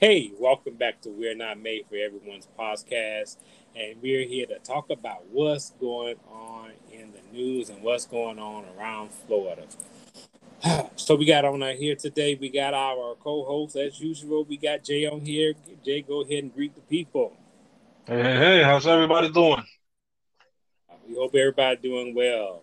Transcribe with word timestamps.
Hey, 0.00 0.32
welcome 0.38 0.76
back 0.76 1.02
to 1.02 1.10
We're 1.10 1.34
Not 1.34 1.60
Made 1.60 1.84
for 1.86 1.96
Everyone's 1.96 2.48
podcast. 2.58 3.36
And 3.76 4.00
we're 4.00 4.26
here 4.26 4.46
to 4.46 4.58
talk 4.60 4.88
about 4.88 5.26
what's 5.30 5.72
going 5.72 6.16
on 6.26 6.70
in 6.90 7.12
the 7.12 7.20
news 7.36 7.68
and 7.68 7.82
what's 7.82 8.06
going 8.06 8.38
on 8.38 8.64
around 8.78 9.10
Florida. 9.10 9.64
So 10.96 11.16
we 11.16 11.26
got 11.26 11.44
on 11.44 11.60
here 11.76 11.96
today. 11.96 12.34
We 12.40 12.48
got 12.48 12.72
our 12.72 13.14
co-host 13.16 13.76
as 13.76 14.00
usual. 14.00 14.44
We 14.44 14.56
got 14.56 14.84
Jay 14.84 15.06
on 15.06 15.20
here. 15.20 15.52
Jay, 15.84 16.00
go 16.00 16.22
ahead 16.22 16.44
and 16.44 16.54
greet 16.54 16.74
the 16.74 16.80
people. 16.80 17.36
Hey, 18.06 18.22
hey, 18.22 18.36
hey, 18.36 18.62
how's 18.62 18.86
everybody 18.86 19.30
doing? 19.30 19.64
Uh, 20.88 20.94
we 21.06 21.14
hope 21.14 21.34
everybody 21.34 21.76
doing 21.76 22.14
well. 22.14 22.62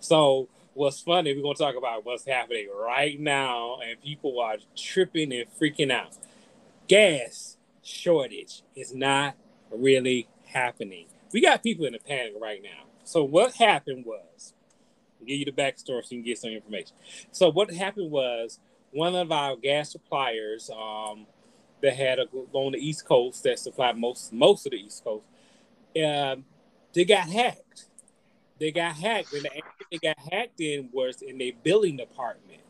So 0.00 0.48
what's 0.72 1.00
funny, 1.02 1.34
we're 1.34 1.42
gonna 1.42 1.54
talk 1.54 1.76
about 1.76 2.06
what's 2.06 2.24
happening 2.24 2.68
right 2.74 3.20
now, 3.20 3.78
and 3.80 4.00
people 4.00 4.40
are 4.40 4.56
tripping 4.74 5.34
and 5.34 5.46
freaking 5.60 5.92
out. 5.92 6.16
Gas 6.88 7.58
shortage 7.82 8.62
is 8.74 8.94
not 8.94 9.36
really 9.70 10.26
happening. 10.46 11.06
We 11.32 11.42
got 11.42 11.62
people 11.62 11.84
in 11.84 11.94
a 11.94 11.98
panic 11.98 12.32
right 12.40 12.62
now. 12.62 12.86
So 13.04 13.22
what 13.22 13.54
happened 13.54 14.06
was, 14.06 14.54
I'll 15.20 15.26
give 15.26 15.38
you 15.38 15.44
the 15.44 15.52
backstory 15.52 16.02
so 16.02 16.08
you 16.10 16.18
can 16.18 16.22
get 16.22 16.38
some 16.38 16.50
information. 16.50 16.96
So 17.30 17.50
what 17.50 17.70
happened 17.70 18.10
was 18.10 18.58
one 18.90 19.14
of 19.14 19.30
our 19.30 19.56
gas 19.56 19.92
suppliers 19.92 20.70
um, 20.70 21.26
that 21.82 21.94
had 21.94 22.18
a, 22.18 22.26
on 22.52 22.72
the 22.72 22.78
East 22.78 23.04
Coast 23.04 23.42
that 23.42 23.58
supplied 23.58 23.98
most 23.98 24.32
most 24.32 24.66
of 24.66 24.72
the 24.72 24.78
East 24.78 25.04
Coast, 25.04 25.24
um, 26.02 26.44
they 26.94 27.04
got 27.04 27.28
hacked. 27.28 27.86
They 28.58 28.72
got 28.72 28.96
hacked, 28.96 29.34
and 29.34 29.44
the 29.44 29.50
they 29.90 29.98
got 29.98 30.18
hacked 30.32 30.60
in 30.60 30.88
was 30.92 31.22
in 31.22 31.38
their 31.38 31.52
billing 31.62 31.98
department, 31.98 32.62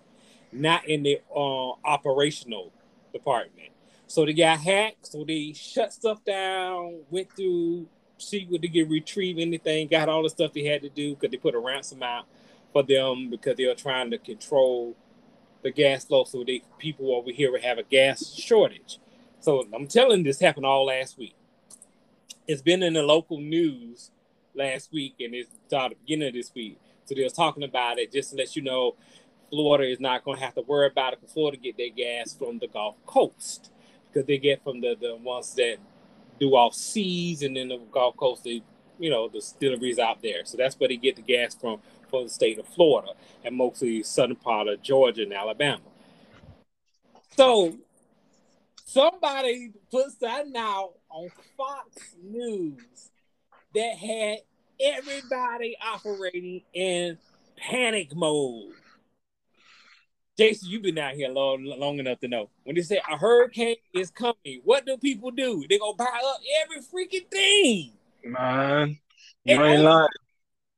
not 0.53 0.89
in 0.89 1.03
the 1.05 1.21
uh, 1.35 1.71
operational 1.85 2.73
department. 3.13 3.71
So 4.09 4.25
they 4.25 4.33
got 4.33 4.59
hacked. 4.59 5.07
So 5.07 5.23
they 5.25 5.53
shut 5.53 5.93
stuff 5.93 6.25
down, 6.25 7.03
went 7.11 7.31
through, 7.37 7.87
see 8.17 8.47
what 8.49 8.63
they 8.63 8.69
get 8.69 8.89
retrieve 8.89 9.39
anything, 9.39 9.87
got 9.87 10.09
all 10.09 10.23
the 10.23 10.31
stuff 10.31 10.55
they 10.55 10.65
had 10.65 10.83
to 10.83 10.89
do 10.89 11.15
because 11.15 11.31
they 11.31 11.37
put 11.37 11.55
a 11.55 11.59
ransom 11.59 12.03
out 12.03 12.25
for 12.73 12.83
them 12.83 13.29
because 13.31 13.57
they 13.57 13.67
were 13.67 13.75
trying 13.75 14.11
to 14.11 14.19
control 14.19 14.97
the 15.63 15.71
gas 15.71 16.07
flow 16.07 16.25
so 16.25 16.43
they 16.43 16.63
people 16.79 17.15
over 17.15 17.31
here 17.31 17.53
would 17.53 17.63
have 17.63 17.77
a 17.77 17.83
gas 17.83 18.35
shortage. 18.35 18.99
So 19.41 19.67
I'm 19.75 19.87
telling 19.87 20.23
this 20.25 20.41
happened 20.41 20.67
all 20.67 20.87
last 20.87 21.19
week. 21.19 21.35
It's 22.47 22.63
been 22.63 22.83
in 22.83 22.95
the 22.95 23.03
local 23.03 23.39
news 23.39 24.11
last 24.55 24.91
week 24.91 25.17
and 25.21 25.35
it's 25.35 25.51
the 25.69 25.95
beginning 26.01 26.29
of 26.29 26.35
this 26.35 26.51
week. 26.55 26.81
So 27.05 27.15
they 27.15 27.25
was 27.25 27.35
talking 27.35 27.63
about 27.63 27.99
it 27.99 28.11
just 28.11 28.31
to 28.31 28.37
let 28.37 28.57
you 28.57 28.63
know 28.63 28.97
Florida 29.51 29.85
is 29.85 30.01
not 30.01 30.25
going 30.25 30.39
to 30.39 30.45
have 30.45 30.55
to 30.55 30.63
worry 30.63 30.87
about 30.87 31.13
it 31.13 31.21
Florida 31.29 31.59
get 31.59 31.77
their 31.77 31.91
gas 31.91 32.35
from 32.35 32.59
the 32.59 32.69
Gulf 32.69 32.97
Coast 33.05 33.71
because 34.13 34.27
they 34.27 34.39
get 34.39 34.63
from 34.63 34.81
the, 34.81 34.97
the 35.01 35.17
ones 35.17 35.55
that 35.55 35.77
do 36.41 36.51
off 36.51 36.75
seas 36.75 37.43
and 37.43 37.57
then 37.57 37.69
the 37.69 37.79
Gulf 37.93 38.17
Coast, 38.17 38.45
they, 38.45 38.63
you 38.99 39.11
know, 39.11 39.29
the 39.29 39.39
distilleries 39.39 39.99
out 39.99 40.23
there. 40.23 40.45
So 40.45 40.57
that's 40.57 40.79
where 40.79 40.89
they 40.89 40.97
get 40.97 41.17
the 41.17 41.23
gas 41.23 41.55
from, 41.55 41.81
for 42.09 42.25
the 42.25 42.31
state 42.31 42.59
of 42.59 42.67
Florida 42.67 43.13
and 43.45 43.57
mostly 43.57 44.03
southern 44.03 44.37
part 44.37 44.69
of 44.69 44.83
Georgia 44.83 45.23
and 45.23 45.33
Alabama. 45.33 45.83
So 47.37 47.77
somebody 48.85 49.73
puts 49.91 50.17
that 50.17 50.49
now 50.49 50.91
on 51.11 51.29
Fox 51.57 52.17
News 52.23 53.11
that 53.75 53.97
had 53.97 54.39
everybody 54.81 55.77
operating 55.85 56.63
in 56.73 57.19
panic 57.57 58.15
mode. 58.15 58.73
Jason, 60.39 60.71
you've 60.71 60.83
been 60.83 60.99
out 60.99 61.15
here 61.15 61.29
long, 61.31 61.65
long 61.65 61.99
enough 61.99 62.21
to 62.21 62.29
know. 62.29 62.49
When 62.63 62.77
they 62.77 62.83
say 62.83 63.01
a 63.11 63.17
hurricane 63.17 63.77
is 63.93 64.11
coming, 64.11 64.61
what 64.65 64.87
do 64.87 64.97
people 64.97 65.31
do? 65.33 65.65
They 65.69 65.79
go 65.79 65.93
buy 65.95 66.05
up 66.05 66.41
every 66.63 66.81
freaking 66.83 67.29
thing. 67.29 67.93
Man, 68.25 68.99
you 69.45 69.55
And 69.57 69.63
ain't 69.65 69.81
over- 69.81 69.89
lying. 69.91 70.09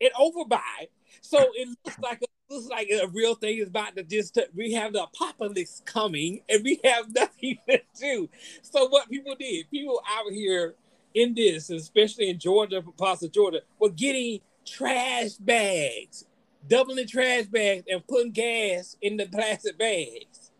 and 0.00 0.10
overbuy. 0.18 0.88
So 1.20 1.38
it 1.54 1.68
looks 1.84 1.98
like 1.98 2.22
a, 2.22 2.52
looks 2.54 2.68
like 2.68 2.88
a 2.90 3.06
real 3.08 3.34
thing 3.34 3.58
is 3.58 3.68
about 3.68 3.96
to 3.96 4.02
just 4.02 4.38
we 4.54 4.72
have 4.72 4.94
the 4.94 5.02
apocalypse 5.04 5.82
coming 5.84 6.40
and 6.48 6.64
we 6.64 6.80
have 6.84 7.14
nothing 7.14 7.58
to 7.68 7.80
do. 8.00 8.28
So 8.62 8.88
what 8.88 9.10
people 9.10 9.34
did, 9.38 9.70
people 9.70 10.00
out 10.08 10.32
here 10.32 10.74
in 11.14 11.34
this, 11.34 11.68
especially 11.68 12.30
in 12.30 12.38
Georgia, 12.38 12.82
parts 12.96 13.22
of 13.22 13.32
Georgia, 13.32 13.60
were 13.78 13.90
getting 13.90 14.40
trash 14.64 15.32
bags, 15.32 16.24
doubling 16.66 17.06
trash 17.06 17.46
bags 17.46 17.84
and 17.90 18.06
putting 18.06 18.32
gas 18.32 18.96
in 19.00 19.16
the 19.16 19.26
plastic 19.26 19.78
bags. 19.78 20.50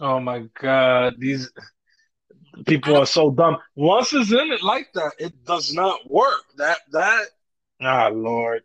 Oh 0.00 0.20
my 0.20 0.46
God, 0.60 1.14
these 1.18 1.50
people 2.66 2.96
are 2.96 3.06
so 3.06 3.30
dumb. 3.30 3.58
Once 3.74 4.12
it's 4.12 4.32
in 4.32 4.52
it 4.52 4.62
like 4.62 4.92
that, 4.94 5.12
it 5.18 5.44
does 5.44 5.74
not 5.74 6.10
work. 6.10 6.44
That 6.56 6.78
that 6.92 7.26
ah 7.80 8.08
Lord. 8.08 8.62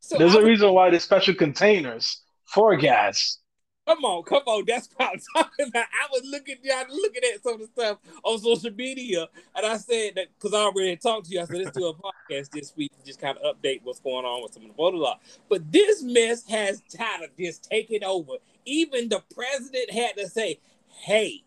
So 0.00 0.18
There's 0.18 0.34
I 0.34 0.40
a 0.40 0.44
reason 0.44 0.72
why 0.72 0.90
there's 0.90 1.04
special 1.04 1.34
containers 1.34 2.22
for 2.44 2.76
gas. 2.76 3.38
Come 3.86 4.04
on, 4.04 4.22
come 4.22 4.42
on. 4.46 4.64
That's 4.66 4.88
what 4.94 5.10
I'm 5.12 5.20
talking 5.42 5.68
about. 5.68 5.86
I 5.86 6.08
was 6.12 6.22
looking 6.24 6.56
y'all 6.62 6.84
looking 6.88 7.22
at 7.34 7.42
some 7.42 7.54
of 7.54 7.60
the 7.60 7.66
stuff 7.66 7.98
on 8.22 8.38
social 8.38 8.70
media, 8.70 9.28
and 9.56 9.66
I 9.66 9.76
said 9.76 10.12
that 10.16 10.28
because 10.38 10.54
I 10.54 10.58
already 10.58 10.96
talked 10.96 11.26
to 11.26 11.32
you. 11.32 11.40
I 11.40 11.44
said 11.44 11.56
let's 11.56 11.76
do 11.76 11.86
a 11.86 11.94
podcast 11.94 12.50
this 12.50 12.72
week 12.76 12.92
just 13.04 13.20
kind 13.20 13.36
of 13.38 13.56
update 13.56 13.80
what's 13.82 14.00
going 14.00 14.24
on 14.24 14.42
with 14.42 14.54
some 14.54 14.62
of 14.62 14.68
the 14.68 14.74
voter 14.74 14.98
law. 14.98 15.18
But 15.48 15.72
this 15.72 16.02
mess 16.02 16.46
has 16.48 16.80
of 17.24 17.36
just 17.36 17.64
taken 17.64 18.04
over. 18.04 18.34
Even 18.64 19.08
the 19.08 19.22
president 19.34 19.90
had 19.90 20.16
to 20.16 20.28
say, 20.28 20.60
"Hey, 20.86 21.42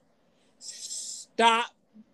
stop 0.59 1.68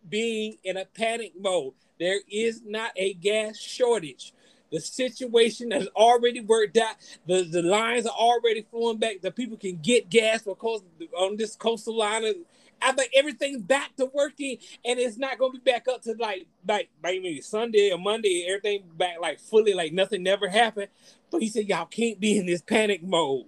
being 0.07 0.57
in 0.63 0.77
a 0.77 0.85
panic 0.85 1.33
mode. 1.39 1.73
There 1.99 2.21
is 2.29 2.61
not 2.63 2.91
a 2.95 3.13
gas 3.15 3.57
shortage." 3.57 4.33
The 4.71 4.79
situation 4.79 5.71
has 5.71 5.87
already 5.95 6.39
worked 6.39 6.77
out. 6.77 6.95
The 7.27 7.43
the 7.43 7.61
lines 7.61 8.05
are 8.05 8.15
already 8.15 8.65
flowing 8.69 8.97
back. 8.97 9.21
The 9.21 9.31
people 9.31 9.57
can 9.57 9.77
get 9.77 10.09
gas 10.09 10.43
because 10.43 10.81
on 11.17 11.37
this 11.37 11.55
coastal 11.55 11.97
line. 11.97 12.23
I 12.83 12.93
think 12.93 13.11
everything's 13.13 13.61
back 13.61 13.95
to 13.97 14.07
working, 14.07 14.57
and 14.83 14.99
it's 14.99 15.17
not 15.17 15.37
going 15.37 15.51
to 15.51 15.59
be 15.59 15.71
back 15.71 15.87
up 15.87 16.01
to 16.03 16.15
like 16.17 16.47
like 16.67 16.89
maybe 17.03 17.39
Sunday 17.41 17.91
or 17.91 17.99
Monday. 17.99 18.45
Everything 18.47 18.83
back 18.97 19.21
like 19.21 19.39
fully, 19.39 19.73
like 19.73 19.93
nothing 19.93 20.23
never 20.23 20.49
happened. 20.49 20.87
But 21.29 21.41
he 21.41 21.49
said 21.49 21.67
y'all 21.67 21.85
can't 21.85 22.19
be 22.19 22.37
in 22.37 22.45
this 22.47 22.61
panic 22.61 23.03
mode. 23.03 23.45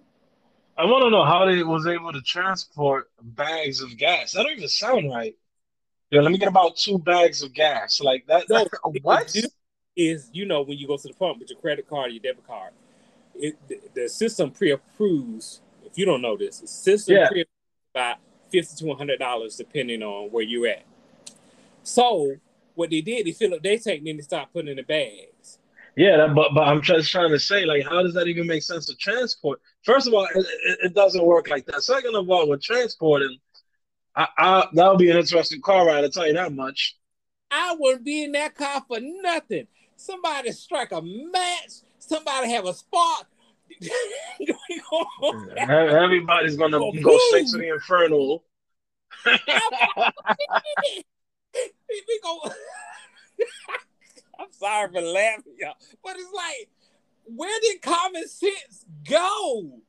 I 0.77 0.85
want 0.85 1.03
to 1.03 1.09
know 1.09 1.23
how 1.23 1.45
they 1.45 1.63
was 1.63 1.87
able 1.87 2.13
to 2.13 2.21
transport 2.21 3.09
bags 3.21 3.81
of 3.81 3.95
gas. 3.97 4.33
That 4.33 4.43
don't 4.43 4.57
even 4.57 4.67
sound 4.67 5.11
right. 5.11 5.35
Yeah, 6.09 6.21
let 6.21 6.31
me 6.31 6.37
get 6.37 6.47
about 6.47 6.77
two 6.77 6.99
bags 6.99 7.41
of 7.41 7.53
gas. 7.53 8.01
Like 8.01 8.25
that. 8.27 8.49
No, 8.49 8.67
what? 9.01 9.27
do 9.33 9.41
Is 9.95 10.29
you 10.33 10.45
know 10.45 10.63
when 10.63 10.77
you 10.77 10.87
go 10.87 10.97
to 10.97 11.07
the 11.07 11.13
pump 11.13 11.39
with 11.39 11.49
your 11.49 11.59
credit 11.59 11.87
card, 11.87 12.09
or 12.09 12.13
your 12.13 12.21
debit 12.21 12.47
card, 12.47 12.73
it 13.35 13.55
the, 13.67 13.79
the 13.93 14.09
system 14.09 14.49
pre-approves. 14.51 15.61
If 15.85 15.97
you 15.97 16.05
don't 16.05 16.21
know 16.21 16.35
this, 16.35 16.59
the 16.59 16.67
system 16.67 17.15
Yeah. 17.15 17.27
pre 17.27 17.45
about 17.93 18.17
fifty 18.51 18.75
to 18.77 18.85
one 18.85 18.97
hundred 18.97 19.19
dollars 19.19 19.55
depending 19.55 20.01
on 20.01 20.29
where 20.31 20.43
you're 20.43 20.67
at. 20.67 20.85
So 21.83 22.37
what 22.73 22.89
they 22.89 23.01
did, 23.01 23.27
they 23.27 23.31
fill 23.33 23.53
up 23.53 23.61
their 23.61 23.77
tank, 23.77 24.03
then 24.03 24.17
they 24.17 24.23
start 24.23 24.49
putting 24.51 24.69
in 24.69 24.77
the 24.77 24.83
bags. 24.83 25.59
Yeah, 25.95 26.17
that, 26.17 26.33
but 26.33 26.55
but 26.55 26.61
I'm 26.61 26.81
just 26.81 27.11
trying 27.11 27.29
to 27.29 27.39
say, 27.39 27.65
like, 27.65 27.83
how 27.83 28.01
does 28.01 28.15
that 28.15 28.25
even 28.25 28.47
make 28.47 28.63
sense 28.63 28.87
to 28.87 28.95
transport? 28.95 29.61
First 29.83 30.07
of 30.07 30.15
all, 30.15 30.25
it, 30.33 30.45
it, 30.63 30.79
it 30.85 30.93
doesn't 30.95 31.23
work 31.23 31.49
like 31.51 31.67
that. 31.67 31.83
Second 31.83 32.15
of 32.15 32.27
all, 32.31 32.49
with 32.49 32.63
transporting, 32.63 33.37
I, 34.15 34.27
I 34.35 34.67
that 34.73 34.89
would 34.89 34.97
be 34.97 35.11
an 35.11 35.17
interesting 35.17 35.61
car 35.61 35.85
ride. 35.85 36.03
I 36.03 36.09
tell 36.09 36.25
you 36.25 36.33
that 36.33 36.51
much. 36.51 36.97
I 37.51 37.75
wouldn't 37.77 38.03
be 38.03 38.23
in 38.23 38.31
that 38.31 38.55
car 38.55 38.83
for 38.87 38.97
nothing. 38.99 39.67
Somebody 39.95 40.51
strike 40.51 40.91
a 40.91 41.01
match. 41.01 41.71
Somebody 41.99 42.51
have 42.51 42.65
a 42.65 42.73
spark. 42.73 43.27
Everybody's 45.57 46.57
gonna 46.57 46.79
go 46.79 47.17
straight 47.29 47.47
to 47.47 47.57
the 47.57 47.73
inferno. 47.73 48.43
we 49.25 49.39
go. 52.23 52.39
I'm 54.39 54.51
sorry 54.51 54.91
for 54.91 55.01
laughing, 55.01 55.55
y'all, 55.59 55.75
but 56.03 56.15
it's 56.17 56.31
like, 56.33 56.69
where 57.25 57.59
did 57.61 57.81
common 57.81 58.27
sense 58.27 58.85
go? 59.07 59.79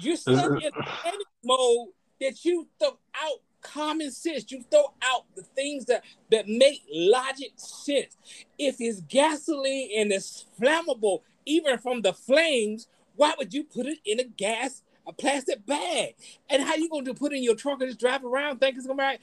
You're 0.00 0.16
such 0.16 0.36
uh-huh. 0.36 0.56
in 0.56 0.72
panic 0.72 1.26
mode 1.44 1.88
that 2.20 2.44
you 2.44 2.68
throw 2.78 2.98
out 3.14 3.40
common 3.64 4.12
sense. 4.12 4.50
You 4.52 4.62
throw 4.70 4.92
out 5.02 5.24
the 5.34 5.42
things 5.42 5.86
that 5.86 6.04
that 6.30 6.46
make 6.46 6.82
logic 6.92 7.52
sense. 7.56 8.16
If 8.58 8.76
it's 8.78 9.00
gasoline 9.00 9.90
and 9.96 10.12
it's 10.12 10.46
flammable, 10.60 11.22
even 11.46 11.78
from 11.78 12.02
the 12.02 12.12
flames, 12.12 12.86
why 13.16 13.34
would 13.38 13.52
you 13.52 13.64
put 13.64 13.86
it 13.86 13.98
in 14.04 14.20
a 14.20 14.24
gas? 14.24 14.82
A 15.06 15.12
plastic 15.12 15.66
bag, 15.66 16.14
and 16.48 16.62
how 16.62 16.76
you 16.76 16.88
gonna 16.88 17.04
do 17.04 17.12
put 17.12 17.34
it 17.34 17.36
in 17.36 17.42
your 17.42 17.54
trunk 17.54 17.82
and 17.82 17.90
just 17.90 18.00
drive 18.00 18.24
around? 18.24 18.58
Think 18.58 18.78
it's 18.78 18.86
gonna 18.86 18.96
be 18.96 19.02
right? 19.02 19.20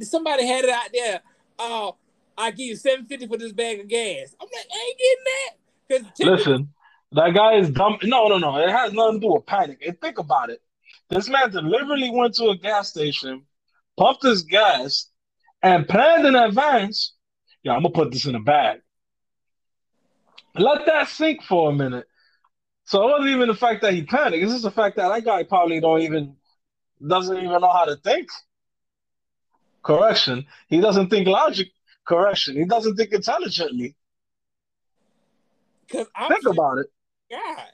Somebody 0.00 0.46
had 0.46 0.64
it 0.64 0.70
out 0.70 0.88
there. 0.90 1.20
Uh, 1.58 1.92
I 2.38 2.50
give 2.50 2.66
you 2.66 2.76
seven 2.76 3.04
fifty 3.04 3.26
for 3.26 3.36
this 3.36 3.52
bag 3.52 3.80
of 3.80 3.88
gas. 3.88 4.34
I'm 4.40 4.48
like, 4.50 4.66
I 4.72 4.86
ain't 4.88 4.98
getting 4.98 5.24
that. 5.26 6.06
Because 6.16 6.46
Listen, 6.46 6.72
that 7.12 7.34
guy 7.34 7.56
is 7.56 7.68
dumb. 7.68 7.98
No, 8.04 8.28
no, 8.28 8.38
no. 8.38 8.56
It 8.56 8.70
has 8.70 8.94
nothing 8.94 9.20
to 9.20 9.26
do 9.26 9.34
with 9.34 9.44
panic. 9.44 9.82
And 9.86 10.00
think 10.00 10.18
about 10.18 10.48
it. 10.48 10.62
This 11.10 11.28
man 11.28 11.50
deliberately 11.50 12.10
went 12.10 12.34
to 12.36 12.48
a 12.48 12.56
gas 12.56 12.88
station, 12.88 13.42
pumped 13.98 14.22
his 14.22 14.42
gas, 14.42 15.10
and 15.62 15.86
planned 15.88 16.26
in 16.26 16.34
advance. 16.34 17.14
Yeah, 17.62 17.72
I'm 17.72 17.82
gonna 17.82 17.92
put 17.92 18.12
this 18.12 18.26
in 18.26 18.34
a 18.34 18.40
bag. 18.40 18.80
Let 20.54 20.86
that 20.86 21.08
sink 21.08 21.42
for 21.42 21.70
a 21.70 21.74
minute. 21.74 22.06
So 22.84 23.02
it 23.02 23.10
wasn't 23.10 23.30
even 23.30 23.48
the 23.48 23.54
fact 23.54 23.82
that 23.82 23.92
he 23.92 24.04
panicked. 24.04 24.42
It's 24.42 24.52
just 24.52 24.64
the 24.64 24.70
fact 24.70 24.96
that 24.96 25.08
that 25.08 25.24
guy 25.24 25.42
probably 25.42 25.80
don't 25.80 26.00
even 26.00 26.36
doesn't 27.06 27.36
even 27.36 27.60
know 27.60 27.70
how 27.70 27.84
to 27.84 27.96
think. 27.96 28.28
Correction. 29.82 30.46
He 30.68 30.80
doesn't 30.80 31.10
think 31.10 31.28
logic. 31.28 31.68
Correction. 32.06 32.56
He 32.56 32.64
doesn't 32.64 32.96
think 32.96 33.12
intelligently. 33.12 33.94
Because 35.86 36.06
I 36.14 36.28
think 36.28 36.42
sure, 36.42 36.52
about 36.52 36.78
it. 36.78 36.86
God, 37.30 37.66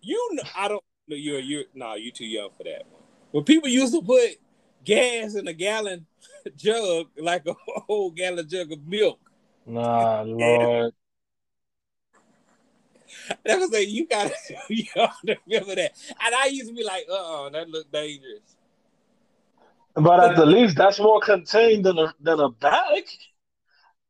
you 0.00 0.28
know, 0.32 0.42
I 0.56 0.68
don't 0.68 0.82
know 1.08 1.16
you're 1.16 1.40
you're 1.40 1.64
no, 1.74 1.86
nah, 1.86 1.94
you 1.94 2.10
too 2.10 2.26
young 2.26 2.50
for 2.56 2.64
that 2.64 2.84
one. 2.90 3.02
When 3.32 3.44
people 3.44 3.68
used 3.68 3.92
to 3.92 4.02
put 4.02 4.38
gas 4.84 5.34
in 5.34 5.48
a 5.48 5.52
gallon 5.52 6.06
jug 6.56 7.06
like 7.18 7.46
a 7.46 7.54
whole 7.86 8.10
gallon 8.10 8.48
jug 8.48 8.72
of 8.72 8.86
milk. 8.86 9.18
Nah, 9.66 10.22
Lord. 10.22 10.92
That 13.44 13.58
was 13.58 13.70
like 13.70 13.88
you 13.88 14.06
gotta 14.06 14.34
you 14.68 14.84
gotta 14.94 15.38
remember 15.46 15.74
that. 15.76 15.92
And 16.24 16.34
I 16.34 16.46
used 16.46 16.68
to 16.68 16.74
be 16.74 16.84
like, 16.84 17.06
uh 17.08 17.46
uh 17.46 17.50
that 17.50 17.68
looked 17.68 17.92
dangerous. 17.92 18.56
But 19.94 20.20
at 20.24 20.36
the 20.36 20.46
least 20.46 20.76
that's 20.76 20.98
more 20.98 21.20
contained 21.20 21.84
than 21.84 21.98
a 21.98 22.12
than 22.20 22.40
a 22.40 22.48
bag. 22.48 23.04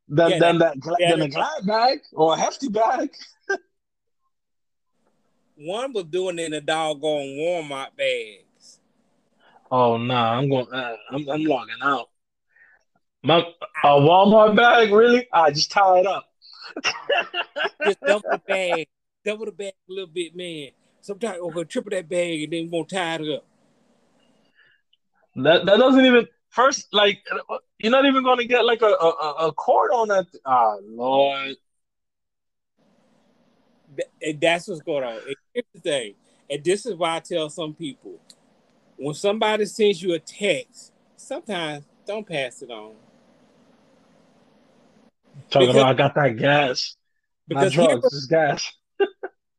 Than 0.09 0.31
yeah, 0.33 0.39
than 0.39 0.59
that, 0.59 0.81
that 0.81 0.97
than 0.99 1.23
a 1.23 1.29
glad 1.29 1.67
bag 1.67 1.99
or 2.13 2.35
a 2.35 2.37
hefty 2.37 2.69
bag. 2.69 3.11
One 5.57 5.93
was 5.93 6.05
doing 6.05 6.39
it 6.39 6.47
in 6.47 6.53
a 6.55 6.61
doggone 6.61 7.37
Walmart 7.39 7.97
bags. 7.97 8.44
Oh 9.77 9.97
no, 9.97 10.15
nah, 10.15 10.39
I'm 10.39 10.49
going. 10.49 10.73
Uh, 10.73 10.95
I'm 11.11 11.29
I'm 11.29 11.43
logging 11.43 11.75
out. 11.83 12.09
My 13.25 13.39
a 13.39 13.89
Walmart 13.89 14.55
bag, 14.55 14.93
really? 14.93 15.27
I 15.33 15.51
just 15.51 15.73
tie 15.73 15.99
it 15.99 16.07
up. 16.07 16.29
just 17.85 18.01
dump 18.01 18.25
the 18.31 18.41
bag, 18.47 18.87
double 19.25 19.47
the 19.47 19.51
bag 19.51 19.73
a 19.91 19.93
little 19.93 20.07
bit, 20.07 20.37
man. 20.37 20.69
Sometimes 21.01 21.39
we're 21.43 21.53
gonna 21.53 21.65
triple 21.65 21.91
that 21.91 22.09
bag 22.09 22.45
and 22.45 22.53
then 22.53 22.71
we're 22.71 22.85
gonna 22.85 23.17
tie 23.19 23.25
it 23.25 23.35
up. 23.35 23.45
That 25.35 25.67
that 25.67 25.79
doesn't 25.79 26.05
even 26.05 26.29
first 26.51 26.95
like 26.95 27.25
you're 27.79 27.91
not 27.91 28.07
even 28.07 28.23
gonna 28.23 28.45
get 28.45 28.65
like 28.65 28.81
a 28.81 28.95
a, 28.95 29.49
a 29.49 29.53
cord 29.55 29.91
on 29.91 30.07
that. 30.07 30.27
Ah, 30.47 30.77
oh, 30.77 30.81
Lord. 30.87 31.57
That's 34.41 34.69
what's 34.69 34.83
going 34.83 35.03
on. 35.03 35.19
here's 35.53 35.67
the 35.75 35.81
thing, 35.81 36.15
and 36.49 36.63
this 36.63 36.87
is 36.87 36.95
why 36.95 37.17
I 37.17 37.19
tell 37.19 37.51
some 37.51 37.75
people 37.75 38.21
when 38.97 39.15
somebody 39.15 39.65
sends 39.67 40.03
you 40.03 40.15
a 40.15 40.19
text, 40.19 40.93
sometimes 41.17 41.85
don't 42.07 42.27
pass 42.27 42.63
it 42.63 42.71
on. 42.71 42.95
Talking 45.51 45.69
because, 45.69 45.83
about 45.83 45.87
I 45.87 45.95
got 45.95 46.15
that 46.15 46.37
gas. 46.37 46.97
Because 47.49 47.73
drugs, 47.73 48.03
was, 48.03 48.27
gas. 48.27 48.73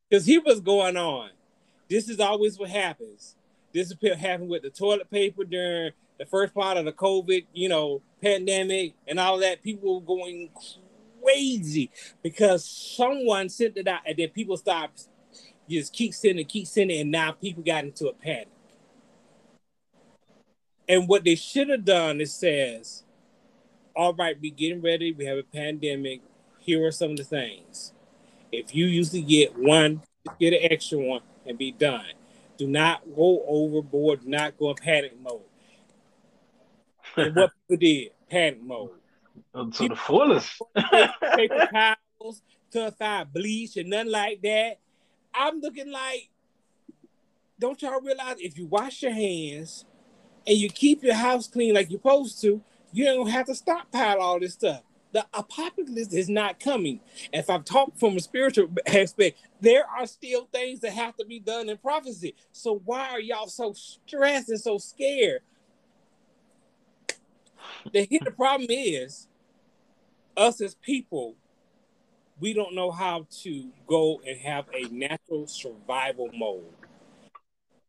Because 0.10 0.26
here 0.26 0.42
was 0.46 0.60
going 0.60 0.98
on. 0.98 1.32
This 1.90 2.10
is 2.10 2.20
always 2.20 2.60
what 2.60 2.70
happens. 2.70 3.36
This 3.74 3.88
is 3.88 3.98
what 4.00 4.18
happened 4.18 4.50
with 4.50 4.62
the 4.62 4.70
toilet 4.70 5.10
paper 5.10 5.44
during 5.44 5.92
the 6.20 6.26
first 6.26 6.54
part 6.54 6.78
of 6.78 6.86
the 6.86 6.94
COVID, 6.94 7.46
you 7.54 7.70
know, 7.70 8.02
pandemic 8.22 8.94
and 9.08 9.20
all 9.20 9.40
that. 9.40 9.64
People 9.64 9.96
were 9.96 10.06
going 10.06 10.50
crazy 11.22 11.90
because 12.22 12.64
someone 12.64 13.50
sent 13.50 13.78
it 13.78 13.88
out 13.88 14.02
and 14.06 14.16
then 14.16 14.30
people 14.30 14.58
stopped 14.58 15.08
just 15.70 15.94
keep 15.94 16.14
sending, 16.14 16.46
keep 16.46 16.68
sending, 16.68 17.02
and 17.02 17.12
now 17.12 17.32
people 17.32 17.64
got 17.64 17.84
into 17.84 18.08
a 18.08 18.14
panic. 18.14 18.48
And 20.88 21.08
what 21.08 21.24
they 21.24 21.36
should 21.36 21.70
have 21.70 21.86
done 21.86 22.22
is 22.22 22.34
says, 22.34 23.04
all 23.96 24.14
right, 24.14 24.38
we're 24.40 24.54
getting 24.54 24.82
ready. 24.82 25.14
We 25.14 25.26
have 25.26 25.38
a 25.38 25.44
pandemic. 25.44 26.22
Here 26.60 26.86
are 26.86 26.92
some 26.92 27.12
of 27.12 27.18
the 27.18 27.24
things. 27.24 27.94
If 28.52 28.76
you 28.76 28.86
usually 28.86 29.22
get 29.22 29.58
one, 29.58 30.02
get 30.40 30.54
an 30.54 30.60
extra 30.72 30.98
one 30.98 31.22
and 31.46 31.58
be 31.58 31.72
done. 31.72 32.06
Do 32.58 32.68
not 32.68 33.04
go 33.16 33.44
overboard. 33.48 34.22
Do 34.22 34.30
not 34.30 34.58
go 34.58 34.70
in 34.70 34.76
panic 34.76 35.20
mode. 35.20 35.42
And 37.18 37.36
what 37.36 37.52
people 37.68 37.80
did, 37.80 38.12
panic 38.30 38.62
mode. 38.62 38.92
To 39.54 39.66
people 39.66 39.90
the 39.90 39.96
fullest. 39.96 40.62
paper 41.36 41.68
towels, 41.74 42.42
find 42.98 43.34
bleach, 43.34 43.78
and 43.78 43.90
nothing 43.90 44.12
like 44.12 44.42
that. 44.42 44.80
I'm 45.34 45.60
looking 45.60 45.92
like, 45.92 46.30
don't 47.60 47.82
y'all 47.82 48.02
realize 48.02 48.36
if 48.40 48.58
you 48.58 48.68
wash 48.68 49.02
your 49.02 49.14
hands 49.14 49.86
and 50.48 50.58
you 50.58 50.70
keep 50.70 51.04
your 51.04 51.16
house 51.16 51.48
clean 51.48 51.74
like 51.74 51.90
you're 51.90 52.00
supposed 52.00 52.42
to, 52.42 52.62
you 52.92 53.06
don't 53.06 53.30
have 53.30 53.48
to 53.48 53.56
stockpile 53.56 54.20
all 54.20 54.40
this 54.40 54.54
stuff. 54.54 54.82
The 55.12 55.26
apocalypse 55.34 56.14
is 56.14 56.28
not 56.28 56.60
coming. 56.60 57.00
If 57.32 57.50
I've 57.50 57.64
talked 57.64 58.00
from 58.00 58.18
a 58.18 58.20
spiritual 58.20 58.70
aspect, 58.86 59.40
there 59.62 59.86
are 59.88 60.06
still 60.06 60.50
things 60.52 60.82
that 60.82 60.92
have 60.92 61.16
to 61.18 61.26
be 61.26 61.40
done 61.40 61.70
in 61.70 61.78
prophecy. 61.78 62.36
So 62.52 62.82
why 62.84 63.10
are 63.10 63.20
y'all 63.20 63.48
so 63.48 63.74
stressed 63.74 64.50
and 64.50 64.60
so 64.60 64.78
scared? 64.78 65.42
The, 67.94 68.08
the 68.24 68.32
problem 68.32 68.68
is, 68.70 69.28
us 70.36 70.60
as 70.60 70.76
people, 70.76 71.36
we 72.40 72.54
don't 72.54 72.76
know 72.76 72.92
how 72.92 73.26
to 73.44 73.70
go 73.88 74.22
and 74.28 74.38
have 74.40 74.66
a 74.74 74.90
natural 74.90 75.48
survival 75.48 76.30
mode. 76.34 76.66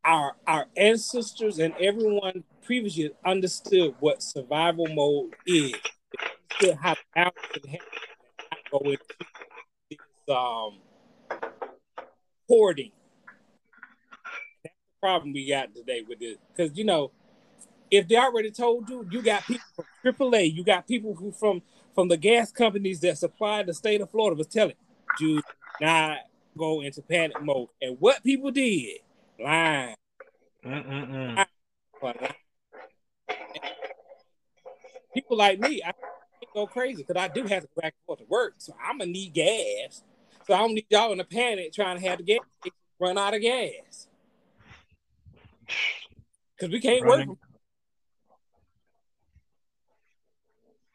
Our 0.07 0.37
our 0.47 0.67
ancestors 0.77 1.59
and 1.59 1.75
everyone 1.81 2.45
previously 2.65 3.11
understood 3.25 3.95
what 3.99 4.23
survival 4.23 4.87
mode 4.87 5.35
is. 5.47 5.75
Understood 6.63 6.79
how 6.81 6.95
um, 10.29 10.79
hoarding. 12.49 12.93
That's 14.65 14.75
the 14.75 15.01
problem 15.01 15.33
we 15.33 15.49
got 15.49 15.75
today 15.75 16.03
with 16.09 16.21
this. 16.21 16.37
Because 16.55 16.77
you 16.79 16.85
know, 16.85 17.11
if 17.91 18.09
they 18.09 18.17
already 18.17 18.51
told 18.51 18.89
you, 18.89 19.07
you 19.11 19.23
got 19.23 19.45
people 19.45 19.65
from 19.75 20.15
AAA, 20.15 20.55
you 20.55 20.65
got 20.65 20.87
people 20.87 21.15
who 21.15 21.33
from 21.33 21.63
from 21.95 22.09
the 22.09 22.17
gas 22.17 22.53
companies 22.53 23.01
that 23.01 23.19
supply 23.19 23.63
the 23.63 23.75
state 23.75 24.01
of 24.01 24.11
Florida 24.11 24.37
was 24.37 24.47
telling 24.47 24.75
you 25.19 25.43
not 25.81 26.19
go 26.57 26.83
into 26.83 27.03
panic 27.03 27.41
mode. 27.43 27.69
And 27.81 27.97
what 28.01 28.23
people 28.23 28.51
did, 28.51 28.99
lying 29.39 29.97
people 35.17 35.37
like 35.37 35.59
me, 35.59 35.83
I 35.85 35.93
go 36.55 36.67
crazy 36.67 37.03
because 37.03 37.21
I 37.21 37.29
do 37.29 37.47
have 37.47 37.63
to 37.63 37.69
go 37.75 37.83
back 37.83 37.95
and 37.95 38.07
forth 38.07 38.19
to 38.19 38.27
work. 38.29 38.55
So 38.59 38.75
I'm 38.83 38.99
gonna 38.99 39.11
need 39.11 39.33
gas. 39.33 40.03
So 40.47 40.55
I 40.55 40.59
don't 40.59 40.75
need 40.75 40.87
y'all 40.91 41.13
in 41.13 41.21
a 41.21 41.25
panic 41.25 41.73
trying 41.73 41.99
to 41.99 42.07
have 42.09 42.19
the 42.19 42.25
gas 42.25 42.41
run 43.01 43.19
out 43.19 43.35
of 43.35 43.41
gas. 43.41 44.09
Because 46.59 46.73
we 46.73 46.81
can't 46.81 47.05
Running. 47.05 47.29
work. 47.29 47.39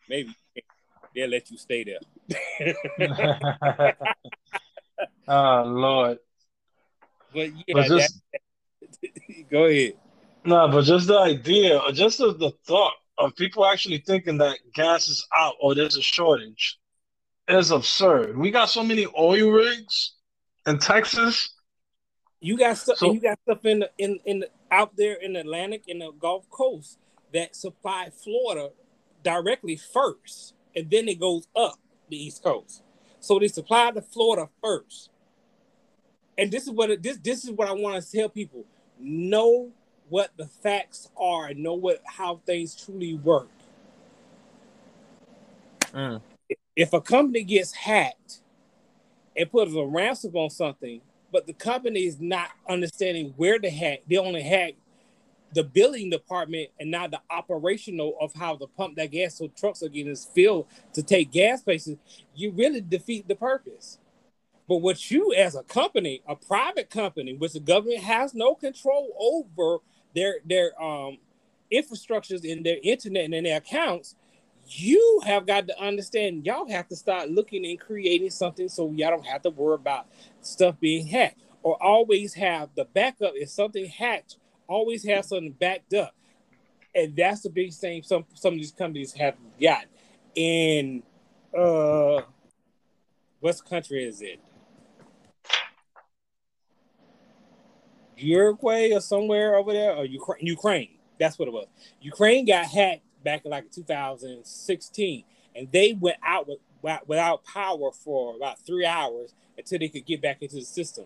Maybe 0.10 0.36
they'll 1.14 1.30
let 1.30 1.52
you 1.52 1.58
stay 1.60 1.84
there. 1.84 2.00
oh 5.28 5.64
Lord. 5.68 6.18
But 7.34 7.50
yeah, 7.68 7.74
but 7.74 7.88
just, 7.88 8.22
that, 8.32 9.50
go 9.52 9.66
ahead. 9.66 9.94
No, 10.44 10.68
but 10.68 10.84
just 10.84 11.08
the 11.08 11.20
idea, 11.20 11.78
or 11.78 11.92
just 11.92 12.18
the, 12.18 12.34
the 12.34 12.52
thought 12.66 12.94
of 13.18 13.36
people 13.36 13.66
actually 13.66 14.00
thinking 14.00 14.38
that 14.40 14.58
gas 14.74 15.08
is 15.08 15.26
out 15.36 15.54
or 15.62 15.76
there's 15.76 15.96
a 15.96 16.02
shortage 16.02 16.80
is 17.48 17.72
absurd. 17.72 18.38
We 18.38 18.52
got 18.52 18.70
so 18.70 18.84
many 18.84 19.08
oil 19.18 19.52
rigs 19.52 20.14
in 20.66 20.80
Texas. 20.80 21.54
You 22.40 22.58
got 22.58 22.78
stuff. 22.78 22.98
So, 22.98 23.14
you 23.14 23.20
got 23.20 23.40
stuff 23.44 23.64
in 23.66 23.80
the, 23.80 23.92
in 23.98 24.20
in 24.26 24.40
the, 24.40 24.50
out 24.72 24.96
there 24.98 25.14
in 25.14 25.34
the 25.34 25.42
Atlantic 25.42 25.84
in 25.88 26.00
the 26.00 26.12
Gulf 26.12 26.50
Coast 26.50 26.98
that 27.34 27.56
supply 27.56 28.10
Florida 28.24 28.72
directly 29.24 29.76
first, 29.76 30.56
and 30.76 30.90
then 30.90 31.08
it 31.08 31.20
goes 31.20 31.48
up 31.56 31.80
the 32.10 32.18
East 32.18 32.44
Coast. 32.44 32.84
So 33.20 33.38
they 33.38 33.48
supply 33.48 33.92
the 33.92 34.02
Florida 34.02 34.50
first, 34.64 35.12
and 36.38 36.52
this 36.52 36.64
is 36.64 36.72
what 36.72 37.02
this 37.02 37.18
this 37.18 37.44
is 37.44 37.52
what 37.52 37.68
I 37.68 37.74
want 37.74 38.04
to 38.04 38.12
tell 38.12 38.30
people: 38.30 38.66
know 39.00 39.72
what 40.10 40.32
the 40.38 40.46
facts 40.46 41.10
are 41.18 41.48
and 41.48 41.64
know 41.64 41.74
what 41.74 42.02
how 42.06 42.42
things 42.46 42.76
truly 42.76 43.16
work. 43.16 43.50
Mm. 45.94 46.22
If 46.76 46.94
a 46.94 47.02
company 47.02 47.44
gets 47.44 47.74
hacked 47.74 48.42
and 49.36 49.50
puts 49.52 49.74
a 49.74 49.86
ransom 49.86 50.36
on 50.36 50.50
something, 50.50 51.02
but 51.32 51.48
the 51.48 51.54
company 51.54 52.02
is 52.02 52.20
not 52.20 52.50
understanding 52.68 53.34
where 53.38 53.60
to 53.60 53.70
hack, 53.70 54.02
they 54.08 54.18
only 54.18 54.42
hack 54.42 54.74
the 55.54 55.64
billing 55.64 56.10
department 56.10 56.70
and 56.80 56.92
not 56.92 57.12
the 57.12 57.22
operational 57.30 58.16
of 58.22 58.34
how 58.34 58.56
the 58.56 58.68
pump 58.68 58.96
that 58.96 59.12
gas 59.12 59.36
so 59.36 59.48
trucks 59.50 59.84
are 59.84 59.90
getting 59.90 60.16
filled 60.16 60.68
to 60.94 61.04
take 61.04 61.32
gas 61.32 61.62
places, 61.62 61.98
you 62.36 62.52
really 62.52 62.82
defeat 62.82 63.28
the 63.28 63.36
purpose. 63.36 64.00
But 64.72 64.78
what 64.78 65.12
you 65.12 65.34
as 65.34 65.56
a 65.56 65.64
company, 65.64 66.22
a 66.26 66.34
private 66.34 66.90
company, 66.90 67.34
which 67.34 67.52
the 67.52 67.60
government 67.60 68.04
has 68.04 68.34
no 68.34 68.56
control 68.56 69.14
over 69.20 69.84
their 70.16 70.36
their 70.46 70.82
um 70.82 71.18
infrastructures 71.70 72.46
in 72.46 72.64
their 72.64 72.78
internet 72.82 73.26
and 73.26 73.34
in 73.34 73.44
their 73.44 73.58
accounts, 73.58 74.16
you 74.68 75.24
have 75.26 75.46
got 75.46 75.68
to 75.68 75.78
understand 75.78 76.46
y'all 76.46 76.70
have 76.70 76.88
to 76.88 76.96
start 76.96 77.30
looking 77.30 77.66
and 77.66 77.82
creating 77.82 78.30
something 78.30 78.70
so 78.70 78.90
y'all 78.92 79.10
don't 79.10 79.26
have 79.26 79.42
to 79.42 79.50
worry 79.50 79.76
about 79.76 80.08
stuff 80.40 80.80
being 80.80 81.06
hacked 81.06 81.42
or 81.64 81.76
always 81.84 82.36
have 82.36 82.70
the 82.74 82.86
backup. 82.86 83.34
If 83.36 83.50
something 83.50 83.88
hacked 83.88 84.38
always 84.70 85.06
have 85.06 85.26
something 85.26 85.52
backed 85.52 85.94
up. 85.94 86.16
And 86.96 87.14
that's 87.14 87.42
the 87.42 87.50
big 87.50 87.74
thing 87.74 88.04
some 88.04 88.24
some 88.36 88.54
of 88.54 88.60
these 88.60 88.72
companies 88.72 89.12
have 89.16 89.36
got 89.62 89.84
in 90.34 91.04
uh 91.54 92.22
what 93.42 93.66
country 93.66 94.06
is 94.06 94.22
it 94.22 94.40
Uruguay 98.22 98.92
or 98.94 99.02
somewhere 99.02 99.56
over 99.56 99.74
there 99.74 99.96
or 99.96 100.06
Ukraine 100.06 100.46
Ukraine 100.46 100.90
that's 101.20 101.38
what 101.38 101.48
it 101.48 101.52
was 101.52 101.68
Ukraine 102.02 102.46
got 102.46 102.66
hacked 102.66 103.04
back 103.24 103.46
in 103.46 103.52
like 103.52 103.72
2016, 103.72 105.24
and 105.56 105.72
they 105.72 105.94
went 105.94 106.18
out 106.24 106.48
with, 106.48 106.60
without 107.08 107.44
power 107.46 107.92
for 107.92 108.36
about 108.36 108.60
three 108.66 108.86
hours 108.86 109.34
until 109.58 109.80
they 109.80 109.90
could 109.90 110.06
get 110.06 110.22
back 110.22 110.42
into 110.42 110.56
the 110.56 110.66
system. 110.66 111.06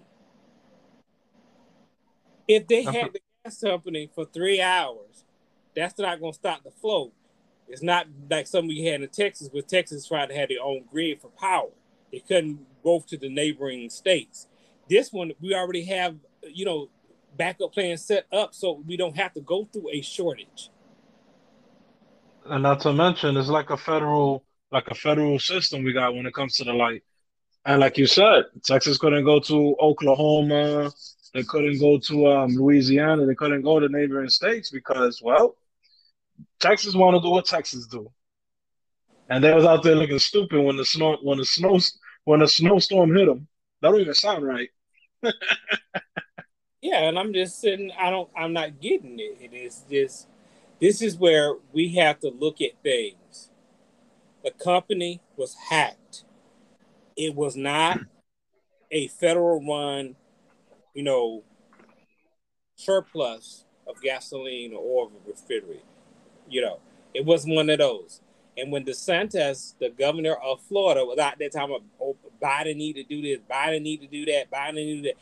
If 2.48 2.68
they 2.68 2.84
had 2.84 3.14
the 3.14 3.20
gas 3.44 3.60
company 3.60 4.10
for 4.14 4.26
three 4.26 4.62
hours, 4.62 5.26
that's 5.76 5.98
not 5.98 6.20
going 6.20 6.34
to 6.34 6.38
stop 6.38 6.64
the 6.64 6.72
flow. 6.72 7.12
It's 7.68 7.82
not 7.82 8.08
like 8.30 8.46
some 8.46 8.68
we 8.68 8.86
had 8.86 9.02
in 9.02 9.10
Texas, 9.10 9.50
where 9.52 9.64
Texas 9.64 10.08
tried 10.08 10.28
to 10.28 10.36
have 10.36 10.50
their 10.50 10.62
own 10.64 10.84
grid 10.92 11.20
for 11.20 11.30
power. 11.30 11.70
They 12.12 12.20
couldn't 12.20 12.60
go 12.84 13.04
to 13.08 13.18
the 13.18 13.30
neighboring 13.30 13.90
states. 13.90 14.48
This 14.88 15.12
one, 15.12 15.32
we 15.42 15.56
already 15.56 15.84
have, 15.86 16.16
you 16.44 16.64
know, 16.64 16.90
backup 17.38 17.74
plan 17.74 17.98
set 17.98 18.26
up 18.32 18.54
so 18.54 18.84
we 18.86 18.98
don't 18.98 19.18
have 19.18 19.34
to 19.34 19.42
go 19.42 19.66
through 19.66 19.90
a 19.92 20.02
shortage 20.02 20.70
and 22.46 22.64
not 22.64 22.80
to 22.82 22.94
mention 22.94 23.38
it's 23.38 23.50
like 23.50 23.70
a 23.70 23.78
federal 23.78 24.44
like 24.72 24.88
a 24.88 24.96
federal 24.96 25.40
system 25.40 25.84
we 25.84 25.94
got 25.94 26.16
when 26.16 26.26
it 26.26 26.34
comes 26.34 26.58
to 26.58 26.64
the 26.64 26.74
light. 26.74 27.04
And 27.66 27.80
like 27.80 27.98
you 27.98 28.08
said, 28.08 28.46
Texas 28.64 28.98
couldn't 28.98 29.24
go 29.24 29.40
to 29.40 29.76
Oklahoma, 29.80 30.92
they 31.34 31.44
couldn't 31.44 31.80
go 31.80 31.98
to 31.98 32.28
um, 32.28 32.52
Louisiana, 32.52 33.26
they 33.26 33.36
couldn't 33.36 33.62
go 33.64 33.80
to 33.80 33.90
neighboring 33.90 34.30
states 34.30 34.70
because 34.70 35.22
well, 35.24 35.56
Texas 36.60 36.96
want 36.96 37.16
to 37.16 37.22
do 37.22 37.30
what 37.30 37.46
Texas 37.46 37.88
do, 37.88 38.12
and 39.30 39.44
they 39.44 39.54
was 39.54 39.66
out 39.66 39.84
there 39.84 39.96
looking 39.96 40.20
stupid 40.20 40.62
when 40.62 40.78
the 40.78 40.86
snow 40.86 41.18
when 41.24 41.38
the 41.38 41.46
snow 41.46 41.80
when 42.26 42.42
the 42.42 42.48
snowstorm 42.48 43.16
hit 43.16 43.28
them. 43.28 43.48
That 43.82 43.92
don't 43.92 44.02
even 44.02 44.14
sound 44.14 44.46
right. 44.46 44.70
yeah, 46.86 47.10
and 47.10 47.18
I'm 47.18 47.34
just 47.34 47.60
sitting. 47.60 47.92
I 48.00 48.12
don't. 48.12 48.30
I'm 48.38 48.54
not 48.54 48.80
getting 48.80 49.18
it. 49.20 49.38
It 49.42 49.56
is 49.56 49.84
just 49.90 50.28
this 50.80 51.02
is 51.02 51.18
where 51.18 51.56
we 51.74 51.96
have 51.96 52.20
to 52.20 52.30
look 52.30 52.62
at 52.62 52.82
things. 52.84 53.50
The 54.44 54.52
company 54.52 55.20
was 55.36 55.56
hacked. 55.70 56.26
It 57.18 57.34
was 57.34 57.56
not 57.56 58.02
a 58.92 59.08
federal 59.08 59.66
run, 59.66 60.16
you 60.94 61.02
know, 61.02 61.44
surplus 62.76 63.66
of 63.88 64.00
gasoline 64.04 64.74
or 64.74 65.06
oil 65.06 65.12
refrigerator. 65.26 65.80
You 66.48 66.62
know, 66.62 66.80
it 67.16 67.26
was 67.26 67.46
one 67.46 67.72
of 67.72 67.80
those. 67.80 68.22
And 68.58 68.72
when 68.72 68.86
DeSantis, 68.86 69.74
the 69.80 69.90
governor 69.90 70.36
of 70.36 70.62
Florida, 70.62 71.04
was 71.04 71.18
out 71.18 71.40
there 71.40 71.50
talking 71.50 71.76
about 71.76 71.88
oh, 72.00 72.16
Biden 72.42 72.76
need 72.76 72.94
to 72.94 73.04
do 73.04 73.24
this, 73.24 73.40
Biden 73.50 73.82
need 73.82 74.02
to 74.02 74.08
do 74.08 74.26
that, 74.26 74.52
Biden 74.52 74.76
need 74.76 74.98
to 74.98 75.02
do 75.02 75.08
that. 75.10 75.18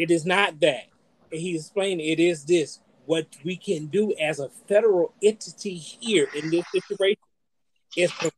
It 0.00 0.10
is 0.10 0.24
not 0.24 0.60
that. 0.60 0.86
He 1.30 1.56
explained 1.56 2.00
it 2.00 2.18
is 2.18 2.46
this 2.46 2.80
what 3.04 3.26
we 3.44 3.54
can 3.54 3.86
do 3.88 4.14
as 4.18 4.40
a 4.40 4.48
federal 4.48 5.12
entity 5.22 5.74
here 5.74 6.26
in 6.34 6.48
this 6.48 6.64
situation 6.72 7.20
is 7.94 8.10
provide 8.12 8.32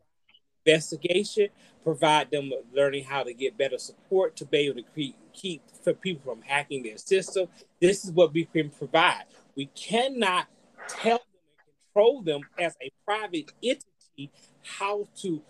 investigation, 0.66 1.48
provide 1.84 2.32
them 2.32 2.50
with 2.50 2.64
learning 2.74 3.04
how 3.04 3.22
to 3.22 3.32
get 3.32 3.56
better 3.56 3.78
support 3.78 4.34
to 4.36 4.44
be 4.44 4.58
able 4.58 4.82
to 4.82 4.88
keep, 4.92 5.14
keep 5.32 5.62
for 5.84 5.94
people 5.94 6.34
from 6.34 6.42
hacking 6.42 6.82
their 6.82 6.96
system. 6.96 7.46
This 7.80 8.04
is 8.04 8.10
what 8.10 8.32
we 8.32 8.46
can 8.46 8.70
provide. 8.70 9.24
We 9.54 9.66
cannot 9.66 10.48
tell 10.88 11.18
them 11.18 11.22
and 11.46 11.76
control 11.94 12.22
them 12.22 12.40
as 12.58 12.74
a 12.82 12.90
private 13.04 13.52
entity 13.62 14.32
how 14.64 15.06
to 15.20 15.40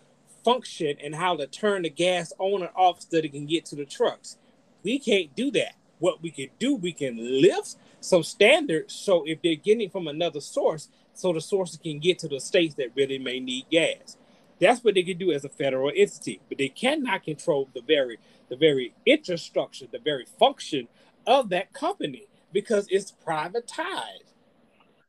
function 0.45 0.95
and 1.03 1.15
how 1.15 1.37
to 1.37 1.47
turn 1.47 1.83
the 1.83 1.91
gas 1.91 2.35
on 2.39 2.61
and 2.61 2.71
off 2.77 3.01
so 3.01 3.19
they 3.19 3.29
can 3.29 3.47
get 3.47 3.65
to 3.67 3.77
the 3.77 3.87
trucks. 3.87 4.37
We 4.83 4.99
can't 4.99 5.35
do 5.35 5.51
that. 5.53 5.77
What 6.03 6.21
we 6.21 6.33
can 6.33 6.49
do, 6.59 6.75
we 6.75 6.93
can 6.93 7.17
lift 7.41 7.77
some 8.01 8.25
standards. 8.25 8.93
So 8.93 9.23
if 9.25 9.41
they're 9.41 9.55
getting 9.55 9.89
from 9.89 10.09
another 10.09 10.41
source, 10.41 10.89
so 11.15 11.33
the 11.33 11.41
sources 11.41 11.79
can 11.79 12.01
get 12.01 12.19
to 12.21 12.29
the 12.29 12.41
states 12.41 12.75
that 12.75 12.97
really 12.97 13.19
may 13.19 13.39
need 13.39 13.67
gas. 13.71 14.17
That's 14.61 14.83
what 14.83 14.95
they 14.95 15.05
can 15.05 15.17
do 15.17 15.31
as 15.31 15.45
a 15.45 15.49
federal 15.49 15.93
entity, 15.95 16.41
but 16.49 16.59
they 16.59 16.71
cannot 16.71 17.23
control 17.23 17.69
the 17.73 17.83
very 17.83 18.19
the 18.49 18.57
very 18.57 18.95
infrastructure, 19.07 19.87
the 19.87 20.01
very 20.01 20.27
function 20.41 20.89
of 21.25 21.51
that 21.51 21.73
company 21.73 22.27
because 22.53 22.89
it's 22.91 23.15
privatized. 23.25 24.35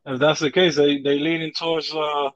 If 0.05 0.19
that's 0.19 0.41
the 0.41 0.51
case, 0.51 0.75
they 0.75 1.01
they 1.01 1.17
leaning 1.17 1.53
towards 1.53 1.91
uh 1.91 2.29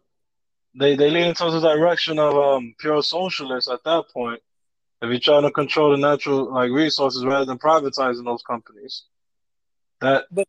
they 0.79 0.95
they 0.95 1.11
leaning 1.11 1.35
towards 1.35 1.61
the 1.61 1.75
direction 1.75 2.17
of 2.17 2.35
um 2.35 2.73
pure 2.79 3.03
socialists 3.03 3.69
at 3.69 3.83
that 3.83 4.05
point. 4.11 4.41
If 5.01 5.09
you're 5.09 5.19
trying 5.19 5.43
to 5.43 5.51
control 5.51 5.91
the 5.91 5.97
natural 5.97 6.51
like 6.51 6.71
resources 6.71 7.23
rather 7.23 7.45
than 7.45 7.59
privatizing 7.59 8.25
those 8.25 8.41
companies. 8.41 9.03
That 10.01 10.25
but 10.31 10.47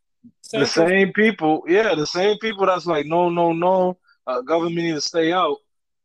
the 0.53 0.67
same 0.67 1.13
people, 1.13 1.65
yeah, 1.67 1.95
the 1.95 2.07
same 2.07 2.39
people 2.39 2.67
that's 2.67 2.87
like, 2.87 3.07
no, 3.07 3.29
no, 3.29 3.53
no, 3.53 3.99
uh, 4.27 4.41
government 4.41 4.77
need 4.77 4.95
to 4.95 5.01
stay 5.01 5.33
out. 5.33 5.59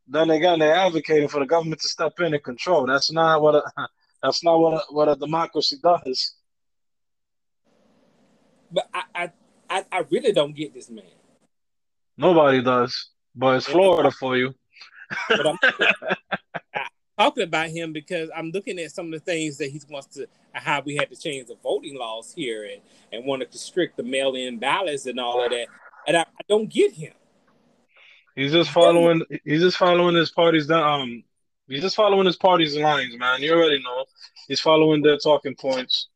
Then 0.06 0.28
they 0.28 0.38
got 0.38 0.58
they're 0.58 0.74
advocating 0.74 1.28
for 1.28 1.40
the 1.40 1.46
government 1.46 1.80
to 1.80 1.88
step 1.88 2.20
in 2.20 2.34
and 2.34 2.42
control. 2.42 2.86
That's 2.86 3.10
not 3.10 3.40
what 3.40 3.54
a, 3.54 3.88
that's 4.22 4.44
not 4.44 4.58
what 4.58 4.74
a, 4.74 4.92
what 4.92 5.08
a 5.08 5.16
democracy 5.16 5.76
does. 5.82 6.34
But 8.70 8.88
I, 8.92 9.30
I, 9.70 9.84
I 9.90 10.04
really 10.10 10.32
don't 10.32 10.54
get 10.54 10.74
this 10.74 10.90
man. 10.90 11.04
Nobody 12.16 12.62
does, 12.62 13.10
but 13.34 13.56
it's 13.56 13.66
Florida 13.66 14.10
for 14.10 14.36
you. 14.36 14.54
but 15.28 15.46
I'm, 15.46 15.58
talking 17.18 17.44
about 17.44 17.68
him 17.68 17.92
because 17.92 18.30
I'm 18.34 18.50
looking 18.50 18.78
at 18.78 18.92
some 18.92 19.06
of 19.06 19.12
the 19.12 19.20
things 19.20 19.58
that 19.58 19.70
he 19.70 19.80
wants 19.88 20.16
to 20.16 20.26
how 20.52 20.82
we 20.84 20.96
had 20.96 21.10
to 21.10 21.16
change 21.16 21.48
the 21.48 21.56
voting 21.62 21.96
laws 21.96 22.32
here 22.34 22.64
and 22.64 22.80
and 23.12 23.26
want 23.26 23.40
to 23.40 23.46
constrict 23.46 23.96
the 23.96 24.02
mail-in 24.02 24.58
ballots 24.58 25.06
and 25.06 25.18
all 25.18 25.44
of 25.44 25.50
that. 25.50 25.66
And 26.06 26.16
I, 26.16 26.22
I 26.22 26.42
don't 26.48 26.68
get 26.68 26.92
him. 26.92 27.12
He's 28.36 28.52
just 28.52 28.70
following. 28.70 29.22
He's 29.44 29.60
just 29.60 29.76
following 29.76 30.16
his 30.16 30.30
party's 30.30 30.70
um. 30.70 31.24
He's 31.66 31.80
just 31.80 31.96
following 31.96 32.26
his 32.26 32.36
party's 32.36 32.76
lines, 32.76 33.16
man. 33.16 33.40
You 33.40 33.54
already 33.54 33.82
know. 33.82 34.04
He's 34.48 34.60
following 34.60 35.00
their 35.00 35.16
talking 35.16 35.54
points. 35.54 36.08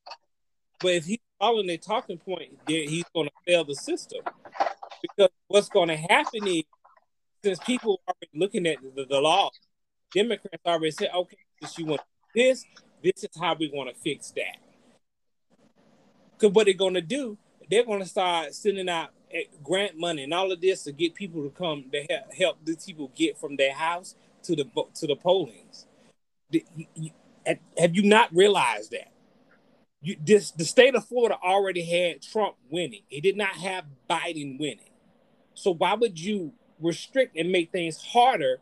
But 0.78 0.92
if 0.92 1.06
he's 1.06 1.20
following 1.38 1.66
their 1.66 1.78
talking 1.78 2.18
point, 2.18 2.58
then 2.66 2.86
he's 2.86 3.06
going 3.14 3.28
to 3.28 3.32
fail 3.46 3.64
the 3.64 3.74
system. 3.74 4.20
Because 5.00 5.30
what's 5.46 5.70
going 5.70 5.88
to 5.88 5.96
happen 5.96 6.46
is, 6.46 6.64
since 7.42 7.58
people 7.60 8.02
are 8.06 8.14
looking 8.34 8.66
at 8.66 8.76
the, 8.94 9.06
the 9.06 9.20
law, 9.20 9.48
Democrats 10.12 10.62
already 10.64 10.90
said, 10.90 11.10
okay, 11.14 11.36
you 11.76 11.86
want 11.86 12.00
this, 12.34 12.64
this 13.02 13.24
is 13.24 13.30
how 13.40 13.54
we 13.54 13.70
want 13.72 13.88
to 13.88 13.94
fix 14.00 14.30
that. 14.32 14.58
Because 16.32 16.54
what 16.54 16.66
they're 16.66 16.74
going 16.74 16.94
to 16.94 17.00
do, 17.00 17.36
they're 17.70 17.84
going 17.84 18.00
to 18.00 18.06
start 18.06 18.54
sending 18.54 18.88
out 18.88 19.10
eh, 19.32 19.44
grant 19.62 19.98
money 19.98 20.22
and 20.22 20.32
all 20.32 20.52
of 20.52 20.60
this 20.60 20.84
to 20.84 20.92
get 20.92 21.14
people 21.14 21.42
to 21.42 21.50
come 21.50 21.84
to 21.92 22.06
help, 22.08 22.32
help 22.32 22.58
these 22.64 22.84
people 22.84 23.10
get 23.14 23.38
from 23.38 23.56
their 23.56 23.74
house 23.74 24.14
to 24.44 24.54
the 24.54 24.64
to 24.94 25.06
the 25.06 25.16
pollings. 25.16 25.86
Have 27.76 27.94
you 27.94 28.02
not 28.04 28.34
realized 28.34 28.92
that? 28.92 29.12
You, 30.00 30.16
this 30.24 30.52
the 30.52 30.64
state 30.64 30.94
of 30.94 31.04
Florida 31.06 31.36
already 31.42 31.82
had 31.82 32.22
Trump 32.22 32.54
winning. 32.70 33.02
It 33.10 33.22
did 33.22 33.36
not 33.36 33.56
have 33.56 33.84
Biden 34.08 34.58
winning. 34.58 34.90
So 35.54 35.74
why 35.74 35.94
would 35.94 36.18
you 36.18 36.52
restrict 36.80 37.36
and 37.36 37.50
make 37.50 37.72
things 37.72 38.00
harder 38.00 38.58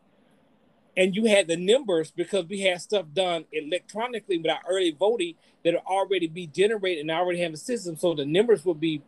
and 0.97 1.15
you 1.15 1.27
had 1.27 1.47
the 1.47 1.57
numbers 1.57 2.11
because 2.11 2.47
we 2.47 2.61
had 2.61 2.81
stuff 2.81 3.07
done 3.13 3.45
electronically 3.53 4.39
with 4.39 4.51
our 4.51 4.61
early 4.69 4.93
voting 4.99 5.35
that 5.65 5.75
would 5.75 5.83
already 5.83 6.27
be 6.27 6.47
generated 6.47 7.03
and 7.03 7.11
already 7.11 7.41
have 7.41 7.53
a 7.53 7.59
system. 7.59 7.97
So 7.97 8.15
the 8.15 8.25
numbers 8.25 8.65
will 8.65 8.75
be 8.75 9.03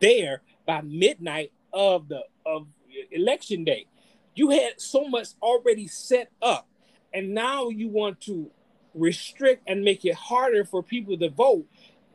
there 0.00 0.42
by 0.66 0.80
midnight 0.82 1.52
of 1.72 2.08
the 2.08 2.22
of 2.44 2.66
election 3.12 3.64
day. 3.64 3.86
You 4.34 4.50
had 4.50 4.80
so 4.80 5.06
much 5.06 5.28
already 5.42 5.86
set 5.86 6.30
up 6.42 6.68
and 7.12 7.34
now 7.34 7.68
you 7.68 7.88
want 7.88 8.20
to 8.22 8.50
restrict 8.94 9.62
and 9.66 9.82
make 9.82 10.04
it 10.04 10.14
harder 10.14 10.64
for 10.64 10.82
people 10.82 11.16
to 11.18 11.28
vote. 11.30 11.66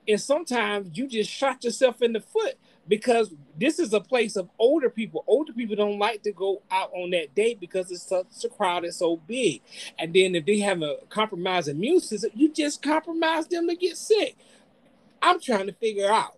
And 0.08 0.20
sometimes 0.20 0.98
you 0.98 1.08
just 1.08 1.30
shot 1.30 1.63
yourself 1.63 2.01
in 2.01 2.13
the 2.13 2.20
foot 2.20 2.56
because 2.88 3.34
this 3.58 3.80
is 3.80 3.94
a 3.94 4.02
place 4.02 4.36
of 4.36 4.50
older 4.60 4.90
people. 4.90 5.24
Older 5.28 5.54
people 5.54 5.75
don't 5.75 6.00
like 6.00 6.24
to 6.24 6.32
go 6.32 6.62
out 6.72 6.92
on 6.94 7.12
that 7.12 7.34
day 7.36 7.56
because 7.56 7.92
it's 7.92 8.08
such 8.08 8.44
a 8.44 8.50
crowd 8.50 8.86
is 8.86 8.98
so 8.98 9.18
big. 9.18 9.62
And 9.98 10.13
then 10.13 10.36
if 10.36 10.46
they 10.46 10.60
have 10.60 10.82
a 10.82 10.98
compromised 11.10 11.68
immune 11.68 12.02
system, 12.02 12.32
you 12.36 12.52
just 12.52 12.82
compromise 12.82 13.48
them 13.48 13.68
to 13.68 13.75
get 13.75 13.98
sick. 13.98 14.36
I'm 15.22 15.40
trying 15.40 15.68
to 15.68 15.74
figure 15.74 16.12
out 16.12 16.38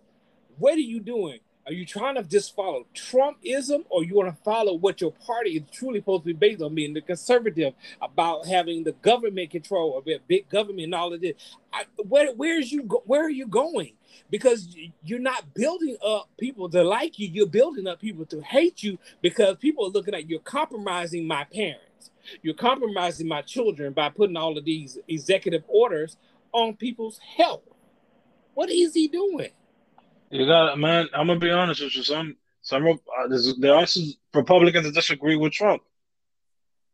what 0.58 0.74
are 0.74 0.80
you 0.80 1.00
doing 1.00 1.40
Are 1.66 1.72
you 1.72 1.84
trying 1.84 2.14
to 2.14 2.22
just 2.22 2.54
follow 2.54 2.86
Trumpism, 2.94 3.86
or 3.90 4.04
you 4.04 4.14
want 4.14 4.28
to 4.28 4.42
follow 4.44 4.74
what 4.74 5.00
your 5.00 5.10
party 5.10 5.56
is 5.56 5.62
truly 5.72 5.98
supposed 5.98 6.22
to 6.22 6.26
be 6.26 6.32
based 6.32 6.62
on, 6.62 6.76
being 6.76 6.94
the 6.94 7.00
conservative 7.00 7.74
about 8.00 8.46
having 8.46 8.84
the 8.84 8.92
government 8.92 9.50
control 9.50 9.98
of 9.98 10.06
it, 10.06 10.22
big 10.28 10.48
government, 10.48 10.84
and 10.84 10.94
all 10.94 11.12
of 11.12 11.20
this? 11.20 11.34
I, 11.72 11.86
where 11.96 12.32
where's 12.34 12.70
you 12.70 12.84
go, 12.84 13.02
where 13.04 13.24
are 13.24 13.30
you 13.30 13.48
going? 13.48 13.94
Because 14.30 14.76
you're 15.02 15.18
not 15.18 15.54
building 15.54 15.96
up 16.06 16.28
people 16.38 16.70
to 16.70 16.84
like 16.84 17.18
you. 17.18 17.28
You're 17.28 17.48
building 17.48 17.88
up 17.88 18.00
people 18.00 18.26
to 18.26 18.40
hate 18.42 18.84
you 18.84 18.96
because 19.20 19.56
people 19.56 19.86
are 19.86 19.90
looking 19.90 20.14
at 20.14 20.30
you're 20.30 20.38
compromising 20.38 21.26
my 21.26 21.44
parents. 21.52 22.12
You're 22.42 22.54
compromising 22.54 23.26
my 23.26 23.42
children 23.42 23.92
by 23.92 24.10
putting 24.10 24.36
all 24.36 24.56
of 24.56 24.64
these 24.64 24.98
executive 25.08 25.64
orders 25.66 26.16
on 26.52 26.76
people's 26.76 27.18
health. 27.18 27.62
What 28.54 28.70
is 28.70 28.94
he 28.94 29.08
doing? 29.08 29.50
You 30.30 30.46
got 30.46 30.72
it, 30.72 30.76
man. 30.76 31.08
I'm 31.14 31.28
gonna 31.28 31.38
be 31.38 31.50
honest 31.50 31.82
with 31.82 31.96
you. 31.96 32.02
Some 32.02 32.36
some 32.62 32.86
uh, 32.86 33.38
there 33.58 33.74
are 33.74 33.86
some 33.86 34.12
Republicans 34.34 34.84
that 34.86 34.94
disagree 34.94 35.36
with 35.36 35.52
Trump, 35.52 35.82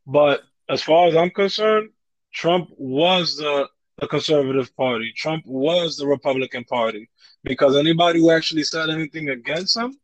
but 0.06 0.42
as 0.68 0.82
far 0.82 1.08
as 1.08 1.16
I'm 1.16 1.30
concerned, 1.30 1.90
Trump 2.32 2.68
was 2.76 3.36
the 3.36 3.68
the 3.98 4.06
conservative 4.06 4.74
party. 4.76 5.12
Trump 5.16 5.44
was 5.46 5.96
the 5.96 6.06
Republican 6.06 6.64
Party 6.64 7.08
because 7.44 7.76
anybody 7.76 8.20
who 8.20 8.30
actually 8.30 8.64
said 8.64 8.90
anything 8.90 9.30
against 9.30 9.76
him, 9.76 9.96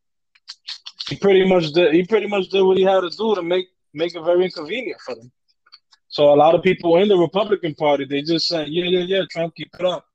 he 1.08 1.16
pretty 1.16 1.46
much 1.46 1.72
did. 1.72 1.92
He 1.92 2.04
pretty 2.04 2.28
much 2.28 2.48
did 2.48 2.62
what 2.62 2.78
he 2.78 2.84
had 2.84 3.00
to 3.00 3.10
do 3.10 3.34
to 3.34 3.42
make 3.42 3.66
make 3.92 4.14
it 4.14 4.22
very 4.22 4.44
inconvenient 4.44 5.00
for 5.00 5.14
them. 5.14 5.30
So 6.08 6.32
a 6.32 6.36
lot 6.36 6.54
of 6.54 6.62
people 6.62 6.96
in 6.96 7.08
the 7.08 7.16
Republican 7.16 7.74
Party, 7.74 8.06
they 8.06 8.22
just 8.22 8.48
say, 8.48 8.64
"Yeah, 8.66 8.84
yeah, 8.84 9.04
yeah, 9.04 9.22
Trump, 9.30 9.54
keep 9.54 9.68
it 9.78 9.84
up." 9.84 10.07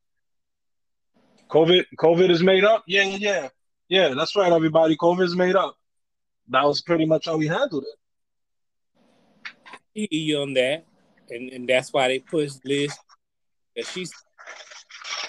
COVID, 1.54 1.86
COVID 2.00 2.32
is 2.32 2.42
made 2.42 2.64
up. 2.64 2.84
Yeah, 2.88 3.04
yeah, 3.04 3.18
yeah, 3.20 3.50
yeah. 3.88 4.14
That's 4.16 4.36
right, 4.36 4.52
everybody. 4.52 4.98
COVID 4.98 5.24
is 5.24 5.36
made 5.36 5.56
up. 5.56 5.78
That 6.50 6.66
was 6.66 6.82
pretty 6.82 7.06
much 7.06 7.28
how 7.28 7.38
we 7.38 7.46
handled 7.46 7.86
it. 9.94 10.10
You 10.12 10.42
on 10.42 10.56
that, 10.56 10.86
and 11.30 11.52
and 11.52 11.70
that's 11.70 11.94
why 11.94 12.08
they 12.08 12.18
pushed 12.18 12.66
Liz. 12.66 12.98
That 13.76 13.86
she's. 13.86 14.12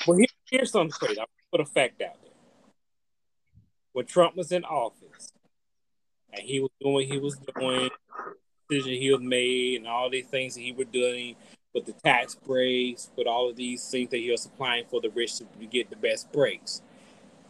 Well, 0.07 0.16
here, 0.16 0.26
here's 0.50 0.71
something 0.71 0.93
crazy. 0.93 1.21
I'll 1.21 1.26
put 1.52 1.61
a 1.61 1.66
fact 1.66 2.00
out 2.00 2.16
there. 2.23 2.33
When 3.93 4.07
Trump 4.07 4.35
was 4.35 4.50
in 4.50 4.64
office, 4.64 5.31
and 6.33 6.43
he 6.43 6.59
was 6.61 6.71
doing 6.81 6.95
what 6.95 7.04
he 7.04 7.19
was 7.19 7.38
doing, 7.54 7.90
decision 8.71 8.95
he 8.95 9.12
was 9.12 9.21
made, 9.21 9.76
and 9.76 9.87
all 9.87 10.09
these 10.09 10.26
things 10.28 10.54
that 10.54 10.62
he 10.62 10.73
was 10.73 10.87
doing 10.90 11.37
with 11.75 11.87
the 11.87 11.93
tax 11.93 12.35
breaks, 12.37 13.11
with 13.16 13.26
all 13.26 13.50
of 13.50 13.57
these 13.57 13.87
things 13.90 14.11
that 14.11 14.19
he 14.19 14.31
was 14.31 14.43
supplying 14.43 14.85
for 14.88 15.00
the 15.00 15.11
rich 15.11 15.38
to 15.38 15.45
get 15.71 15.90
the 15.90 15.97
best 15.97 16.33
breaks. 16.33 16.81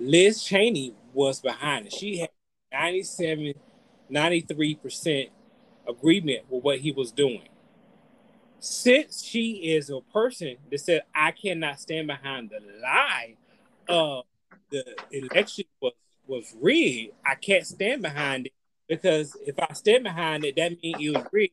Liz 0.00 0.42
Cheney 0.42 0.94
was 1.12 1.40
behind 1.40 1.86
it. 1.86 1.92
She 1.92 2.18
had 2.18 2.30
97, 2.72 3.54
93% 4.10 5.30
agreement 5.86 6.40
with 6.48 6.64
what 6.64 6.78
he 6.78 6.90
was 6.90 7.12
doing. 7.12 7.48
Since 8.58 9.22
she 9.22 9.74
is 9.74 9.90
a 9.90 10.00
person 10.00 10.56
that 10.70 10.80
said, 10.80 11.02
I 11.14 11.32
cannot 11.32 11.78
stand 11.80 12.06
behind 12.06 12.50
the 12.50 12.60
lie 12.80 13.36
of 13.88 14.24
the 14.70 14.84
election 15.10 15.66
was, 15.80 15.92
was 16.26 16.54
rigged, 16.60 17.12
I 17.24 17.34
can't 17.34 17.66
stand 17.66 18.02
behind 18.02 18.46
it 18.46 18.52
because 18.88 19.36
if 19.46 19.58
I 19.58 19.72
stand 19.74 20.04
behind 20.04 20.44
it, 20.44 20.56
that 20.56 20.80
means 20.82 20.96
it 20.98 21.16
was 21.16 21.26
rigged. 21.30 21.52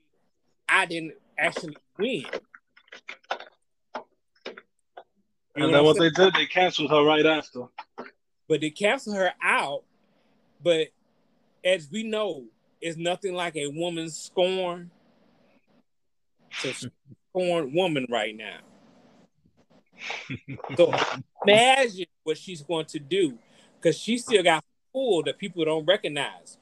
I 0.67 0.85
didn't 0.85 1.15
actually 1.37 1.75
win. 1.97 2.25
You 5.55 5.65
and 5.65 5.73
then 5.73 5.83
what, 5.83 5.97
what 5.97 5.99
they 5.99 6.09
did, 6.09 6.33
they 6.33 6.45
canceled 6.45 6.91
her 6.91 7.03
right 7.03 7.25
after. 7.25 7.65
But 8.47 8.61
they 8.61 8.69
canceled 8.69 9.17
her 9.17 9.33
out. 9.43 9.83
But 10.63 10.87
as 11.63 11.89
we 11.91 12.03
know, 12.03 12.45
it's 12.79 12.97
nothing 12.97 13.33
like 13.33 13.55
a 13.55 13.67
woman's 13.67 14.17
scorn. 14.17 14.91
So 16.59 16.71
scorned 17.31 17.73
woman 17.73 18.07
right 18.09 18.35
now. 18.35 18.59
so 20.77 20.93
imagine 21.45 22.07
what 22.23 22.37
she's 22.37 22.61
going 22.61 22.85
to 22.85 22.99
do 22.99 23.37
because 23.75 23.97
she 23.97 24.17
still 24.17 24.43
got 24.43 24.63
fool 24.93 25.23
that 25.23 25.37
people 25.37 25.63
don't 25.65 25.85
recognize. 25.85 26.57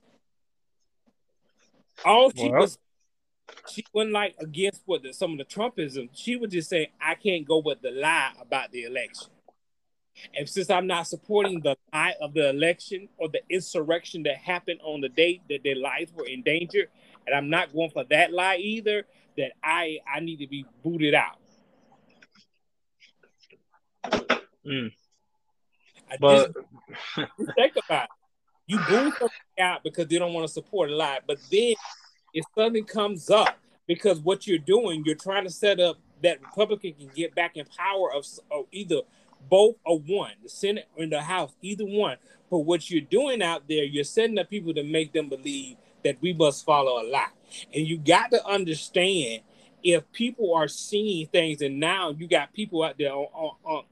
All 2.04 2.32
she 2.32 2.50
well, 2.50 2.62
was 2.62 2.78
she 3.70 3.84
wasn't 3.94 4.14
like 4.14 4.36
against 4.40 4.82
what 4.86 5.04
the, 5.04 5.14
some 5.14 5.34
of 5.34 5.38
the 5.38 5.46
Trumpism. 5.46 6.10
She 6.14 6.36
would 6.36 6.52
just 6.52 6.70
say, 6.70 6.92
I 7.02 7.16
can't 7.16 7.48
go 7.48 7.60
with 7.60 7.82
the 7.82 7.92
lie 7.92 8.32
about 8.42 8.72
the 8.72 8.84
election. 8.84 9.30
And 10.36 10.50
since 10.50 10.70
I'm 10.70 10.88
not 10.88 11.08
supporting 11.08 11.62
the 11.62 11.78
lie 11.94 12.16
of 12.22 12.34
the 12.34 12.50
election 12.50 13.08
or 13.18 13.30
the 13.30 13.42
insurrection 13.50 14.24
that 14.24 14.38
happened 14.38 14.82
on 14.84 15.02
the 15.02 15.10
date 15.10 15.42
that 15.50 15.64
their 15.64 15.76
lives 15.76 16.12
were 16.14 16.26
in 16.26 16.42
danger, 16.42 16.90
and 17.26 17.36
I'm 17.36 17.50
not 17.50 17.74
going 17.74 17.90
for 17.92 18.04
that 18.10 18.34
lie 18.34 18.58
either, 18.58 19.06
that 19.38 19.52
I 19.64 20.00
I 20.12 20.20
need 20.20 20.38
to 20.38 20.48
be 20.48 20.66
booted 20.84 21.14
out. 21.14 21.38
Mm. 24.66 24.92
I 26.12 26.18
but 26.20 26.54
just, 26.54 27.28
think 27.56 27.74
about 27.86 28.04
it. 28.04 28.10
You 28.68 28.80
boot 28.88 29.14
out 29.60 29.84
because 29.84 30.08
they 30.08 30.20
don't 30.20 30.34
want 30.34 30.48
to 30.48 30.54
support 30.54 30.90
a 30.90 30.96
lie, 30.96 31.20
but 31.26 31.38
then 31.52 31.76
if 32.34 32.46
something 32.56 32.84
comes 32.86 33.30
up 33.30 33.58
because 33.88 34.20
what 34.20 34.46
you're 34.46 34.58
doing, 34.58 35.04
you're 35.06 35.16
trying 35.16 35.44
to 35.46 35.50
set 35.50 35.80
up 35.80 35.98
that 36.22 36.42
Republican 36.42 36.94
can 36.94 37.10
get 37.16 37.34
back 37.36 37.58
in 37.58 37.66
power 37.66 38.14
of, 38.14 38.26
of 38.52 38.66
either 38.72 39.02
both 39.50 39.76
or 39.86 40.00
one, 40.00 40.32
the 40.44 40.50
Senate 40.50 40.88
or 40.98 41.06
the 41.06 41.22
House, 41.22 41.52
either 41.62 41.86
one. 41.86 42.18
But 42.50 42.60
what 42.60 42.90
you're 42.90 43.02
doing 43.02 43.42
out 43.42 43.64
there, 43.68 43.84
you're 43.84 44.04
setting 44.04 44.38
up 44.38 44.50
people 44.50 44.74
to 44.74 44.84
make 44.84 45.14
them 45.14 45.30
believe 45.30 45.78
that 46.04 46.18
we 46.22 46.34
must 46.34 46.66
follow 46.66 47.02
a 47.02 47.06
lie. 47.08 47.28
And 47.74 47.88
you 47.88 47.98
got 47.98 48.32
to 48.32 48.46
understand 48.46 49.42
if 49.84 50.12
people 50.12 50.54
are 50.54 50.68
seeing 50.68 51.28
things, 51.28 51.62
and 51.62 51.80
now 51.80 52.10
you 52.12 52.28
got 52.28 52.54
people 52.54 52.84
out 52.84 52.96
there 52.98 53.14
on, 53.14 53.28
on, 53.34 53.56
on 53.64 53.84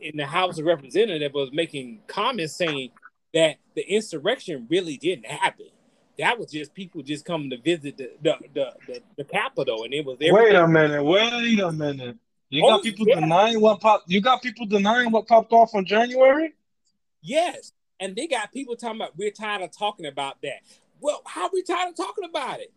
in 0.00 0.16
the 0.16 0.26
House 0.26 0.58
of 0.58 0.64
Representatives 0.64 1.34
was 1.34 1.50
making 1.52 2.00
comments 2.06 2.54
saying 2.54 2.90
that 3.34 3.56
the 3.74 3.82
insurrection 3.82 4.66
really 4.70 4.96
didn't 4.96 5.26
happen 5.26 5.66
that 6.18 6.38
was 6.38 6.50
just 6.50 6.74
people 6.74 7.02
just 7.02 7.24
coming 7.24 7.50
to 7.50 7.58
visit 7.58 7.96
the 7.96 8.12
the 8.22 8.36
the, 8.54 8.72
the, 8.86 9.02
the 9.18 9.24
Capitol, 9.24 9.84
and 9.84 9.94
it 9.94 10.04
was. 10.04 10.16
Everything. 10.20 10.34
Wait 10.34 10.54
a 10.54 10.66
minute! 10.66 11.04
Wait 11.04 11.60
a 11.60 11.72
minute! 11.72 12.16
You 12.48 12.62
got 12.62 12.80
oh, 12.80 12.82
people 12.82 13.06
yeah. 13.08 13.20
denying 13.20 13.60
what 13.60 13.80
pop. 13.80 14.04
You 14.06 14.20
got 14.20 14.42
people 14.42 14.66
denying 14.66 15.10
what 15.10 15.26
popped 15.26 15.52
off 15.52 15.74
on 15.74 15.84
January. 15.84 16.54
Yes, 17.22 17.72
and 17.98 18.14
they 18.14 18.26
got 18.26 18.52
people 18.52 18.76
talking 18.76 19.00
about 19.00 19.16
we're 19.16 19.30
tired 19.30 19.62
of 19.62 19.76
talking 19.76 20.06
about 20.06 20.40
that. 20.42 20.60
Well, 21.00 21.22
how 21.26 21.44
are 21.44 21.50
we 21.52 21.62
tired 21.62 21.90
of 21.90 21.96
talking 21.96 22.24
about 22.24 22.60
it? 22.60 22.72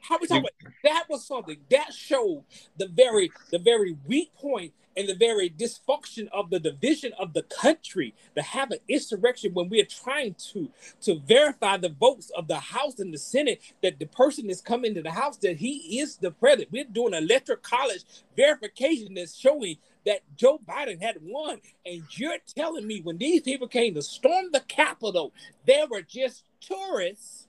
How 0.00 0.18
we 0.20 0.26
talking 0.26 0.42
about 0.42 0.72
that 0.84 1.04
was 1.08 1.26
something 1.26 1.58
that 1.70 1.92
showed 1.92 2.44
the 2.76 2.88
very 2.88 3.30
the 3.50 3.58
very 3.58 3.96
weak 4.06 4.34
point 4.34 4.72
and 4.96 5.08
the 5.08 5.14
very 5.14 5.48
dysfunction 5.48 6.28
of 6.32 6.50
the 6.50 6.58
division 6.58 7.12
of 7.20 7.32
the 7.32 7.42
country 7.42 8.14
to 8.34 8.42
have 8.42 8.72
an 8.72 8.78
insurrection 8.88 9.54
when 9.54 9.68
we're 9.68 9.84
trying 9.84 10.34
to 10.34 10.70
to 11.02 11.20
verify 11.20 11.76
the 11.76 11.88
votes 11.88 12.30
of 12.36 12.48
the 12.48 12.58
House 12.58 12.98
and 12.98 13.14
the 13.14 13.18
Senate 13.18 13.62
that 13.82 13.98
the 13.98 14.06
person 14.06 14.50
is 14.50 14.60
coming 14.60 14.94
to 14.94 15.02
the 15.02 15.12
House 15.12 15.36
that 15.38 15.56
he 15.58 16.00
is 16.00 16.16
the 16.16 16.32
president. 16.32 16.72
We're 16.72 16.84
doing 16.84 17.14
electoral 17.14 17.58
college 17.58 18.04
verification 18.36 19.14
that's 19.14 19.36
showing 19.36 19.76
that 20.04 20.20
Joe 20.36 20.60
Biden 20.66 21.00
had 21.00 21.18
won. 21.22 21.60
And 21.86 22.02
you're 22.12 22.38
telling 22.56 22.86
me 22.86 23.00
when 23.00 23.18
these 23.18 23.42
people 23.42 23.68
came 23.68 23.94
to 23.94 24.02
storm 24.02 24.46
the 24.52 24.60
Capitol, 24.60 25.32
they 25.66 25.84
were 25.88 26.02
just 26.02 26.44
tourists 26.60 27.46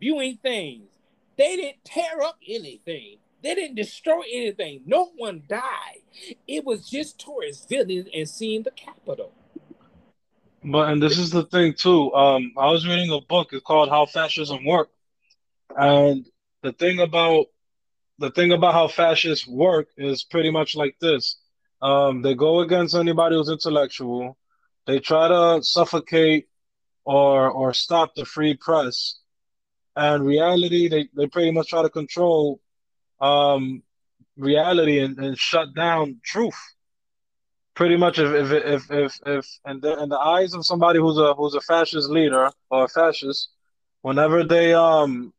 viewing 0.00 0.38
things. 0.42 0.88
They 1.36 1.56
didn't 1.56 1.84
tear 1.84 2.22
up 2.22 2.38
anything. 2.46 3.16
They 3.42 3.54
didn't 3.54 3.76
destroy 3.76 4.22
anything. 4.32 4.82
No 4.86 5.10
one 5.16 5.42
died. 5.48 6.00
It 6.48 6.64
was 6.64 6.88
just 6.88 7.18
tourists 7.18 7.66
visiting 7.66 8.08
and 8.14 8.28
seeing 8.28 8.62
the 8.62 8.70
Capitol. 8.70 9.32
But 10.64 10.88
and 10.88 11.02
this 11.02 11.18
is 11.18 11.30
the 11.30 11.44
thing 11.44 11.74
too. 11.74 12.12
Um, 12.14 12.52
I 12.56 12.70
was 12.70 12.86
reading 12.86 13.10
a 13.10 13.20
book. 13.20 13.48
It's 13.52 13.62
called 13.62 13.90
How 13.90 14.06
Fascism 14.06 14.64
Work, 14.64 14.88
and 15.76 16.24
the 16.62 16.72
thing 16.72 17.00
about 17.00 17.46
the 18.18 18.30
thing 18.30 18.52
about 18.52 18.72
how 18.72 18.88
fascists 18.88 19.46
work 19.46 19.88
is 19.98 20.24
pretty 20.24 20.50
much 20.50 20.74
like 20.74 20.96
this. 21.00 21.36
Um, 21.82 22.22
they 22.22 22.34
go 22.34 22.60
against 22.60 22.94
anybody 22.94 23.36
who's 23.36 23.50
intellectual. 23.50 24.38
They 24.86 25.00
try 25.00 25.28
to 25.28 25.62
suffocate 25.62 26.48
or 27.04 27.50
or 27.50 27.74
stop 27.74 28.14
the 28.14 28.24
free 28.24 28.54
press. 28.54 29.18
And 29.96 30.26
reality, 30.26 30.88
they, 30.88 31.08
they 31.14 31.26
pretty 31.26 31.52
much 31.52 31.68
try 31.68 31.82
to 31.82 31.90
control 31.90 32.60
um, 33.20 33.82
reality 34.36 35.00
and, 35.00 35.18
and 35.18 35.38
shut 35.38 35.74
down 35.74 36.20
truth. 36.24 36.58
Pretty 37.74 37.96
much, 37.96 38.18
if 38.18 38.32
if 38.32 38.52
if 38.52 38.90
if, 38.90 39.20
if 39.26 39.46
in, 39.66 39.80
the, 39.80 40.02
in 40.02 40.08
the 40.08 40.18
eyes 40.18 40.54
of 40.54 40.64
somebody 40.64 41.00
who's 41.00 41.18
a 41.18 41.34
who's 41.34 41.54
a 41.54 41.60
fascist 41.60 42.08
leader 42.08 42.50
or 42.70 42.84
a 42.84 42.88
fascist, 42.88 43.48
whenever 44.02 44.44
they 44.44 44.72
um 44.74 45.32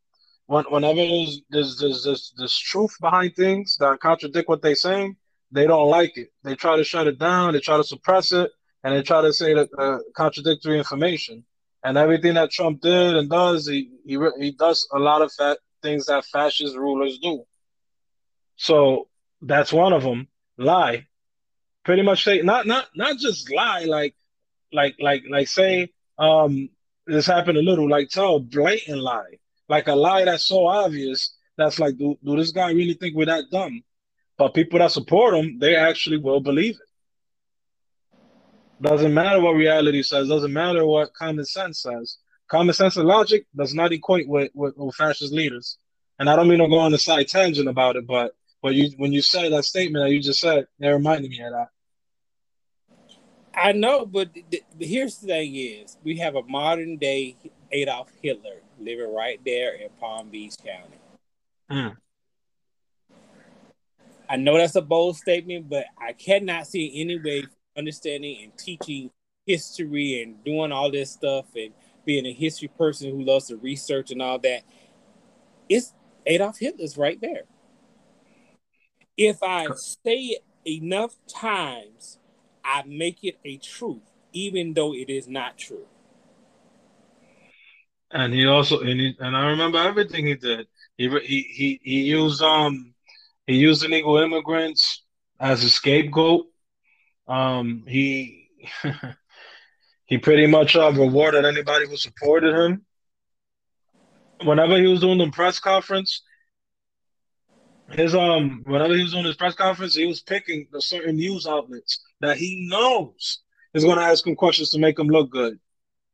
when, 0.46 0.64
whenever 0.64 0.96
there's, 0.96 1.42
there's 1.48 1.78
there's 1.78 2.04
this 2.04 2.32
this 2.36 2.58
truth 2.58 2.94
behind 3.00 3.34
things 3.36 3.76
that 3.80 4.00
contradict 4.00 4.48
what 4.50 4.60
they're 4.60 4.74
saying, 4.74 5.16
they 5.50 5.66
don't 5.66 5.88
like 5.88 6.18
it. 6.18 6.30
They 6.44 6.54
try 6.54 6.76
to 6.76 6.84
shut 6.84 7.06
it 7.06 7.18
down. 7.18 7.54
They 7.54 7.60
try 7.60 7.78
to 7.78 7.84
suppress 7.84 8.32
it, 8.32 8.50
and 8.84 8.94
they 8.94 9.02
try 9.02 9.22
to 9.22 9.32
say 9.32 9.54
that 9.54 9.68
uh, 9.78 9.98
contradictory 10.14 10.76
information. 10.76 11.44
And 11.84 11.96
everything 11.96 12.34
that 12.34 12.50
Trump 12.50 12.80
did 12.80 13.16
and 13.16 13.30
does, 13.30 13.68
he 13.68 13.90
he, 14.04 14.18
he 14.40 14.52
does 14.52 14.88
a 14.92 14.98
lot 14.98 15.22
of 15.22 15.32
fat 15.32 15.58
things 15.82 16.06
that 16.06 16.24
fascist 16.24 16.76
rulers 16.76 17.18
do. 17.18 17.44
So 18.56 19.08
that's 19.42 19.72
one 19.72 19.92
of 19.92 20.02
them. 20.02 20.28
Lie, 20.58 21.06
pretty 21.84 22.02
much 22.02 22.24
say 22.24 22.42
not 22.42 22.66
not 22.66 22.86
not 22.96 23.16
just 23.18 23.50
lie 23.52 23.84
like 23.84 24.14
like 24.72 24.96
like 24.98 25.22
like 25.30 25.48
say 25.48 25.88
um 26.18 26.68
this 27.06 27.26
happened 27.26 27.56
a 27.56 27.62
little 27.62 27.88
like 27.88 28.08
tell 28.08 28.36
a 28.36 28.40
blatant 28.40 28.98
lie 28.98 29.38
like 29.68 29.86
a 29.86 29.94
lie 29.94 30.24
that's 30.24 30.44
so 30.44 30.66
obvious 30.66 31.36
that's 31.56 31.78
like 31.78 31.96
do, 31.96 32.16
do 32.24 32.36
this 32.36 32.50
guy 32.50 32.72
really 32.72 32.94
think 32.94 33.14
we're 33.14 33.26
that 33.26 33.44
dumb 33.52 33.82
but 34.36 34.52
people 34.54 34.80
that 34.80 34.90
support 34.90 35.34
him 35.34 35.58
they 35.60 35.76
actually 35.76 36.16
will 36.16 36.40
believe 36.40 36.74
it 36.74 36.85
doesn't 38.80 39.14
matter 39.14 39.40
what 39.40 39.52
reality 39.52 40.02
says 40.02 40.28
doesn't 40.28 40.52
matter 40.52 40.84
what 40.86 41.12
common 41.14 41.44
sense 41.44 41.82
says 41.82 42.18
common 42.48 42.74
sense 42.74 42.96
and 42.96 43.08
logic 43.08 43.46
does 43.56 43.74
not 43.74 43.92
equate 43.92 44.28
with, 44.28 44.50
with, 44.54 44.76
with 44.76 44.94
fascist 44.94 45.32
leaders 45.32 45.78
and 46.18 46.28
i 46.28 46.36
don't 46.36 46.48
mean 46.48 46.58
to 46.58 46.68
go 46.68 46.78
on 46.78 46.94
a 46.94 46.98
side 46.98 47.26
tangent 47.28 47.68
about 47.68 47.96
it 47.96 48.06
but 48.06 48.32
but 48.62 48.74
you 48.74 48.90
when 48.98 49.12
you 49.12 49.22
said 49.22 49.52
that 49.52 49.64
statement 49.64 50.04
that 50.04 50.12
you 50.12 50.20
just 50.20 50.40
said 50.40 50.66
it 50.78 50.86
reminded 50.86 51.30
me 51.30 51.40
of 51.40 51.52
that 51.52 51.68
I 53.58 53.72
know, 53.72 54.04
but 54.04 54.34
th- 54.34 54.64
here's 54.78 55.16
the 55.16 55.28
thing: 55.28 55.56
is 55.56 55.96
we 56.04 56.18
have 56.18 56.36
a 56.36 56.42
modern 56.42 56.98
day 56.98 57.36
Adolf 57.72 58.10
Hitler 58.20 58.60
living 58.78 59.12
right 59.14 59.40
there 59.46 59.74
in 59.74 59.88
Palm 59.98 60.28
Beach 60.28 60.56
County. 60.62 60.98
Mm. 61.70 61.96
I 64.28 64.36
know 64.36 64.58
that's 64.58 64.76
a 64.76 64.82
bold 64.82 65.16
statement, 65.16 65.68
but 65.68 65.86
I 65.96 66.12
cannot 66.12 66.66
see 66.66 67.00
any 67.00 67.18
way 67.18 67.44
understanding 67.76 68.42
and 68.42 68.56
teaching 68.56 69.10
history 69.46 70.22
and 70.22 70.42
doing 70.44 70.72
all 70.72 70.90
this 70.90 71.12
stuff 71.12 71.46
and 71.54 71.72
being 72.04 72.26
a 72.26 72.32
history 72.32 72.68
person 72.68 73.10
who 73.10 73.22
loves 73.22 73.46
to 73.46 73.56
research 73.56 74.10
and 74.10 74.22
all 74.22 74.38
that. 74.40 74.62
It's 75.68 75.92
Adolf 76.26 76.58
Hitler's 76.58 76.96
right 76.96 77.20
there. 77.20 77.42
If 79.16 79.42
I 79.42 79.68
say 79.74 80.16
it 80.16 80.44
enough 80.64 81.16
times, 81.26 82.18
I 82.64 82.82
make 82.86 83.22
it 83.22 83.38
a 83.44 83.56
truth, 83.56 84.02
even 84.32 84.74
though 84.74 84.92
it 84.92 85.08
is 85.08 85.28
not 85.28 85.56
true. 85.56 85.86
And 88.10 88.32
he 88.32 88.46
also 88.46 88.80
and 88.80 89.00
he, 89.00 89.16
and 89.18 89.36
I 89.36 89.50
remember 89.50 89.78
everything 89.78 90.26
he 90.26 90.34
did. 90.34 90.66
He 90.96 91.08
he 91.08 91.42
he, 91.42 91.80
he 91.82 92.02
used 92.02 92.42
um 92.42 92.94
he 93.46 93.56
used 93.56 93.84
illegal 93.84 94.18
immigrants 94.18 95.02
as 95.40 95.64
a 95.64 95.70
scapegoat. 95.70 96.46
Um, 97.28 97.84
he 97.86 98.48
he 100.06 100.18
pretty 100.18 100.46
much 100.46 100.76
uh, 100.76 100.92
rewarded 100.92 101.44
anybody 101.44 101.86
who 101.88 101.96
supported 101.96 102.54
him. 102.54 102.84
Whenever 104.44 104.76
he 104.76 104.86
was 104.86 105.00
doing 105.00 105.18
the 105.18 105.30
press 105.30 105.58
conference, 105.58 106.22
his 107.90 108.14
um 108.14 108.62
whenever 108.66 108.94
he 108.94 109.02
was 109.02 109.12
doing 109.12 109.24
his 109.24 109.36
press 109.36 109.54
conference, 109.54 109.94
he 109.94 110.06
was 110.06 110.20
picking 110.20 110.66
the 110.72 110.82
certain 110.82 111.16
news 111.16 111.46
outlets 111.46 112.04
that 112.20 112.36
he 112.36 112.66
knows 112.68 113.40
is 113.74 113.84
going 113.84 113.98
to 113.98 114.04
ask 114.04 114.26
him 114.26 114.34
questions 114.34 114.70
to 114.70 114.78
make 114.78 114.98
him 114.98 115.08
look 115.08 115.30
good, 115.30 115.58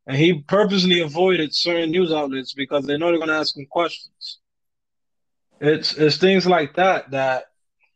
and 0.06 0.16
he 0.16 0.42
purposely 0.42 1.00
avoided 1.00 1.54
certain 1.54 1.90
news 1.90 2.12
outlets 2.12 2.54
because 2.54 2.86
they 2.86 2.96
know 2.96 3.08
they're 3.08 3.16
going 3.16 3.28
to 3.28 3.34
ask 3.34 3.56
him 3.56 3.66
questions. 3.66 4.38
It's 5.60 5.94
it's 5.94 6.16
things 6.16 6.46
like 6.46 6.74
that 6.76 7.10
that 7.12 7.44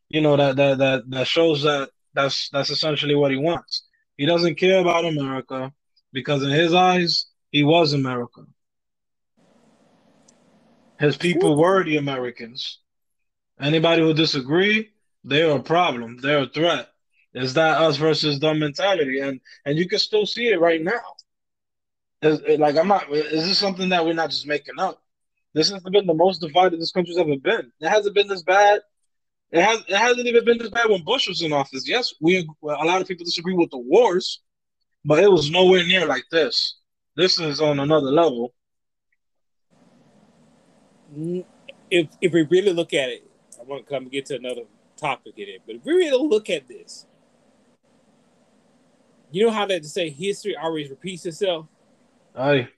you 0.08 0.20
know 0.20 0.36
that 0.36 0.56
that 0.56 0.78
that 0.78 1.10
that 1.10 1.26
shows 1.26 1.62
that 1.62 1.90
that's 2.16 2.48
that's 2.48 2.70
essentially 2.70 3.14
what 3.14 3.30
he 3.30 3.36
wants. 3.36 3.84
He 4.16 4.26
doesn't 4.26 4.56
care 4.56 4.80
about 4.80 5.04
America 5.04 5.72
because 6.12 6.42
in 6.42 6.50
his 6.50 6.74
eyes, 6.74 7.26
he 7.50 7.62
was 7.62 7.92
America. 7.92 8.42
His 10.98 11.16
people 11.16 11.56
were 11.56 11.84
the 11.84 11.98
Americans. 11.98 12.80
Anybody 13.60 14.02
who 14.02 14.14
disagree, 14.14 14.90
they're 15.24 15.56
a 15.56 15.62
problem. 15.62 16.18
They're 16.20 16.44
a 16.44 16.48
threat. 16.48 16.88
Is 17.34 17.52
that 17.54 17.78
us 17.82 17.96
versus 17.98 18.40
them 18.40 18.58
mentality? 18.60 19.20
And 19.20 19.40
and 19.66 19.78
you 19.78 19.86
can 19.86 19.98
still 19.98 20.24
see 20.24 20.48
it 20.48 20.60
right 20.60 20.82
now. 20.82 21.04
Is, 22.22 22.40
like 22.58 22.76
I'm 22.76 22.88
not. 22.88 23.12
Is 23.12 23.46
this 23.46 23.58
something 23.58 23.90
that 23.90 24.04
we're 24.06 24.14
not 24.14 24.30
just 24.30 24.46
making 24.46 24.78
up? 24.78 25.02
This 25.52 25.70
has 25.70 25.82
been 25.82 26.06
the 26.06 26.14
most 26.14 26.40
divided 26.40 26.80
this 26.80 26.92
country's 26.92 27.18
ever 27.18 27.36
been. 27.36 27.72
It 27.80 27.88
hasn't 27.88 28.14
been 28.14 28.28
this 28.28 28.42
bad. 28.42 28.80
It 29.52 29.62
has. 29.62 29.84
It 29.88 29.96
hasn't 29.96 30.26
even 30.26 30.44
been 30.44 30.58
this 30.58 30.70
bad 30.70 30.90
when 30.90 31.04
Bush 31.04 31.28
was 31.28 31.42
in 31.42 31.52
office. 31.52 31.88
Yes, 31.88 32.14
we. 32.20 32.48
Well, 32.60 32.82
a 32.82 32.84
lot 32.84 33.00
of 33.00 33.08
people 33.08 33.24
disagree 33.24 33.54
with 33.54 33.70
the 33.70 33.78
wars, 33.78 34.42
but 35.04 35.22
it 35.22 35.30
was 35.30 35.50
nowhere 35.50 35.84
near 35.84 36.06
like 36.06 36.24
this. 36.30 36.78
This 37.16 37.38
is 37.38 37.60
on 37.60 37.80
another 37.80 38.10
level. 38.10 38.52
If 41.90 42.08
if 42.20 42.32
we 42.32 42.42
really 42.42 42.72
look 42.72 42.92
at 42.92 43.08
it, 43.08 43.28
I 43.60 43.62
want 43.64 43.86
to 43.86 43.92
come 43.92 44.08
get 44.08 44.26
to 44.26 44.36
another 44.36 44.62
topic 44.96 45.34
in 45.36 45.48
it. 45.48 45.62
But 45.64 45.76
if 45.76 45.84
we 45.84 45.92
really 45.92 46.28
look 46.28 46.50
at 46.50 46.66
this, 46.66 47.06
you 49.30 49.46
know 49.46 49.52
how 49.52 49.66
they 49.66 49.80
say 49.82 50.10
history 50.10 50.56
always 50.56 50.90
repeats 50.90 51.24
itself? 51.24 51.66
Aye. 52.34 52.68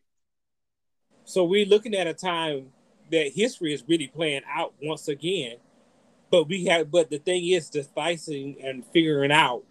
So 1.25 1.45
we're 1.45 1.67
looking 1.67 1.95
at 1.95 2.07
a 2.07 2.15
time 2.15 2.69
that 3.11 3.33
history 3.35 3.73
is 3.73 3.83
really 3.87 4.09
playing 4.09 4.43
out 4.49 4.75
once 4.83 5.09
again. 5.09 5.57
But 6.31 6.49
we 6.49 6.67
have 6.67 6.91
but 6.91 7.11
the 7.11 7.19
thing 7.19 7.47
is 7.49 7.71
deciding 7.71 8.57
and 8.63 8.85
figuring 8.93 9.33
out 9.33 9.65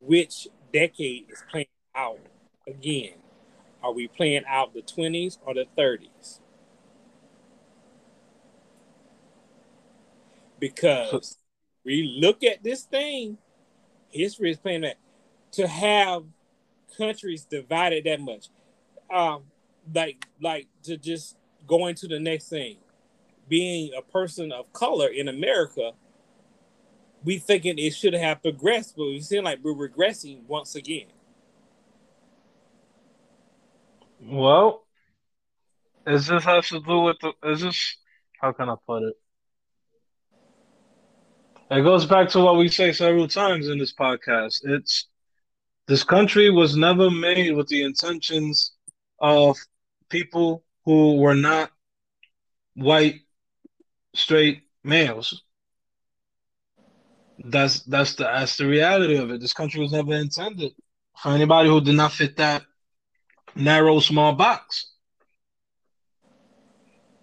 which 0.00 0.48
decade 0.72 1.30
is 1.30 1.42
playing 1.50 1.66
out 1.94 2.18
again. 2.66 3.14
Are 3.82 3.92
we 3.92 4.08
playing 4.08 4.42
out 4.48 4.74
the 4.74 4.82
20s 4.82 5.38
or 5.44 5.54
the 5.54 5.66
30s? 5.78 6.40
because 10.58 11.36
we 11.84 12.18
look 12.20 12.42
at 12.42 12.62
this 12.62 12.82
thing, 12.82 13.38
history 14.10 14.50
is 14.50 14.58
playing 14.58 14.82
that 14.82 14.96
to 15.52 15.66
have 15.66 16.24
countries 16.96 17.44
divided 17.44 18.04
that 18.04 18.20
much, 18.20 18.48
um, 19.12 19.44
like 19.94 20.26
like 20.40 20.66
to 20.82 20.96
just 20.96 21.36
go 21.66 21.86
into 21.86 22.06
the 22.06 22.18
next 22.18 22.48
thing, 22.48 22.76
being 23.48 23.90
a 23.96 24.02
person 24.02 24.52
of 24.52 24.72
color 24.72 25.08
in 25.08 25.28
America, 25.28 25.92
we 27.24 27.38
thinking 27.38 27.78
it 27.78 27.94
should 27.94 28.14
have 28.14 28.42
progressed, 28.42 28.96
but 28.96 29.06
we 29.06 29.20
seem 29.20 29.44
like 29.44 29.58
we're 29.62 29.72
regressing 29.72 30.44
once 30.46 30.74
again. 30.74 31.06
Well, 34.22 34.84
is 36.06 36.26
this 36.26 36.44
has 36.44 36.68
to 36.68 36.80
do 36.80 37.00
with 37.00 37.16
the? 37.20 37.32
Is 37.44 37.60
this 37.60 37.96
how 38.40 38.52
can 38.52 38.68
I 38.68 38.76
put 38.86 39.02
it? 39.02 39.14
It 41.70 41.82
goes 41.82 42.06
back 42.06 42.28
to 42.30 42.40
what 42.40 42.56
we 42.56 42.68
say 42.68 42.92
several 42.92 43.26
times 43.26 43.68
in 43.68 43.78
this 43.78 43.92
podcast. 43.92 44.60
It's 44.64 45.08
this 45.88 46.04
country 46.04 46.50
was 46.50 46.76
never 46.76 47.10
made 47.10 47.54
with 47.56 47.68
the 47.68 47.82
intentions 47.82 48.72
of 49.18 49.56
people 50.08 50.64
who 50.84 51.16
were 51.16 51.34
not 51.34 51.70
white 52.74 53.20
straight 54.16 54.62
males. 54.82 55.42
That's 57.44 57.82
that's 57.82 58.14
the 58.14 58.24
that's 58.24 58.56
the 58.56 58.66
reality 58.66 59.16
of 59.16 59.30
it. 59.30 59.40
This 59.40 59.52
country 59.52 59.80
was 59.80 59.92
never 59.92 60.14
intended 60.14 60.72
for 61.16 61.30
anybody 61.30 61.68
who 61.68 61.80
did 61.80 61.94
not 61.94 62.12
fit 62.12 62.36
that 62.36 62.64
narrow 63.54 64.00
small 64.00 64.32
box. 64.32 64.92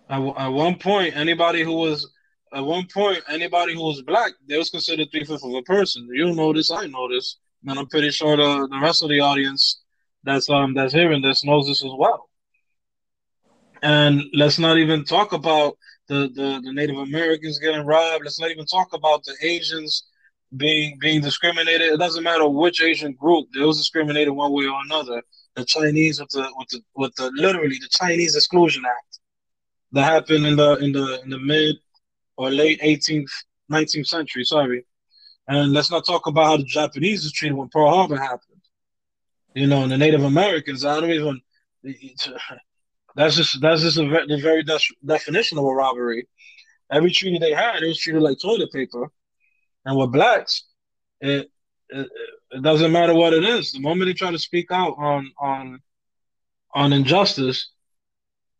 At, 0.10 0.22
at 0.22 0.48
one 0.48 0.76
point, 0.76 1.16
anybody 1.16 1.64
who 1.64 1.74
was 1.74 2.12
at 2.54 2.64
one 2.64 2.88
point, 2.94 3.24
anybody 3.28 3.74
who 3.74 3.82
was 3.82 4.02
black, 4.04 4.34
they 4.48 4.58
was 4.58 4.70
considered 4.70 5.08
three 5.12 5.26
fifths 5.26 5.44
of 5.44 5.54
a 5.54 5.64
person. 5.64 6.08
You 6.12 6.34
know 6.34 6.54
this, 6.54 6.70
I 6.70 6.86
know 6.86 7.10
this, 7.10 7.38
and 7.66 7.80
I'm 7.80 7.88
pretty 7.88 8.12
sure 8.12 8.38
the, 8.38 8.68
the 8.70 8.80
rest 8.80 9.02
of 9.02 9.10
the 9.10 9.20
audience 9.20 9.82
that's 10.24 10.50
um 10.50 10.74
that's 10.74 10.94
hearing 10.94 11.22
this 11.22 11.44
knows 11.44 11.68
this 11.68 11.84
as 11.84 11.92
well. 11.98 12.30
And 13.82 14.24
let's 14.34 14.60
not 14.60 14.78
even 14.78 15.04
talk 15.04 15.34
about 15.34 15.78
the, 16.08 16.30
the, 16.36 16.62
the 16.64 16.74
Native 16.74 16.98
Americans 16.98 17.60
getting 17.60 17.86
robbed. 17.86 18.24
Let's 18.24 18.40
not 18.40 18.52
even 18.52 18.66
talk 18.66 18.94
about 18.94 19.24
the 19.24 19.36
Asians 19.42 20.06
being 20.58 20.98
being 21.00 21.22
discriminated. 21.22 21.94
It 21.94 22.00
doesn't 22.00 22.24
matter 22.24 22.48
which 22.48 22.82
Asian 22.82 23.14
group, 23.14 23.48
they 23.54 23.62
was 23.62 23.78
discriminated 23.78 24.34
one 24.34 24.52
way 24.52 24.66
or 24.66 24.80
another. 24.86 25.22
The 25.56 25.66
Chinese 25.66 26.20
with 26.20 26.30
the 26.30 26.52
with 26.58 26.70
the 26.70 26.82
with 26.96 27.16
the 27.16 27.32
literally 27.36 27.78
the 27.80 27.90
Chinese 27.92 28.36
Exclusion 28.36 28.84
Act 28.86 29.20
that 29.94 30.04
happened 30.04 30.46
in 30.46 30.56
the 30.56 30.76
in 30.78 30.92
the 30.92 31.22
in 31.24 31.30
the 31.30 31.40
mid 31.40 31.78
or 32.38 32.50
late 32.50 32.82
18th, 32.82 33.30
19th 33.72 34.08
century, 34.08 34.44
sorry. 34.44 34.86
And 35.48 35.74
let's 35.74 35.92
not 35.92 36.06
talk 36.06 36.26
about 36.28 36.46
how 36.46 36.58
the 36.58 36.64
Japanese 36.64 37.24
was 37.24 37.32
treated 37.32 37.56
when 37.56 37.70
Pearl 37.70 37.90
Harbor 37.90 38.18
happened. 38.18 38.62
You 39.54 39.68
know, 39.68 39.84
and 39.84 39.92
the 39.92 39.98
Native 39.98 40.24
Americans, 40.24 40.84
I 40.84 41.00
don't 41.00 41.12
even, 41.12 41.42
that's 43.16 43.36
just, 43.36 43.62
that's 43.62 43.82
just 43.82 43.98
a, 43.98 44.04
the 44.28 44.40
very 44.42 44.64
de- 44.64 44.96
definition 45.06 45.58
of 45.58 45.66
a 45.66 45.74
robbery. 45.74 46.28
Every 46.92 47.12
treaty 47.12 47.40
they 47.40 47.54
had, 47.54 47.82
it 47.84 47.88
was 47.88 48.00
treated 48.00 48.22
like 48.22 48.40
toilet 48.40 48.72
paper. 48.72 49.10
And 49.86 49.98
with 49.98 50.12
blacks, 50.12 50.64
it, 51.22 51.50
it, 51.90 52.10
It 52.52 52.62
doesn't 52.62 52.92
matter 52.92 53.16
what 53.16 53.34
it 53.34 53.44
is. 53.44 53.72
The 53.72 53.80
moment 53.80 54.08
they 54.08 54.14
try 54.14 54.32
to 54.32 54.38
speak 54.38 54.68
out 54.72 54.96
on 54.98 55.32
on 55.40 55.82
on 56.74 56.94
injustice, 56.94 57.72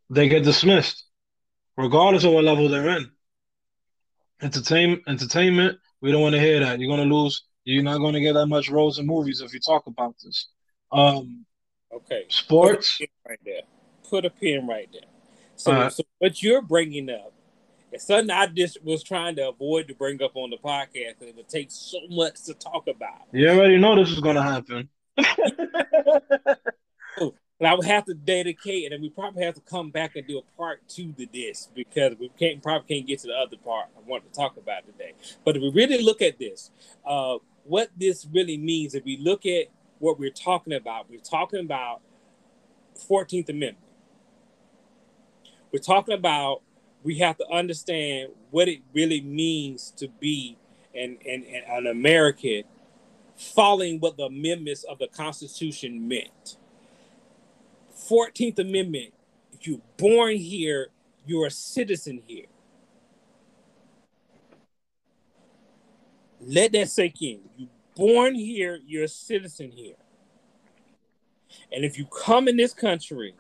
they 0.10 0.28
get 0.28 0.44
dismissed, 0.44 1.06
regardless 1.78 2.24
of 2.24 2.34
what 2.34 2.44
level 2.44 2.70
they're 2.70 2.98
in. 2.98 3.12
Entertainment, 4.42 5.04
entertainment. 5.08 5.78
We 6.02 6.12
don't 6.12 6.22
want 6.22 6.36
to 6.36 6.42
hear 6.42 6.60
that. 6.60 6.80
You're 6.80 6.90
gonna 6.96 7.14
lose. 7.16 7.44
You're 7.66 7.84
not 7.84 8.00
gonna 8.00 8.20
get 8.20 8.34
that 8.34 8.48
much 8.48 8.70
roles 8.70 8.98
in 9.00 9.06
movies 9.06 9.42
if 9.42 9.54
you 9.54 9.60
talk 9.60 9.86
about 9.88 10.16
this. 10.24 10.48
Um, 10.92 11.46
okay. 11.92 12.26
Sports. 12.30 13.00
right 13.28 13.40
there. 13.46 13.62
Put 14.10 14.26
a 14.26 14.30
pin 14.30 14.68
right 14.68 14.90
there. 14.92 15.02
So, 15.56 15.72
uh, 15.72 15.90
so 15.90 16.04
what 16.20 16.42
you're 16.42 16.62
bringing 16.62 17.10
up 17.10 17.34
is 17.92 18.04
something 18.04 18.30
I 18.30 18.48
just 18.48 18.84
was 18.84 19.04
trying 19.04 19.36
to 19.38 19.50
avoid 19.50 19.88
to 19.88 19.96
bring 19.96 20.22
up 20.22 20.36
on 20.36 20.50
the 20.50 20.58
podcast 20.58 21.20
because 21.20 21.28
it 21.28 21.36
would 21.36 21.50
take 21.50 21.72
so 21.72 22.00
much 22.10 22.44
to 22.46 22.54
talk 22.54 22.88
about. 22.88 23.28
You 23.32 23.50
already 23.50 23.78
know 23.78 23.96
this 23.96 24.10
is 24.10 24.20
going 24.20 24.36
to 24.36 24.42
happen. 24.42 24.90
oh, 27.20 27.34
and 27.60 27.68
I 27.68 27.74
would 27.76 27.86
have 27.86 28.06
to 28.06 28.14
dedicate, 28.14 28.86
and 28.86 28.94
then 28.94 29.02
we 29.02 29.10
probably 29.10 29.44
have 29.44 29.56
to 29.56 29.62
come 29.62 29.92
back 29.92 30.16
and 30.16 30.28
do 30.28 30.40
a 30.40 30.58
part 30.58 30.88
two 30.88 31.14
to 31.14 31.28
this 31.32 31.70
because 31.74 32.16
we 32.20 32.30
can't 32.40 32.64
probably 32.64 32.96
can't 32.96 33.08
get 33.08 33.20
to 33.20 33.28
the 33.28 33.36
other 33.36 33.58
part 33.58 33.88
I 33.96 34.02
want 34.10 34.26
to 34.26 34.32
talk 34.38 34.58
about 34.58 34.86
today. 34.86 35.14
But 35.46 35.56
if 35.56 35.62
we 35.62 35.70
really 35.70 36.04
look 36.04 36.22
at 36.22 36.40
this, 36.40 36.72
uh, 37.06 37.38
what 37.64 37.90
this 37.96 38.28
really 38.34 38.58
means, 38.58 38.96
if 38.96 39.06
we 39.06 39.18
look 39.18 39.46
at 39.46 39.68
what 40.00 40.20
we're 40.20 40.32
talking 40.32 40.74
about, 40.74 41.10
we're 41.10 41.20
talking 41.20 41.60
about 41.60 42.02
14th 43.10 43.50
Amendment. 43.50 43.78
We're 45.74 45.80
talking 45.80 46.14
about 46.14 46.62
we 47.02 47.18
have 47.18 47.36
to 47.38 47.48
understand 47.52 48.30
what 48.52 48.68
it 48.68 48.82
really 48.94 49.22
means 49.22 49.92
to 49.98 50.08
be 50.08 50.56
an, 50.94 51.18
an, 51.28 51.46
an 51.68 51.88
American 51.88 52.64
following 53.36 54.00
what 54.00 54.16
the 54.16 54.26
amendments 54.26 54.84
of 54.84 55.00
the 55.00 55.08
Constitution 55.08 56.08
meant. 56.08 56.58
14th 58.08 58.60
Amendment, 58.60 59.14
if 59.52 59.66
you're 59.66 59.82
born 59.98 60.36
here, 60.36 60.90
you're 61.26 61.48
a 61.48 61.52
citizen 61.52 62.22
here. 62.28 62.46
Let 66.40 66.74
that 66.74 66.90
sink 66.90 67.20
in. 67.20 67.40
You're 67.58 67.70
born 67.96 68.36
here, 68.36 68.80
you're 68.86 69.06
a 69.06 69.08
citizen 69.08 69.72
here. 69.72 69.96
And 71.72 71.84
if 71.84 71.98
you 71.98 72.06
come 72.06 72.48
in 72.48 72.58
this 72.58 72.74
country 72.74 73.34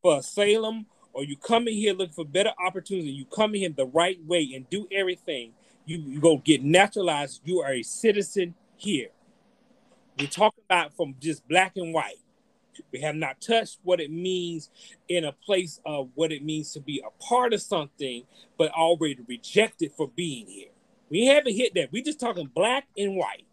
for 0.00 0.18
asylum 0.18 0.86
or 1.20 1.24
you 1.24 1.36
come 1.36 1.68
in 1.68 1.74
here 1.74 1.92
looking 1.92 2.14
for 2.14 2.24
better 2.24 2.52
opportunity, 2.58 3.10
you 3.10 3.26
come 3.26 3.54
in 3.54 3.60
here 3.60 3.68
the 3.68 3.84
right 3.84 4.18
way 4.24 4.52
and 4.54 4.68
do 4.70 4.88
everything, 4.90 5.52
you, 5.84 5.98
you 5.98 6.18
go 6.18 6.38
get 6.38 6.62
naturalized, 6.64 7.42
you 7.44 7.60
are 7.60 7.74
a 7.74 7.82
citizen 7.82 8.54
here. 8.76 9.08
We're 10.18 10.28
talking 10.28 10.64
about 10.64 10.96
from 10.96 11.16
just 11.20 11.46
black 11.46 11.72
and 11.76 11.92
white. 11.92 12.16
We 12.90 13.02
have 13.02 13.16
not 13.16 13.38
touched 13.42 13.80
what 13.82 14.00
it 14.00 14.10
means 14.10 14.70
in 15.10 15.26
a 15.26 15.32
place 15.32 15.78
of 15.84 16.08
what 16.14 16.32
it 16.32 16.42
means 16.42 16.72
to 16.72 16.80
be 16.80 17.04
a 17.06 17.22
part 17.22 17.52
of 17.52 17.60
something, 17.60 18.22
but 18.56 18.72
already 18.72 19.18
rejected 19.28 19.92
for 19.92 20.08
being 20.08 20.46
here. 20.46 20.70
We 21.10 21.26
haven't 21.26 21.54
hit 21.54 21.74
that. 21.74 21.92
We 21.92 22.00
just 22.00 22.18
talking 22.18 22.50
black 22.54 22.86
and 22.96 23.14
white. 23.14 23.44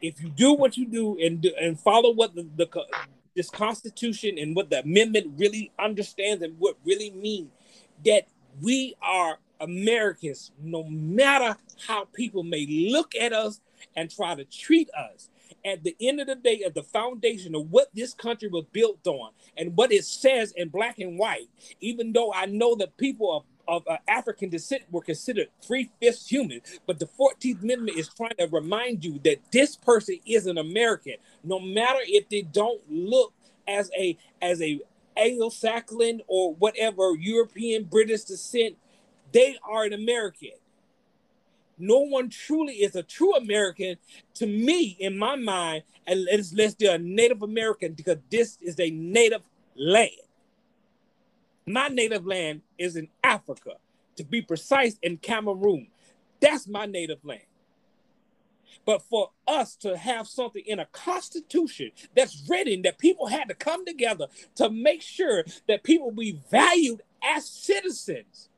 If 0.00 0.20
you 0.20 0.28
do 0.28 0.54
what 0.54 0.76
you 0.76 0.86
do 0.86 1.18
and 1.20 1.44
and 1.44 1.78
follow 1.78 2.10
what 2.12 2.34
the, 2.34 2.48
the 2.56 2.66
this 3.38 3.50
Constitution 3.50 4.36
and 4.36 4.56
what 4.56 4.68
the 4.68 4.80
amendment 4.80 5.32
really 5.38 5.70
understands 5.78 6.42
and 6.42 6.58
what 6.58 6.76
really 6.84 7.10
means 7.12 7.50
that 8.04 8.26
we 8.60 8.96
are 9.00 9.38
Americans, 9.60 10.50
no 10.60 10.82
matter 10.82 11.56
how 11.86 12.06
people 12.06 12.42
may 12.42 12.66
look 12.90 13.14
at 13.14 13.32
us 13.32 13.60
and 13.94 14.10
try 14.10 14.34
to 14.34 14.44
treat 14.44 14.90
us. 14.90 15.30
At 15.64 15.84
the 15.84 15.94
end 16.00 16.20
of 16.20 16.26
the 16.26 16.34
day, 16.34 16.62
at 16.66 16.74
the 16.74 16.82
foundation 16.82 17.54
of 17.54 17.70
what 17.70 17.88
this 17.94 18.12
country 18.12 18.48
was 18.48 18.64
built 18.72 19.06
on 19.06 19.30
and 19.56 19.76
what 19.76 19.92
it 19.92 20.04
says 20.04 20.52
in 20.56 20.68
black 20.68 20.98
and 20.98 21.16
white, 21.16 21.48
even 21.80 22.12
though 22.12 22.32
I 22.32 22.46
know 22.46 22.74
that 22.76 22.96
people 22.96 23.36
of 23.36 23.44
of 23.68 23.86
uh, 23.86 23.98
African 24.08 24.48
descent 24.48 24.82
were 24.90 25.02
considered 25.02 25.48
three 25.62 25.90
fifths 26.00 26.28
human. 26.28 26.62
But 26.86 26.98
the 26.98 27.06
14th 27.06 27.62
Amendment 27.62 27.98
is 27.98 28.08
trying 28.08 28.34
to 28.38 28.48
remind 28.48 29.04
you 29.04 29.20
that 29.24 29.38
this 29.52 29.76
person 29.76 30.16
is 30.26 30.46
an 30.46 30.58
American, 30.58 31.16
no 31.44 31.60
matter 31.60 32.00
if 32.04 32.28
they 32.30 32.42
don't 32.42 32.80
look 32.90 33.34
as 33.68 33.90
a 33.96 34.16
as 34.42 34.62
a 34.62 34.80
Anglo-Saxon 35.16 36.22
or 36.28 36.54
whatever 36.54 37.14
European 37.18 37.84
British 37.84 38.22
descent, 38.22 38.76
they 39.32 39.58
are 39.64 39.84
an 39.84 39.92
American. 39.92 40.52
No 41.78 42.00
one 42.00 42.30
truly 42.30 42.74
is 42.74 42.96
a 42.96 43.02
true 43.02 43.34
American 43.36 43.96
to 44.34 44.46
me, 44.46 44.96
in 45.00 45.18
my 45.18 45.36
mind, 45.36 45.84
unless 46.06 46.74
they're 46.74 46.96
a 46.96 46.98
Native 46.98 47.42
American, 47.42 47.92
because 47.94 48.18
this 48.30 48.58
is 48.62 48.80
a 48.80 48.90
native 48.90 49.42
land. 49.76 50.10
My 51.68 51.88
native 51.88 52.26
land 52.26 52.62
is 52.78 52.96
in 52.96 53.08
Africa, 53.22 53.72
to 54.16 54.24
be 54.24 54.40
precise, 54.40 54.96
in 55.02 55.18
Cameroon. 55.18 55.88
That's 56.40 56.66
my 56.66 56.86
native 56.86 57.24
land. 57.24 57.42
But 58.86 59.02
for 59.02 59.30
us 59.46 59.76
to 59.76 59.98
have 59.98 60.26
something 60.26 60.62
in 60.64 60.78
a 60.78 60.86
constitution 60.86 61.90
that's 62.16 62.48
written 62.48 62.82
that 62.82 62.98
people 62.98 63.26
had 63.26 63.48
to 63.48 63.54
come 63.54 63.84
together 63.84 64.28
to 64.54 64.70
make 64.70 65.02
sure 65.02 65.44
that 65.66 65.82
people 65.82 66.10
be 66.10 66.40
valued 66.50 67.02
as 67.22 67.46
citizens. 67.46 68.48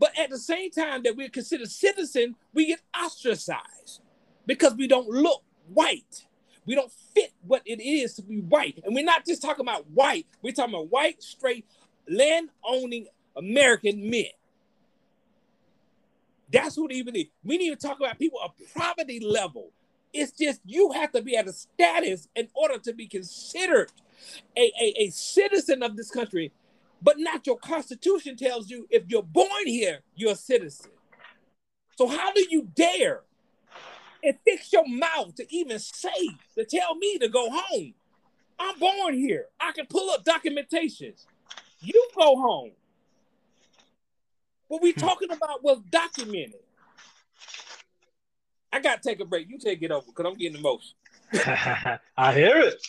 But 0.00 0.18
at 0.18 0.30
the 0.30 0.38
same 0.38 0.70
time 0.70 1.02
that 1.04 1.16
we're 1.16 1.28
considered 1.28 1.70
citizens, 1.70 2.34
we 2.52 2.66
get 2.66 2.80
ostracized 3.00 4.00
because 4.46 4.74
we 4.74 4.88
don't 4.88 5.08
look 5.08 5.42
white. 5.72 6.26
We 6.66 6.74
don't 6.74 6.92
fit 7.14 7.32
what 7.42 7.62
it 7.64 7.80
is 7.82 8.14
to 8.14 8.22
be 8.22 8.40
white. 8.40 8.80
And 8.84 8.94
we're 8.94 9.04
not 9.04 9.24
just 9.24 9.42
talking 9.42 9.64
about 9.64 9.88
white, 9.90 10.26
we're 10.42 10.52
talking 10.52 10.74
about 10.74 10.90
white, 10.90 11.22
straight, 11.22 11.66
land 12.08 12.50
owning 12.64 13.06
American 13.36 14.10
men. 14.10 14.24
That's 16.52 16.76
what 16.78 16.92
even 16.92 17.14
is. 17.14 17.26
We 17.44 17.58
need 17.58 17.70
to 17.70 17.76
talk 17.88 17.98
about 18.00 18.18
people 18.18 18.40
of 18.42 18.52
poverty 18.74 19.20
level. 19.20 19.70
It's 20.12 20.32
just 20.32 20.60
you 20.64 20.92
have 20.92 21.12
to 21.12 21.22
be 21.22 21.36
at 21.36 21.46
a 21.46 21.52
status 21.52 22.28
in 22.34 22.48
order 22.54 22.78
to 22.78 22.94
be 22.94 23.06
considered 23.06 23.92
a, 24.56 24.72
a, 24.80 24.94
a 25.02 25.10
citizen 25.10 25.82
of 25.82 25.96
this 25.96 26.10
country, 26.10 26.52
but 27.02 27.18
not 27.18 27.46
your 27.46 27.58
constitution 27.58 28.36
tells 28.36 28.70
you 28.70 28.86
if 28.90 29.04
you're 29.08 29.22
born 29.22 29.66
here, 29.66 30.00
you're 30.16 30.32
a 30.32 30.36
citizen. 30.36 30.90
So 31.96 32.08
how 32.08 32.32
do 32.32 32.46
you 32.48 32.68
dare 32.74 33.22
and 34.24 34.34
fix 34.44 34.72
your 34.72 34.88
mouth 34.88 35.34
to 35.34 35.46
even 35.54 35.78
say 35.78 36.30
to 36.56 36.64
tell 36.64 36.94
me 36.94 37.18
to 37.18 37.28
go 37.28 37.50
home? 37.50 37.94
I'm 38.58 38.78
born 38.78 39.14
here. 39.14 39.46
I 39.60 39.72
can 39.72 39.86
pull 39.86 40.10
up 40.10 40.24
documentations. 40.24 41.26
You 41.80 42.08
go 42.16 42.36
home. 42.36 42.72
What 44.68 44.82
we 44.82 44.92
hmm. 44.92 45.00
talking 45.00 45.30
about 45.30 45.62
was 45.62 45.80
documented. 45.90 46.60
I 48.72 48.80
gotta 48.80 49.00
take 49.00 49.20
a 49.20 49.24
break. 49.24 49.48
You 49.48 49.58
take 49.58 49.82
it 49.82 49.90
over 49.90 50.06
because 50.06 50.26
I'm 50.26 50.34
getting 50.34 50.58
emotional. 50.58 50.94
I 52.16 52.32
hear 52.34 52.58
it. 52.58 52.86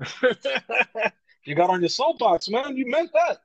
you 1.44 1.54
got 1.54 1.70
on 1.70 1.80
your 1.80 1.88
soapbox, 1.88 2.48
man. 2.48 2.76
You 2.76 2.90
meant 2.90 3.10
that. 3.12 3.42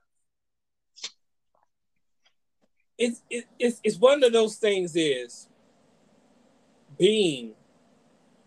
It's 2.98 3.22
it, 3.30 3.46
it's 3.60 3.80
it's 3.84 3.98
one 3.98 4.24
of 4.24 4.34
those 4.34 4.56
things. 4.56 4.96
Is 4.96 5.48
being 6.98 7.54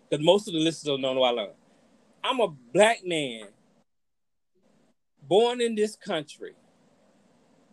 because 0.08 0.24
most 0.24 0.48
of 0.48 0.54
the 0.54 0.60
listeners 0.60 1.00
don't 1.00 1.02
know 1.02 1.22
I 1.22 1.30
learned. 1.30 1.52
I'm 2.24 2.40
a 2.40 2.48
black 2.48 3.04
man 3.04 3.48
born 5.28 5.60
in 5.60 5.74
this 5.74 5.94
country 5.96 6.54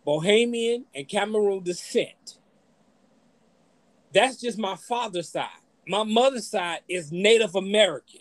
Bohemian 0.04 0.86
and 0.94 1.08
Cameroon 1.08 1.64
descent. 1.64 2.38
That's 4.14 4.40
just 4.40 4.56
my 4.56 4.76
father's 4.76 5.28
side. 5.28 5.48
My 5.88 6.04
mother's 6.04 6.46
side 6.46 6.80
is 6.88 7.10
Native 7.10 7.56
American. 7.56 8.20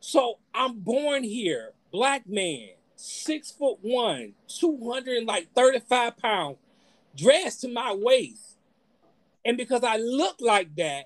So 0.00 0.38
I'm 0.54 0.80
born 0.80 1.24
here, 1.24 1.72
black 1.92 2.26
man, 2.26 2.70
six 2.96 3.50
foot 3.50 3.78
one, 3.82 4.32
200 4.48 5.24
like 5.24 5.48
35 5.54 6.16
pounds, 6.16 6.56
dressed 7.14 7.60
to 7.60 7.68
my 7.68 7.92
waist. 7.92 8.56
And 9.44 9.58
because 9.58 9.84
I 9.84 9.96
look 9.96 10.36
like 10.40 10.74
that, 10.76 11.04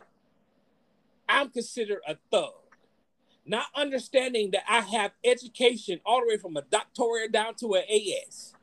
I'm 1.28 1.50
considered 1.50 2.00
a 2.06 2.16
thug 2.30 2.52
not 3.46 3.66
understanding 3.74 4.50
that 4.52 4.64
I 4.68 4.80
have 4.80 5.12
education 5.24 6.00
all 6.04 6.20
the 6.20 6.28
way 6.28 6.36
from 6.38 6.56
a 6.56 6.62
doctorate 6.62 7.32
down 7.32 7.54
to 7.56 7.74
an 7.74 7.82
AS. 7.90 8.54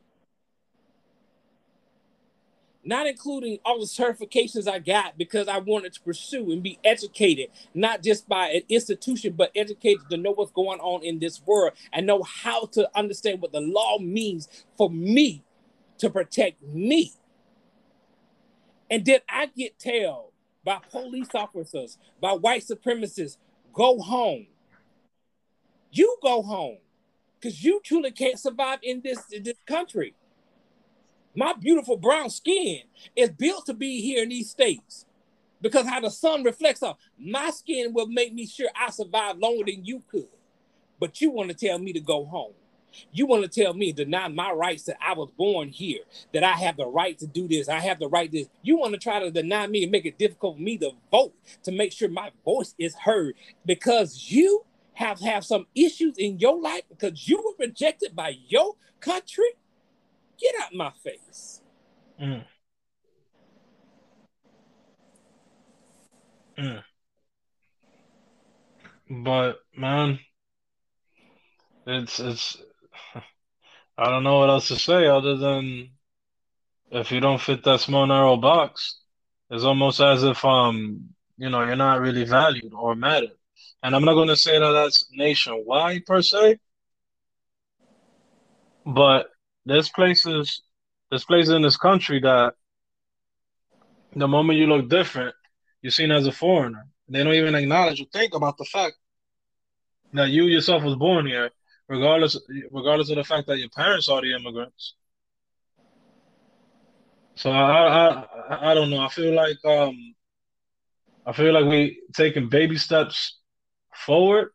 Not 2.84 3.06
including 3.06 3.60
all 3.64 3.80
the 3.80 3.86
certifications 3.86 4.68
I 4.68 4.80
got 4.80 5.16
because 5.16 5.48
I 5.48 5.60
wanted 5.60 5.94
to 5.94 6.02
pursue 6.02 6.52
and 6.52 6.64
be 6.64 6.80
educated, 6.84 7.50
not 7.76 8.02
just 8.02 8.28
by 8.28 8.48
an 8.50 8.62
institution, 8.70 9.34
but 9.38 9.52
educated 9.56 10.10
to 10.10 10.18
know 10.18 10.32
what's 10.32 10.52
going 10.52 10.80
on 10.80 11.04
in 11.04 11.20
this 11.20 11.42
world 11.46 11.74
and 11.94 12.08
know 12.08 12.24
how 12.24 12.66
to 12.68 12.90
understand 12.98 13.40
what 13.40 13.52
the 13.52 13.62
law 13.62 14.00
means 14.00 14.48
for 14.78 14.90
me 14.90 15.44
to 16.00 16.10
protect 16.10 16.64
me. 16.64 17.14
And 18.90 19.04
did 19.04 19.22
I 19.30 19.46
get 19.46 19.78
told 19.78 20.32
by 20.66 20.80
police 20.92 21.30
officers, 21.34 21.98
by 22.20 22.32
white 22.34 22.64
supremacists, 22.64 23.38
go 23.74 24.00
home. 24.00 24.48
You 25.92 26.18
go 26.22 26.42
home 26.42 26.78
because 27.40 27.64
you 27.64 27.82
truly 27.84 28.12
can't 28.12 28.40
survive 28.40 28.80
in 28.82 29.02
this, 29.04 29.20
in 29.32 29.44
this 29.44 29.58
country. 29.66 30.14
My 31.36 31.54
beautiful 31.54 31.98
brown 31.98 32.30
skin 32.30 32.82
is 33.16 33.30
built 33.30 33.66
to 33.66 33.74
be 33.74 34.02
here 34.02 34.24
in 34.24 34.30
these 34.30 34.50
states 34.50 35.06
because 35.62 35.88
how 35.88 36.00
the 36.00 36.10
sun 36.10 36.44
reflects 36.44 36.84
off 36.84 36.98
my 37.18 37.50
skin 37.52 37.94
will 37.94 38.08
make 38.08 38.34
me 38.34 38.46
sure 38.46 38.70
I 38.76 38.90
survive 38.90 39.38
longer 39.38 39.66
than 39.66 39.86
you 39.86 40.04
could. 40.10 40.28
But 41.00 41.22
you 41.22 41.32
want 41.32 41.50
to 41.50 41.56
tell 41.56 41.80
me 41.80 41.94
to 41.94 42.00
go 42.00 42.26
home. 42.26 42.54
You 43.14 43.26
want 43.26 43.50
to 43.50 43.62
tell 43.62 43.74
me 43.74 43.94
deny 43.94 44.28
my 44.28 44.52
rights 44.52 44.84
that 44.84 44.98
I 45.02 45.14
was 45.14 45.32
born 45.38 45.70
here, 45.70 46.00
that 46.34 46.44
I 46.44 46.54
have 46.54 46.78
the 46.78 46.88
right 46.88 47.18
to 47.20 47.28
do 47.28 47.48
this, 47.48 47.70
I 47.70 47.80
have 47.80 48.00
the 48.00 48.10
right 48.10 48.32
this. 48.32 48.50
You 48.64 48.78
want 48.78 48.94
to 48.94 49.00
try 49.00 49.20
to 49.20 49.32
deny 49.32 49.68
me 49.68 49.84
and 49.84 49.92
make 49.92 50.06
it 50.06 50.18
difficult 50.18 50.58
for 50.58 50.62
me 50.62 50.78
to 50.80 50.92
vote 51.10 51.34
to 51.64 51.72
make 51.72 51.94
sure 51.94 52.10
my 52.10 52.32
voice 52.44 52.76
is 52.78 52.96
heard 52.96 53.36
because 53.66 54.30
you 54.30 54.66
have 54.94 55.20
have 55.22 55.46
some 55.46 55.68
issues 55.76 56.16
in 56.18 56.40
your 56.40 56.60
life 56.60 56.84
because 56.90 57.28
you 57.28 57.38
were 57.38 57.66
rejected 57.66 58.16
by 58.16 58.34
your 58.48 58.76
country. 59.00 59.46
Get 60.40 60.56
out 60.64 60.74
my 60.74 60.92
face. 61.04 61.62
Mm. 62.22 62.46
Mm. 66.58 66.84
But 69.24 69.60
man, 69.76 70.20
it's 71.86 72.20
it's 72.20 72.58
I 73.98 74.10
don't 74.10 74.24
know 74.24 74.40
what 74.40 74.50
else 74.50 74.68
to 74.70 74.76
say 74.78 75.08
other 75.08 75.38
than 75.38 75.92
if 76.92 77.12
you 77.12 77.20
don't 77.20 77.42
fit 77.42 77.64
that 77.64 77.80
small 77.80 78.06
narrow 78.06 78.38
box, 78.38 79.00
it's 79.50 79.64
almost 79.64 80.00
as 80.00 80.24
if 80.24 80.44
um 80.46 81.10
you 81.38 81.50
know 81.50 81.64
you're 81.64 81.76
not 81.76 82.02
really 82.02 82.24
valued 82.26 82.74
or 82.74 82.96
mattered. 82.96 83.32
And 83.84 83.96
I'm 83.96 84.06
not 84.06 84.14
going 84.14 84.28
to 84.28 84.36
say 84.36 84.60
that 84.60 84.72
that's 84.72 85.08
nationwide 85.12 86.06
per 86.06 86.22
se, 86.22 86.60
but 88.86 89.28
there's 89.66 89.90
places 89.90 90.62
there's 91.10 91.26
places 91.26 91.54
in 91.54 91.62
this 91.62 91.78
country 91.78 92.20
that 92.22 92.54
the 94.16 94.28
moment 94.28 94.60
you 94.60 94.68
look 94.68 94.90
different, 94.90 95.36
you're 95.82 95.92
seen 95.92 96.12
as 96.12 96.26
a 96.28 96.32
foreigner. 96.32 96.88
They 97.10 97.24
don't 97.24 97.34
even 97.34 97.56
acknowledge 97.56 98.02
or 98.02 98.06
think 98.14 98.34
about 98.34 98.58
the 98.58 98.66
fact 98.66 98.96
that 100.14 100.30
you 100.30 100.46
yourself 100.46 100.84
was 100.84 100.96
born 100.96 101.26
here 101.26 101.50
regardless 101.88 102.40
regardless 102.72 103.10
of 103.10 103.18
the 103.18 103.24
fact 103.24 103.48
that 103.48 103.60
your 103.60 103.70
parents 103.70 104.08
are 104.10 104.22
the 104.22 104.34
immigrants. 104.34 104.96
So 107.36 107.52
I 107.52 108.26
I 108.50 108.72
I 108.72 108.74
don't 108.74 108.90
know. 108.90 109.00
I 109.00 109.10
feel 109.10 109.34
like 109.34 109.58
um 109.66 110.16
I 111.26 111.34
feel 111.34 111.54
like 111.54 111.66
we 111.66 112.02
taking 112.14 112.50
baby 112.50 112.78
steps 112.78 113.40
forward, 114.02 114.52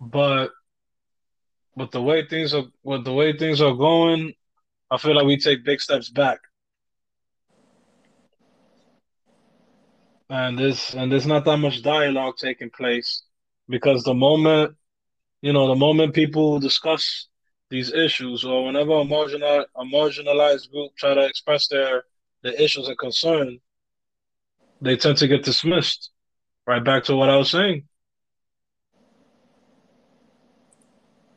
but 0.00 0.50
with 1.76 1.90
the 1.90 2.02
way 2.02 2.26
things 2.26 2.54
are 2.54 2.64
with 2.82 3.04
the 3.04 3.12
way 3.12 3.36
things 3.36 3.60
are 3.60 3.74
going, 3.74 4.34
I 4.90 4.98
feel 4.98 5.14
like 5.14 5.26
we 5.26 5.38
take 5.38 5.64
big 5.64 5.80
steps 5.80 6.10
back. 6.10 6.38
And 10.28 10.58
this 10.58 10.94
and 10.94 11.10
there's 11.10 11.26
not 11.26 11.44
that 11.44 11.58
much 11.58 11.82
dialogue 11.82 12.36
taking 12.38 12.70
place 12.70 13.22
because 13.68 14.04
the 14.04 14.14
moment 14.14 14.76
you 15.42 15.52
know, 15.52 15.68
the 15.68 15.74
moment 15.74 16.14
people 16.14 16.60
discuss 16.60 17.26
these 17.70 17.92
issues 17.92 18.44
or 18.44 18.64
whenever 18.64 18.92
a 18.92 19.04
marginal 19.04 19.64
a 19.76 19.84
marginalized 19.84 20.70
group 20.70 20.92
try 20.96 21.14
to 21.14 21.24
express 21.24 21.68
their 21.68 22.04
the 22.42 22.62
issues 22.62 22.88
and 22.88 22.98
concern, 22.98 23.58
they 24.80 24.96
tend 24.96 25.18
to 25.18 25.28
get 25.28 25.44
dismissed. 25.44 26.10
Right 26.66 26.84
back 26.84 27.04
to 27.04 27.16
what 27.16 27.30
I 27.30 27.36
was 27.36 27.50
saying. 27.50 27.88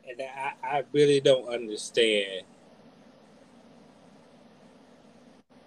And 0.08 0.18
I, 0.70 0.84
really 0.92 1.20
don't 1.20 1.48
understand 1.48 2.42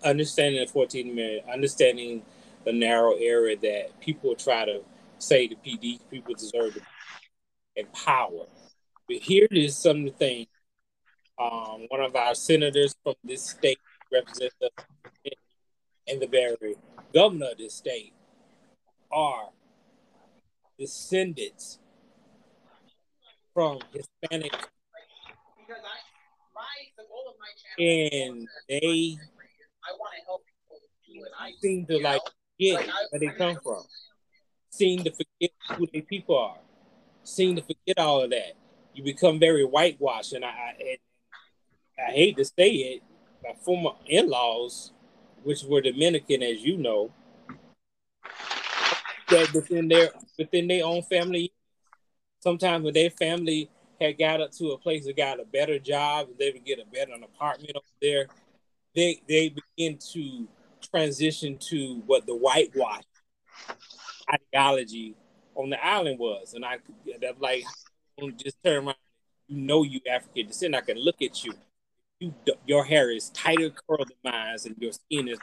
understanding 0.04 0.62
the 0.62 0.72
14 0.72 1.14
minute, 1.14 1.46
understanding 1.52 2.24
the 2.66 2.74
narrow 2.74 3.14
area 3.14 3.58
that 3.58 4.00
people 4.00 4.36
try 4.36 4.66
to 4.66 4.82
say 5.20 5.48
the 5.48 5.56
PD 5.56 6.00
people 6.10 6.34
deserve 6.34 6.74
to 6.74 6.82
and 7.78 7.92
power. 7.94 8.46
But 9.08 9.18
here 9.18 9.48
is 9.52 9.78
some 9.78 10.08
something 10.08 10.48
um, 11.40 11.86
one 11.90 12.02
of 12.02 12.16
our 12.16 12.34
senators 12.34 12.96
from 13.04 13.14
this 13.24 13.44
state, 13.44 13.80
Representative 14.12 14.72
and 16.08 16.22
the 16.22 16.28
very 16.28 16.76
governor 17.14 17.52
of 17.52 17.58
this 17.58 17.76
state, 17.76 18.14
are 19.12 19.50
descendants 20.80 21.80
from 23.54 23.80
Hispanic. 23.92 24.54
And 27.80 28.48
they 28.68 29.18
seem 31.62 31.86
to 31.86 31.98
like 32.00 32.22
forget 32.58 32.90
where 33.10 33.20
they 33.20 33.28
come 33.38 33.58
from, 33.64 33.84
seem 34.70 35.04
to 35.04 35.12
forget 35.12 35.52
who 35.76 35.88
their 35.92 36.02
people 36.02 36.38
are. 36.38 36.58
Seem 37.24 37.56
to 37.56 37.62
forget 37.62 38.00
all 38.00 38.24
of 38.24 38.30
that. 38.32 38.54
You 38.94 39.04
become 39.04 39.40
very 39.40 39.64
whitewashed, 39.66 40.34
and 40.34 40.46
I, 40.46 40.76
and 40.80 40.98
I 42.00 42.12
hate 42.12 42.38
to 42.38 42.46
say 42.46 42.70
it, 42.70 43.04
my 43.44 43.54
former 43.64 43.92
in-laws, 44.08 44.92
which 45.44 45.64
were 45.64 45.82
Dominican, 45.82 46.42
as 46.42 46.64
you 46.64 46.78
know, 46.78 47.12
that 49.30 49.54
within 49.54 49.88
their 49.88 50.10
within 50.38 50.68
their 50.68 50.86
own 50.86 51.04
family, 51.04 51.52
sometimes 52.40 52.84
when 52.84 52.94
their 52.94 53.10
family 53.10 53.70
had 54.00 54.18
got 54.18 54.42
up 54.42 54.52
to 54.52 54.72
a 54.72 54.78
place 54.78 55.06
that 55.06 55.18
got 55.18 55.40
a 55.40 55.46
better 55.46 55.80
job, 55.80 56.28
and 56.30 56.38
they 56.38 56.52
would 56.52 56.66
get 56.66 56.80
a 56.80 56.86
better 56.86 57.12
apartment 57.24 57.72
over 57.76 57.86
there. 58.02 58.28
They 58.96 59.22
they 59.28 59.50
begin 59.50 59.98
to 60.14 60.48
transition 60.92 61.58
to 61.70 62.04
what 62.06 62.26
the 62.26 62.36
whitewash 62.36 63.04
ideology 64.32 65.16
on 65.56 65.70
the 65.70 65.84
island 65.84 66.20
was, 66.20 66.54
and 66.54 66.64
I 66.64 66.78
that 67.22 67.42
like 67.42 67.64
just 68.38 68.58
turn 68.64 68.86
around. 68.86 68.96
You 69.48 69.62
know 69.62 69.84
you 69.84 70.02
African 70.12 70.48
descent. 70.48 70.76
I 70.76 70.82
can 70.82 70.98
look 70.98 71.22
at 71.22 71.44
you. 71.46 71.54
You 72.20 72.34
your 72.66 72.84
hair 72.84 73.12
is 73.12 73.30
tighter 73.30 73.70
curled 73.70 74.10
than 74.10 74.32
mine, 74.34 74.58
and 74.66 74.76
your 74.80 74.92
skin 74.92 75.30
is 75.30 75.40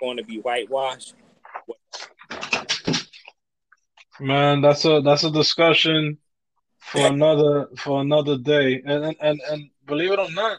going 0.00 0.18
to 0.18 0.24
be 0.24 0.38
whitewashed. 0.38 1.14
Man, 4.20 4.60
that's 4.60 4.84
a 4.84 5.00
that's 5.00 5.24
a 5.24 5.30
discussion 5.30 6.18
for 6.84 7.06
another 7.06 7.68
for 7.76 8.00
another 8.00 8.36
day. 8.38 8.82
And 8.84 9.04
and 9.04 9.16
and, 9.20 9.40
and 9.50 9.70
believe 9.86 10.12
it 10.12 10.18
or 10.18 10.30
not, 10.30 10.58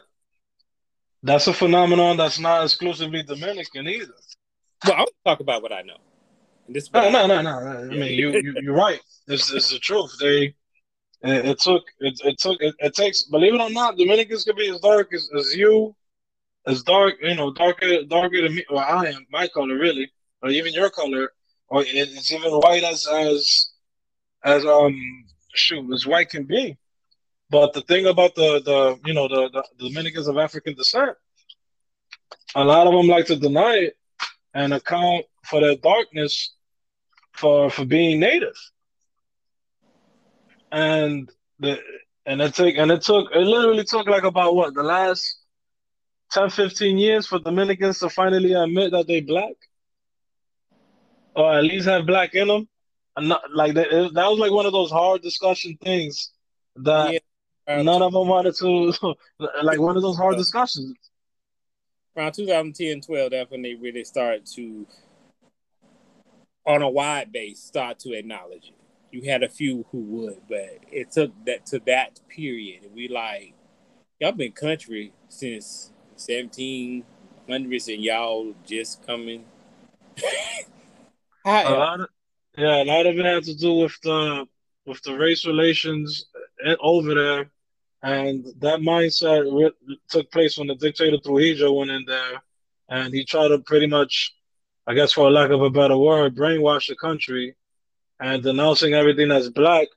that's 1.22 1.46
a 1.46 1.52
phenomenon 1.52 2.16
that's 2.16 2.38
not 2.38 2.64
exclusively 2.64 3.22
Dominican 3.22 3.86
either. 3.86 4.14
Well, 4.86 4.96
I'll 4.96 5.06
talk 5.24 5.40
about 5.40 5.62
what 5.62 5.72
I 5.72 5.82
know. 5.82 5.98
This 6.68 6.92
no, 6.92 7.10
no, 7.10 7.26
no, 7.26 7.42
no. 7.42 7.50
I 7.50 7.84
mean, 7.84 8.12
you, 8.12 8.32
you 8.32 8.54
you're 8.60 8.74
right. 8.74 9.00
This, 9.26 9.50
this 9.50 9.66
is 9.66 9.70
the 9.70 9.78
truth. 9.78 10.16
They 10.20 10.54
it, 11.22 11.46
it 11.46 11.58
took 11.60 11.84
it, 12.00 12.20
it 12.24 12.38
took 12.38 12.60
it, 12.60 12.74
it, 12.78 12.94
takes. 12.94 13.22
Believe 13.24 13.54
it 13.54 13.60
or 13.60 13.70
not, 13.70 13.96
Dominicans 13.96 14.44
can 14.44 14.56
be 14.56 14.68
as 14.68 14.80
dark 14.80 15.14
as, 15.14 15.30
as 15.38 15.54
you, 15.54 15.94
as 16.66 16.82
dark 16.82 17.14
you 17.22 17.36
know 17.36 17.52
darker 17.52 18.02
darker 18.04 18.42
than 18.42 18.54
me. 18.56 18.64
Well, 18.68 18.80
I 18.80 19.06
am 19.06 19.26
my 19.30 19.46
color 19.48 19.78
really, 19.78 20.10
or 20.42 20.50
even 20.50 20.74
your 20.74 20.90
color, 20.90 21.30
or 21.68 21.84
it's 21.86 22.32
even 22.32 22.50
white 22.50 22.82
as 22.82 23.06
as 23.06 23.70
as 24.44 24.66
um 24.66 25.24
shoot 25.56 25.92
as 25.92 26.06
white 26.06 26.30
can 26.30 26.44
be. 26.44 26.76
But 27.50 27.72
the 27.72 27.82
thing 27.82 28.06
about 28.06 28.34
the 28.34 28.60
the 28.60 28.98
you 29.06 29.14
know 29.14 29.28
the, 29.28 29.50
the 29.78 29.88
Dominicans 29.88 30.28
of 30.28 30.36
African 30.36 30.74
descent, 30.74 31.16
a 32.54 32.64
lot 32.64 32.86
of 32.86 32.92
them 32.92 33.06
like 33.06 33.26
to 33.26 33.36
deny 33.36 33.74
it 33.76 33.96
and 34.54 34.72
account 34.74 35.26
for 35.44 35.60
their 35.60 35.76
darkness 35.76 36.54
for 37.32 37.70
for 37.70 37.84
being 37.84 38.18
native. 38.20 38.56
And 40.72 41.30
the 41.60 41.78
and 42.26 42.40
it 42.40 42.54
took 42.54 42.74
and 42.76 42.90
it 42.90 43.02
took 43.02 43.30
it 43.32 43.46
literally 43.46 43.84
took 43.84 44.08
like 44.08 44.24
about 44.24 44.56
what 44.56 44.74
the 44.74 44.82
last 44.82 45.38
10 46.32 46.50
15 46.50 46.98
years 46.98 47.26
for 47.26 47.38
Dominicans 47.38 48.00
to 48.00 48.10
finally 48.10 48.52
admit 48.52 48.90
that 48.90 49.06
they 49.06 49.20
black 49.20 49.54
or 51.36 51.52
at 51.52 51.64
least 51.64 51.86
have 51.86 52.06
black 52.06 52.34
in 52.34 52.48
them. 52.48 52.68
Not, 53.18 53.42
like 53.54 53.74
that, 53.74 53.86
it, 53.90 54.14
that 54.14 54.28
was 54.28 54.38
like 54.38 54.52
one 54.52 54.66
of 54.66 54.72
those 54.72 54.90
hard 54.90 55.22
discussion 55.22 55.78
things 55.82 56.32
that 56.76 57.14
yeah. 57.14 57.18
Uh, 57.68 57.82
none 57.82 58.00
of 58.00 58.12
them 58.12 58.28
wanted 58.28 58.54
to 58.54 58.92
like 59.62 59.80
one 59.80 59.96
of 59.96 60.02
those 60.02 60.16
hard 60.16 60.34
uh, 60.34 60.38
discussions. 60.38 60.94
Around 62.16 62.32
2010, 62.34 63.00
12, 63.00 63.30
that's 63.30 63.50
when 63.50 63.62
they 63.62 63.74
really 63.74 64.04
started 64.04 64.46
to 64.54 64.86
on 66.66 66.82
a 66.82 66.88
wide 66.88 67.32
base 67.32 67.60
start 67.60 67.98
to 68.00 68.12
acknowledge 68.12 68.68
it. 68.68 68.74
You 69.10 69.30
had 69.30 69.42
a 69.42 69.48
few 69.48 69.86
who 69.90 69.98
would, 69.98 70.42
but 70.48 70.78
it 70.90 71.10
took 71.10 71.32
that 71.44 71.66
to 71.66 71.80
that 71.86 72.20
period. 72.28 72.84
And 72.84 72.94
we 72.94 73.08
like, 73.08 73.54
y'all 74.20 74.32
been 74.32 74.52
country 74.52 75.12
since 75.28 75.92
1700s 76.16 77.04
and 77.48 78.02
y'all 78.02 78.54
just 78.64 79.06
coming 79.06 79.44
a 81.44 81.70
lot 81.70 82.00
of, 82.00 82.08
yeah, 82.56 82.82
a 82.82 82.84
lot 82.84 83.06
of 83.06 83.18
it 83.18 83.24
had 83.24 83.44
to 83.44 83.54
do 83.54 83.74
with 83.74 83.98
the 84.02 84.46
with 84.86 85.02
the 85.02 85.16
race 85.16 85.46
relations 85.46 86.26
eh, 86.64 86.74
over 86.80 87.14
there, 87.14 87.50
and 88.02 88.46
that 88.60 88.80
mindset 88.80 89.44
re- 89.52 89.98
took 90.08 90.30
place 90.30 90.56
when 90.56 90.68
the 90.68 90.74
dictator 90.74 91.18
Trujillo 91.22 91.72
went 91.72 91.90
in 91.90 92.04
there, 92.06 92.42
and 92.88 93.12
he 93.12 93.24
tried 93.24 93.48
to 93.48 93.58
pretty 93.58 93.86
much, 93.86 94.34
I 94.86 94.94
guess, 94.94 95.12
for 95.12 95.30
lack 95.30 95.50
of 95.50 95.60
a 95.60 95.70
better 95.70 95.98
word, 95.98 96.36
brainwash 96.36 96.88
the 96.88 96.96
country, 96.96 97.56
and 98.20 98.42
denouncing 98.42 98.94
everything 98.94 99.28
that's 99.28 99.48
black, 99.48 99.88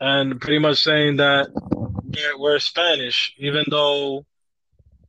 and 0.00 0.40
pretty 0.40 0.58
much 0.58 0.82
saying 0.82 1.16
that 1.18 1.50
we're, 1.54 2.38
we're 2.38 2.58
Spanish, 2.58 3.34
even 3.38 3.64
though 3.70 4.24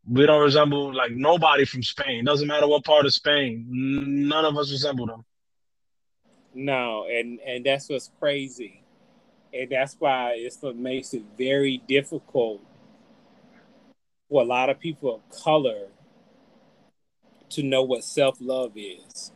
we 0.07 0.25
don't 0.25 0.43
resemble 0.43 0.93
like 0.93 1.11
nobody 1.11 1.65
from 1.65 1.81
Spain. 1.81 2.25
Doesn't 2.25 2.47
matter 2.47 2.67
what 2.67 2.83
part 2.83 3.05
of 3.05 3.13
Spain. 3.13 3.65
None 3.69 4.45
of 4.45 4.57
us 4.57 4.71
resemble 4.71 5.07
them. 5.07 5.25
No, 6.53 7.05
and 7.09 7.39
and 7.41 7.65
that's 7.65 7.89
what's 7.89 8.11
crazy, 8.19 8.83
and 9.53 9.69
that's 9.69 9.95
why 9.99 10.33
it's 10.37 10.61
what 10.61 10.75
makes 10.75 11.13
it 11.13 11.23
very 11.37 11.77
difficult 11.87 12.61
for 14.29 14.41
a 14.41 14.45
lot 14.45 14.69
of 14.69 14.79
people 14.79 15.15
of 15.15 15.43
color 15.43 15.87
to 17.51 17.63
know 17.63 17.83
what 17.83 18.03
self 18.03 18.37
love 18.41 18.73
is, 18.75 19.31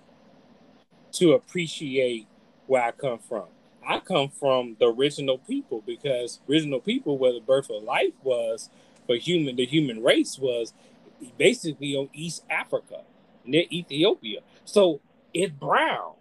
to 1.13 1.33
appreciate 1.33 2.27
where 2.67 2.83
I 2.83 2.91
come 2.91 3.19
from. 3.19 3.45
I 3.87 3.99
come 3.99 4.29
from 4.29 4.75
the 4.79 4.87
original 4.87 5.37
people 5.37 5.83
because 5.85 6.39
original 6.49 6.79
people, 6.81 7.17
where 7.17 7.33
the 7.33 7.39
birth 7.39 7.69
of 7.69 7.83
life 7.83 8.13
was, 8.23 8.69
for 9.05 9.15
human 9.15 9.55
the 9.55 9.65
human 9.65 10.03
race 10.03 10.37
was 10.39 10.73
basically 11.37 11.95
on 11.95 12.09
East 12.13 12.43
Africa, 12.49 13.03
near 13.45 13.63
Ethiopia. 13.71 14.41
So 14.65 14.99
it's 15.33 15.53
brown. 15.53 16.13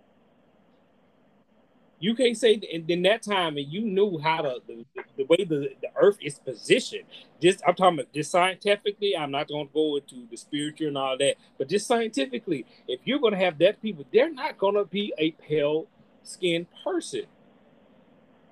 You 2.05 2.14
can't 2.14 2.36
say 2.36 2.52
in, 2.52 3.00
that 3.05 3.22
time, 3.22 3.57
and 3.57 3.66
you 3.66 3.80
knew 3.80 4.18
how 4.18 4.42
to 4.42 4.61
the, 4.66 4.84
the 5.16 5.24
way 5.24 5.38
the, 5.38 5.70
the 5.80 5.88
earth 5.96 6.18
is 6.20 6.38
positioned. 6.38 7.05
Just 7.40 7.62
I'm 7.66 7.74
talking 7.74 8.00
about 8.00 8.12
just 8.12 8.30
scientifically. 8.30 9.16
I'm 9.16 9.30
not 9.30 9.48
going 9.48 9.68
to 9.68 9.72
go 9.72 9.96
into 9.96 10.26
the 10.30 10.36
spiritual 10.36 10.88
and 10.88 10.98
all 10.98 11.16
that, 11.16 11.36
but 11.57 11.66
just 11.66 11.86
scientifically, 11.86 12.66
if 12.86 13.00
you're 13.07 13.20
going 13.20 13.32
to 13.32 13.38
have 13.38 13.57
that 13.57 13.80
people, 13.80 14.05
they're 14.12 14.30
not 14.30 14.59
going 14.59 14.74
to 14.74 14.84
be 14.84 15.14
a 15.16 15.30
pale 15.30 15.86
skinned 16.22 16.66
person. 16.84 17.22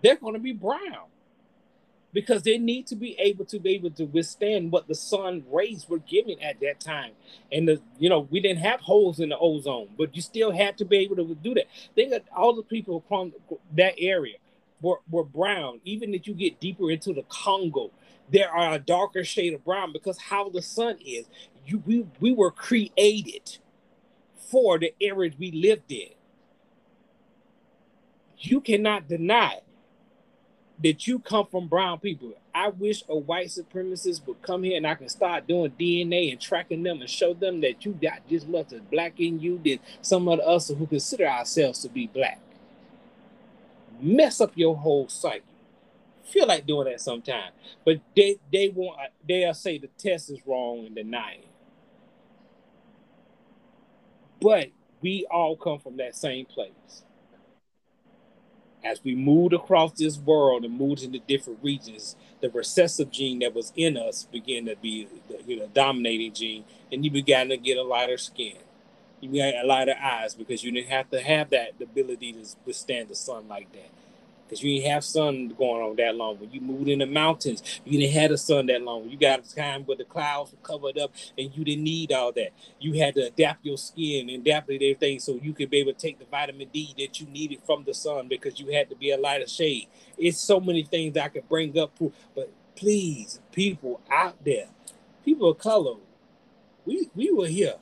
They're 0.03 0.17
going 0.17 0.33
to 0.33 0.41
be 0.41 0.53
brown 0.53 1.12
because 2.13 2.43
they 2.43 2.59
need 2.59 2.87
to 2.89 2.97
be 2.97 3.17
able 3.19 3.45
to 3.47 3.59
be 3.59 3.71
able 3.71 3.91
to 3.91 4.05
withstand 4.05 4.71
what 4.71 4.87
the 4.87 4.95
sun 4.95 5.45
rays 5.51 5.87
were 5.89 5.99
giving 5.99 6.43
at 6.43 6.61
that 6.61 6.81
time. 6.81 7.13
And 7.51 7.67
the 7.67 7.81
you 7.99 8.09
know 8.09 8.29
we 8.31 8.41
didn't 8.41 8.63
have 8.63 8.81
holes 8.81 9.21
in 9.21 9.31
the 9.31 9.39
ozone, 9.39 9.89
but 9.97 10.15
you 10.15 10.23
still 10.23 10.53
had 10.53 10.79
to 10.79 10.85
be 10.85 10.99
able 10.99 11.17
to 11.17 11.35
do 11.35 11.55
that. 11.55 11.67
Think 11.95 12.11
that 12.11 12.25
all 12.37 12.55
the 12.55 12.63
people 12.63 13.05
from 13.09 13.33
that 13.77 13.95
area 13.99 14.37
were, 14.81 15.01
were 15.11 15.25
brown. 15.25 15.81
Even 15.85 16.15
if 16.15 16.27
you 16.27 16.35
get 16.35 16.61
deeper 16.61 16.91
into 16.91 17.15
the 17.15 17.25
Congo, 17.29 17.91
there 18.31 18.51
are 18.51 18.75
a 18.75 18.79
darker 18.79 19.25
shade 19.25 19.55
of 19.55 19.65
brown 19.65 19.93
because 19.93 20.19
how 20.19 20.49
the 20.49 20.63
sun 20.63 20.99
is. 21.05 21.27
You 21.65 21.83
we 21.87 22.07
we 22.21 22.33
were 22.33 22.51
created 22.51 23.59
for 24.51 24.79
the 24.79 24.93
areas 25.01 25.35
we 25.39 25.51
lived 25.53 25.91
in. 25.93 26.11
You 28.39 28.61
cannot 28.61 29.09
deny 29.09 29.61
that 30.83 31.07
you 31.07 31.19
come 31.19 31.47
from 31.47 31.69
brown 31.69 31.99
people. 32.01 32.33
I 32.55 32.69
wish 32.69 33.03
a 33.09 33.17
white 33.17 33.49
supremacist 33.49 34.27
would 34.27 34.43
come 34.43 34.63
here 34.63 34.77
and 34.77 34.87
I 34.87 34.95
can 34.95 35.09
start 35.09 35.47
doing 35.47 35.73
DNA 35.79 36.33
and 36.33 36.41
tracking 36.41 36.83
them 36.83 37.01
and 37.01 37.09
show 37.09 37.35
them 37.35 37.61
that 37.61 37.85
you 37.85 37.93
got 37.93 38.27
just 38.29 38.49
much 38.49 38.73
as 38.73 38.81
black 38.91 39.19
in 39.21 39.41
you 39.41 39.61
than 39.65 39.79
some 40.03 40.29
of 40.29 40.41
us 40.41 40.69
who 40.69 40.87
consider 40.87 41.27
ourselves 41.27 41.81
to 41.81 41.89
be 41.89 42.07
black. 42.09 42.41
Mess 44.01 44.41
up 44.41 44.53
your 44.57 44.77
whole 44.77 45.09
psyche. 45.09 45.43
Feel 46.25 46.47
like 46.47 46.67
doing 46.67 46.87
that 46.87 47.01
sometime, 47.01 47.51
but 47.85 48.01
they 48.17 48.39
they 48.53 48.69
want 48.69 48.99
uh, 48.99 49.07
they'll 49.29 49.53
say 49.53 49.77
the 49.79 49.89
test 49.99 50.31
is 50.31 50.39
wrong 50.47 50.87
and 50.87 50.95
deny 50.95 51.33
it. 51.33 51.49
But 54.41 54.69
we 55.03 55.27
all 55.31 55.57
come 55.57 55.79
from 55.81 55.97
that 55.99 56.17
same 56.17 56.47
place 56.47 57.03
as 58.85 59.03
we 59.05 59.15
moved 59.15 59.55
across 59.55 59.93
this 59.93 60.19
world 60.19 60.65
and 60.65 60.77
moved 60.79 61.03
into 61.03 61.19
different 61.21 61.61
regions, 61.63 62.17
the 62.41 62.51
recessive 62.51 63.11
gene 63.11 63.41
that 63.41 63.55
was 63.55 63.73
in 63.77 63.97
us 63.97 64.25
began 64.33 64.67
to 64.67 64.77
be 64.77 65.09
the 65.29 65.41
you 65.47 65.59
know, 65.59 65.69
dominating 65.73 66.33
gene, 66.33 66.65
and 66.91 67.05
you 67.05 67.11
began 67.11 67.49
to 67.49 67.57
get 67.57 67.79
a 67.79 67.83
lighter 67.83 68.19
skin. 68.19 68.57
You 69.21 69.41
got 69.41 69.65
a 69.65 69.67
lighter 69.67 69.95
eyes 70.03 70.35
because 70.35 70.65
you 70.65 70.73
didn't 70.73 70.91
have 70.91 71.11
to 71.11 71.21
have 71.21 71.51
that 71.51 71.75
ability 71.81 72.33
to 72.33 72.45
withstand 72.67 73.09
the 73.09 73.15
sun 73.15 73.49
like 73.49 73.73
that 73.73 73.91
because 74.53 74.63
you 74.63 74.75
didn't 74.75 74.91
have 74.91 75.03
sun 75.03 75.49
going 75.57 75.83
on 75.83 75.97
that 75.97 76.15
long. 76.15 76.39
When 76.39 76.53
you 76.53 76.61
moved 76.61 76.87
in 76.87 76.99
the 76.99 77.07
mountains, 77.07 77.63
you 77.87 77.99
didn't 77.99 78.13
have 78.13 78.31
the 78.33 78.37
sun 78.37 78.67
that 78.67 78.83
long. 78.83 79.09
You 79.09 79.17
got 79.17 79.47
a 79.47 79.55
time 79.55 79.85
where 79.85 79.97
the 79.97 80.05
clouds 80.05 80.53
were 80.53 80.59
covered 80.59 80.99
up 80.99 81.15
and 81.39 81.57
you 81.57 81.65
didn't 81.65 81.85
need 81.85 82.13
all 82.13 82.33
that. 82.33 82.51
You 82.79 82.93
had 83.01 83.15
to 83.15 83.29
adapt 83.29 83.65
your 83.65 83.79
skin 83.79 84.29
and 84.29 84.47
adapt 84.47 84.69
everything 84.69 85.21
so 85.21 85.41
you 85.43 85.55
could 85.55 85.71
be 85.71 85.79
able 85.79 85.95
to 85.95 85.99
take 85.99 86.19
the 86.19 86.27
vitamin 86.27 86.69
D 86.71 86.95
that 86.99 87.19
you 87.19 87.27
needed 87.29 87.61
from 87.65 87.85
the 87.85 87.95
sun 87.95 88.29
because 88.29 88.61
you 88.61 88.75
had 88.75 88.91
to 88.91 88.97
be 88.97 89.11
a 89.11 89.17
lighter 89.17 89.47
shade. 89.47 89.89
It's 90.19 90.39
so 90.39 90.61
many 90.61 90.83
things 90.83 91.17
I 91.17 91.29
could 91.29 91.49
bring 91.49 91.79
up, 91.79 91.99
but 92.35 92.53
please, 92.77 93.41
people 93.53 94.03
out 94.11 94.37
there, 94.45 94.67
people 95.25 95.49
of 95.49 95.57
color, 95.57 95.95
we 96.85 97.09
we 97.15 97.33
were 97.33 97.47
here. 97.47 97.77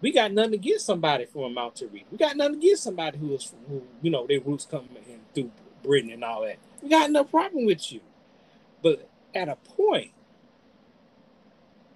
We 0.00 0.12
got 0.12 0.32
nothing 0.32 0.54
against 0.54 0.86
somebody 0.86 1.24
from 1.24 1.42
a 1.42 1.50
mountain. 1.50 1.90
We 1.92 2.18
got 2.18 2.36
nothing 2.36 2.56
against 2.56 2.84
somebody 2.84 3.18
who 3.18 3.34
is, 3.34 3.52
who, 3.68 3.82
you 4.00 4.10
know, 4.10 4.26
their 4.26 4.40
roots 4.40 4.66
come 4.70 4.88
in 5.08 5.20
through 5.34 5.50
Britain 5.82 6.10
and 6.10 6.22
all 6.22 6.42
that. 6.42 6.58
We 6.82 6.88
got 6.88 7.10
no 7.10 7.24
problem 7.24 7.66
with 7.66 7.92
you. 7.92 8.00
But 8.82 9.08
at 9.34 9.48
a 9.48 9.56
point, 9.56 10.12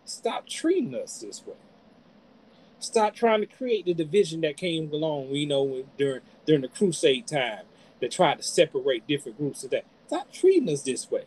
stop 0.05 0.49
treating 0.49 0.95
us 0.95 1.19
this 1.19 1.47
way. 1.47 1.55
Stop 2.81 3.15
trying 3.15 3.41
to 3.41 3.47
create 3.47 3.85
the 3.85 3.95
division 3.95 4.41
that 4.41 4.57
came 4.57 4.93
along, 4.93 5.29
you 5.31 5.47
know, 5.47 5.85
during 5.97 6.23
during 6.45 6.63
the 6.63 6.69
crusade 6.69 7.29
time 7.29 7.65
that 8.01 8.11
tried 8.11 8.39
to 8.39 8.43
separate 8.43 9.07
different 9.07 9.39
groups 9.39 9.63
of 9.63 9.71
that. 9.71 9.85
Stop 10.09 10.33
treating 10.33 10.69
us 10.69 10.83
this 10.83 11.09
way 11.09 11.25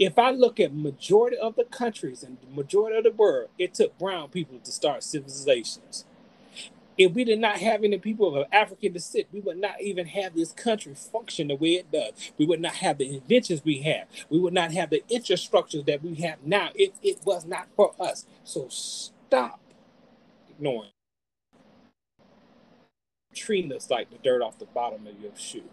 if 0.00 0.18
I 0.18 0.32
look 0.32 0.60
at 0.60 0.74
majority 0.74 1.38
of 1.38 1.56
the 1.56 1.64
countries 1.66 2.24
and 2.24 2.38
the 2.42 2.56
majority 2.56 2.98
of 2.98 3.04
the 3.04 3.12
world, 3.12 3.50
it 3.58 3.74
took 3.74 3.98
brown 3.98 4.30
people 4.30 4.60
to 4.60 4.72
start 4.72 5.04
civilizations. 5.04 6.06
If 6.98 7.12
we 7.12 7.24
did 7.24 7.40
not 7.40 7.58
have 7.58 7.84
any 7.84 7.98
people 7.98 8.36
of 8.36 8.46
African 8.52 8.92
descent, 8.92 9.26
we 9.32 9.40
would 9.40 9.58
not 9.58 9.80
even 9.82 10.06
have 10.06 10.34
this 10.34 10.52
country 10.52 10.94
function 10.94 11.48
the 11.48 11.56
way 11.56 11.70
it 11.74 11.92
does. 11.92 12.12
We 12.38 12.46
would 12.46 12.60
not 12.60 12.74
have 12.76 12.98
the 12.98 13.16
inventions 13.16 13.64
we 13.64 13.82
have. 13.82 14.06
We 14.30 14.38
would 14.40 14.54
not 14.54 14.72
have 14.72 14.90
the 14.90 15.02
infrastructure 15.10 15.82
that 15.82 16.04
we 16.04 16.16
have 16.16 16.44
now 16.44 16.70
if 16.76 16.92
it 17.02 17.20
was 17.24 17.46
not 17.46 17.68
for 17.76 17.94
us. 18.00 18.26
So 18.44 18.68
stop 18.70 19.60
ignoring. 20.50 20.90
Treating 23.34 23.72
us 23.72 23.90
like 23.90 24.10
the 24.10 24.18
dirt 24.18 24.42
off 24.42 24.58
the 24.58 24.66
bottom 24.66 25.06
of 25.06 25.20
your 25.20 25.32
shoe. 25.36 25.64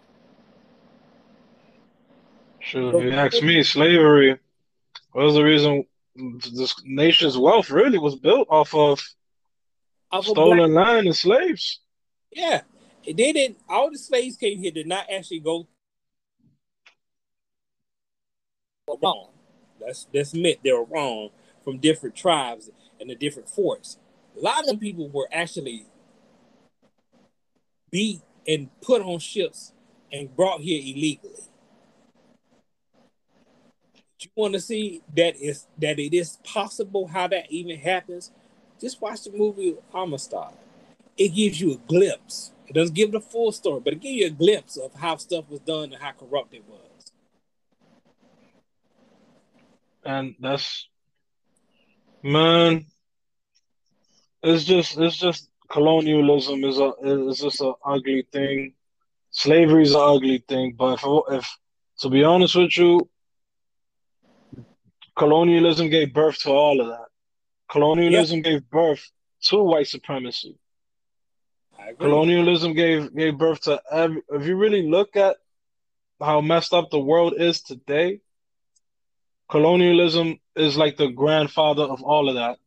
Sure. 2.68 2.98
If 2.98 3.04
you 3.06 3.12
ask 3.12 3.42
me, 3.42 3.64
slavery 3.64 4.38
was 5.14 5.36
the 5.36 5.44
reason 5.44 5.86
this 6.52 6.76
nation's 6.84 7.38
wealth 7.38 7.70
really 7.70 7.98
was 7.98 8.16
built 8.16 8.46
off 8.50 8.76
of, 8.76 9.02
of 10.12 10.26
stolen 10.26 10.74
black- 10.74 10.88
land 10.88 11.08
and 11.08 11.16
slaves. 11.16 11.80
Yeah. 12.30 12.62
They 13.06 13.14
didn't 13.14 13.58
all 13.70 13.90
the 13.90 13.98
slaves 13.98 14.36
came 14.36 14.60
here 14.60 14.72
did 14.72 14.86
not 14.86 15.06
actually 15.10 15.40
go 15.40 15.66
wrong. 19.02 19.30
That's 19.80 20.08
that's 20.14 20.34
admit 20.34 20.60
they 20.62 20.74
were 20.74 20.84
wrong 20.84 21.30
from 21.64 21.78
different 21.78 22.18
tribes 22.18 22.70
and 23.00 23.10
the 23.10 23.16
different 23.16 23.48
forts. 23.48 23.98
A 24.38 24.42
lot 24.42 24.60
of 24.60 24.66
them 24.66 24.78
people 24.78 25.08
were 25.08 25.30
actually 25.32 25.86
beat 27.92 28.20
and 28.46 28.70
put 28.82 29.02
on 29.02 29.20
ships 29.20 29.72
and 30.12 30.36
brought 30.36 30.60
here 30.60 30.82
illegally 30.82 31.48
you 34.26 34.32
want 34.36 34.54
to 34.54 34.60
see 34.60 35.02
that 35.16 35.36
is 35.38 35.68
that 35.80 36.00
it 36.00 36.16
is 36.16 36.38
possible 36.44 37.08
how 37.08 37.28
that 37.28 37.52
even 37.52 37.78
happens, 37.78 38.32
just 38.80 39.02
watch 39.02 39.24
the 39.24 39.32
movie 39.32 39.76
Amistad. 39.94 40.54
It 41.18 41.30
gives 41.30 41.60
you 41.60 41.74
a 41.74 41.78
glimpse. 41.88 42.52
It 42.68 42.74
doesn't 42.74 42.96
give 42.96 43.12
the 43.12 43.22
full 43.22 43.52
story, 43.52 43.82
but 43.84 43.94
it 43.94 44.02
gives 44.02 44.16
you 44.16 44.28
a 44.28 44.32
glimpse 44.32 44.78
of 44.78 44.94
how 44.96 45.18
stuff 45.18 45.50
was 45.50 45.60
done 45.62 45.94
and 45.94 46.02
how 46.02 46.12
corrupt 46.12 46.54
it 46.54 46.64
was. 46.68 47.12
And 50.04 50.36
that's 50.40 50.88
man, 52.24 52.86
it's 54.44 54.64
just 54.64 54.98
it's 54.98 55.18
just 55.18 55.50
colonialism 55.70 56.64
is 56.64 56.80
a 56.80 56.94
is 57.04 57.40
just 57.40 57.62
an 57.62 57.74
ugly 57.86 58.26
thing. 58.32 58.74
Slavery 59.32 59.84
is 59.84 59.94
an 59.94 60.02
ugly 60.02 60.44
thing, 60.48 60.76
but 60.78 60.94
if, 60.94 61.06
if 61.32 61.58
to 62.00 62.10
be 62.10 62.24
honest 62.24 62.56
with 62.56 62.78
you, 62.78 63.10
colonialism 65.18 65.90
gave 65.90 66.14
birth 66.14 66.40
to 66.40 66.52
all 66.52 66.80
of 66.80 66.88
that. 66.88 67.08
Colonialism 67.70 68.42
gave 68.42 68.70
birth 68.70 69.10
to 69.44 69.58
white 69.58 69.88
supremacy. 69.88 70.58
Colonialism 72.00 72.74
gave 72.74 73.16
gave 73.16 73.38
birth 73.38 73.62
to 73.62 73.82
every. 73.92 74.22
If 74.30 74.46
you 74.46 74.56
really 74.56 74.88
look 74.88 75.16
at 75.16 75.38
how 76.20 76.42
messed 76.42 76.74
up 76.74 76.90
the 76.90 77.00
world 77.00 77.34
is 77.38 77.62
today, 77.62 78.22
colonialism 79.50 80.40
is 80.56 80.78
like 80.78 80.98
the 80.98 81.08
grandfather 81.08 81.84
of 81.84 82.04
all 82.04 82.30
of 82.30 82.36
that. 82.36 82.58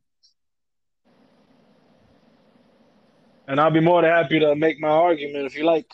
And 3.49 3.61
I'll 3.61 3.73
be 3.73 3.81
more 3.81 4.03
than 4.03 4.11
happy 4.11 4.39
to 4.41 4.55
make 4.55 4.81
my 4.81 4.89
argument 4.89 5.47
if 5.47 5.57
you 5.57 5.65
like. 5.65 5.93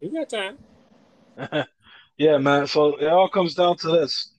You 0.00 0.12
got 0.12 0.28
time. 0.28 0.58
yeah, 2.16 2.38
man. 2.38 2.66
So 2.66 2.96
it 2.96 3.08
all 3.08 3.28
comes 3.28 3.54
down 3.54 3.76
to 3.78 3.88
this. 3.88 4.35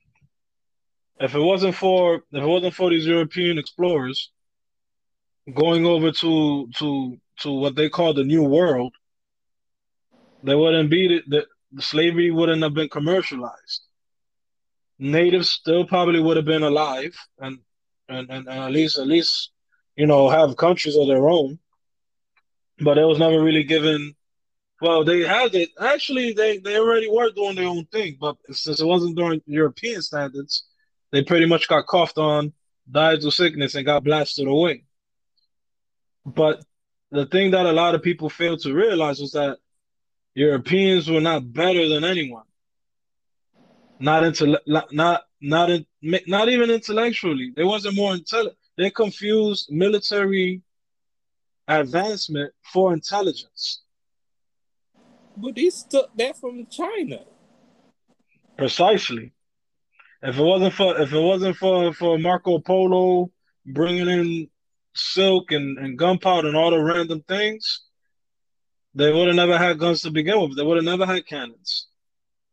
If 1.20 1.34
it 1.34 1.40
wasn't 1.40 1.76
for 1.76 2.16
if 2.16 2.44
it 2.44 2.46
wasn't 2.46 2.76
for 2.76 2.90
these 2.90 3.08
European 3.08 3.58
explorers 3.58 4.32
going 5.54 5.86
over 5.86 6.12
to 6.12 6.70
to 6.76 7.18
to 7.40 7.52
what 7.52 7.76
they 7.76 7.90
call 7.90 8.14
the 8.14 8.24
New 8.24 8.44
World, 8.44 8.94
there 10.44 10.58
wouldn't 10.58 10.90
be 10.90 11.22
the, 11.28 11.46
the 11.72 11.82
slavery 11.82 12.30
wouldn't 12.32 12.62
have 12.64 12.74
been 12.74 12.90
commercialized. 12.90 13.82
Natives 15.00 15.50
still 15.50 15.86
probably 15.86 16.20
would 16.20 16.38
have 16.38 16.46
been 16.46 16.64
alive 16.64 17.16
and, 17.40 17.60
and 18.10 18.30
and, 18.30 18.48
and 18.48 18.60
at 18.60 18.72
least 18.72 19.00
at 19.00 19.08
least 19.08 19.52
you 19.96 20.06
know 20.06 20.30
have 20.30 20.56
countries 20.58 20.96
of 20.96 21.08
their 21.08 21.28
own, 21.28 21.58
but 22.80 22.98
it 23.00 23.06
was 23.06 23.18
never 23.20 23.42
really 23.42 23.64
given 23.64 24.16
well, 24.80 25.04
they 25.04 25.22
had 25.22 25.56
it. 25.56 25.70
Actually, 25.80 26.34
they, 26.34 26.60
they 26.60 26.78
already 26.78 27.10
were 27.10 27.32
doing 27.32 27.56
their 27.56 27.68
own 27.68 27.86
thing, 27.86 28.18
but 28.20 28.38
since 28.52 28.80
it 28.80 28.86
wasn't 28.86 29.18
during 29.18 29.42
European 29.48 30.04
standards, 30.04 30.67
they 31.12 31.24
pretty 31.24 31.46
much 31.46 31.68
got 31.68 31.88
coughed 31.88 32.18
on, 32.18 32.54
died 32.90 33.24
of 33.24 33.34
sickness, 33.34 33.76
and 33.76 33.86
got 33.86 34.04
blasted 34.04 34.48
away. 34.48 34.84
But 36.26 36.64
the 37.12 37.26
thing 37.26 37.52
that 37.52 37.66
a 37.66 37.72
lot 37.72 37.96
of 37.96 38.04
people 38.04 38.30
fail 38.30 38.58
to 38.58 38.74
realize 38.74 39.20
was 39.20 39.32
that 39.32 39.58
Europeans 40.36 41.10
were 41.10 41.22
not 41.22 41.52
better 41.52 41.88
than 41.88 42.04
anyone. 42.04 42.44
Not 44.00 44.24
into 44.24 44.60
not 44.68 44.94
not 45.42 45.70
in, 45.70 45.86
not 46.02 46.50
even 46.50 46.70
intellectually. 46.70 47.54
They 47.56 47.64
wasn't 47.64 47.96
more 47.96 48.14
intelligent. 48.14 48.58
They 48.78 48.92
confused 48.92 49.72
military 49.72 50.62
advancement 51.68 52.54
for 52.72 52.94
intelligence. 52.94 53.82
But 55.36 55.56
they 55.56 55.72
took 55.90 56.16
that 56.18 56.38
from 56.38 56.68
China. 56.68 57.22
Precisely. 58.58 59.34
If 60.22 60.38
it 60.38 60.44
wasn't 60.44 60.74
for 60.74 61.00
if 61.00 61.14
it 61.14 61.20
wasn't 61.20 61.58
for 61.58 61.94
for 61.94 62.18
Marco 62.18 62.60
Polo 62.60 63.32
bringing 63.66 64.08
in 64.08 64.50
silk 64.96 65.52
and, 65.52 65.78
and 65.78 65.98
gunpowder 65.98 66.48
and 66.48 66.58
all 66.58 66.72
the 66.72 66.82
random 66.82 67.24
things, 67.28 67.82
they 68.96 69.12
would 69.12 69.28
have 69.28 69.36
never 69.36 69.58
had 69.58 69.78
guns 69.78 70.02
to 70.02 70.12
begin 70.12 70.40
with. 70.40 70.58
They 70.58 70.64
would 70.64 70.78
have 70.78 70.86
never 70.86 71.06
had 71.06 71.28
cannons. 71.28 71.88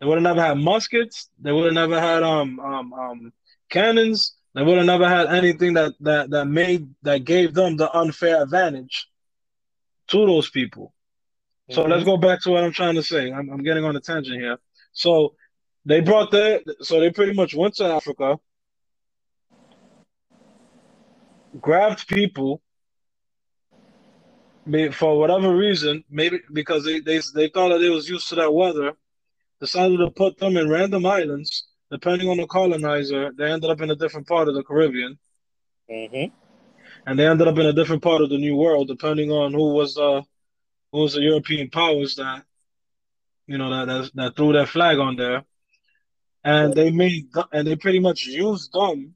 They 0.01 0.07
would 0.07 0.17
have 0.17 0.23
never 0.23 0.43
had 0.43 0.59
muskets. 0.59 1.31
They 1.41 1.53
would 1.53 1.65
have 1.65 1.75
never 1.75 1.99
had 1.99 2.23
um 2.23 2.61
um 2.61 2.93
um 2.93 3.33
cannons. 3.71 4.35
They 4.55 4.63
would 4.63 4.77
have 4.77 4.87
never 4.87 5.09
had 5.09 5.29
anything 5.29 5.75
that 5.75 5.95
that 6.01 6.31
that 6.31 6.47
made 6.47 6.89
that 7.03 7.25
gave 7.25 7.55
them 7.55 7.77
the 7.77 7.91
unfair 7.97 8.43
advantage 8.43 9.09
to 10.09 10.27
those 10.27 10.51
people. 10.51 10.93
So 11.71 11.83
mm-hmm. 11.83 11.93
let's 11.93 12.05
go 12.05 12.19
back 12.19 12.43
to 12.43 12.51
what 12.51 12.63
I'm 12.63 12.73
trying 12.73 12.97
to 12.97 13.03
say. 13.03 13.33
I'm, 13.33 13.49
I'm 13.49 13.63
getting 13.63 13.85
on 13.85 13.97
a 13.97 14.01
tangent 14.01 14.39
here. 14.39 14.59
So 14.93 15.35
they 15.85 16.01
brought 16.01 16.31
the 16.31 16.63
so 16.81 17.01
they 17.01 17.11
pretty 17.11 17.35
much 17.35 17.55
went 17.55 17.75
to 17.77 17.85
Africa, 17.85 18.39
grabbed 21.61 22.09
people 22.09 22.63
for 24.93 25.19
whatever 25.19 25.55
reason, 25.55 26.05
maybe 26.09 26.41
because 26.53 26.85
they, 26.85 27.01
they 27.01 27.21
they 27.35 27.49
thought 27.49 27.69
that 27.69 27.81
they 27.81 27.91
was 27.91 28.09
used 28.09 28.29
to 28.31 28.35
that 28.37 28.53
weather, 28.53 28.93
decided 29.61 29.99
to 29.99 30.11
put 30.11 30.39
them 30.39 30.57
in 30.57 30.71
random 30.71 31.05
islands. 31.05 31.67
Depending 31.91 32.29
on 32.29 32.39
the 32.39 32.47
colonizer, 32.47 33.31
they 33.37 33.53
ended 33.53 33.71
up 33.71 33.81
in 33.83 33.91
a 33.91 33.95
different 33.95 34.27
part 34.27 34.49
of 34.49 34.55
the 34.55 34.65
Caribbean. 34.65 35.19
Mm-hmm. 35.89 36.35
And 37.07 37.19
they 37.19 37.27
ended 37.27 37.47
up 37.47 37.59
in 37.59 37.67
a 37.67 37.75
different 37.75 38.03
part 38.03 38.23
of 38.23 38.31
the 38.31 38.39
New 38.39 38.57
World, 38.57 38.89
depending 38.89 39.31
on 39.31 39.53
who 39.53 39.75
was 39.75 39.99
uh 39.99 40.23
who 40.93 41.01
was 41.01 41.13
the 41.13 41.21
European 41.21 41.69
powers 41.69 42.15
that 42.17 42.45
you 43.47 43.59
know 43.59 43.71
that, 43.71 43.87
that 43.93 44.11
that 44.15 44.37
threw 44.37 44.55
that 44.55 44.71
flag 44.71 44.99
on 44.99 45.17
there 45.17 45.45
and 46.45 46.75
they 46.75 46.91
made 46.91 47.29
and 47.53 47.67
they 47.67 47.75
pretty 47.75 47.99
much 47.99 48.27
used 48.27 48.73
them 48.73 49.15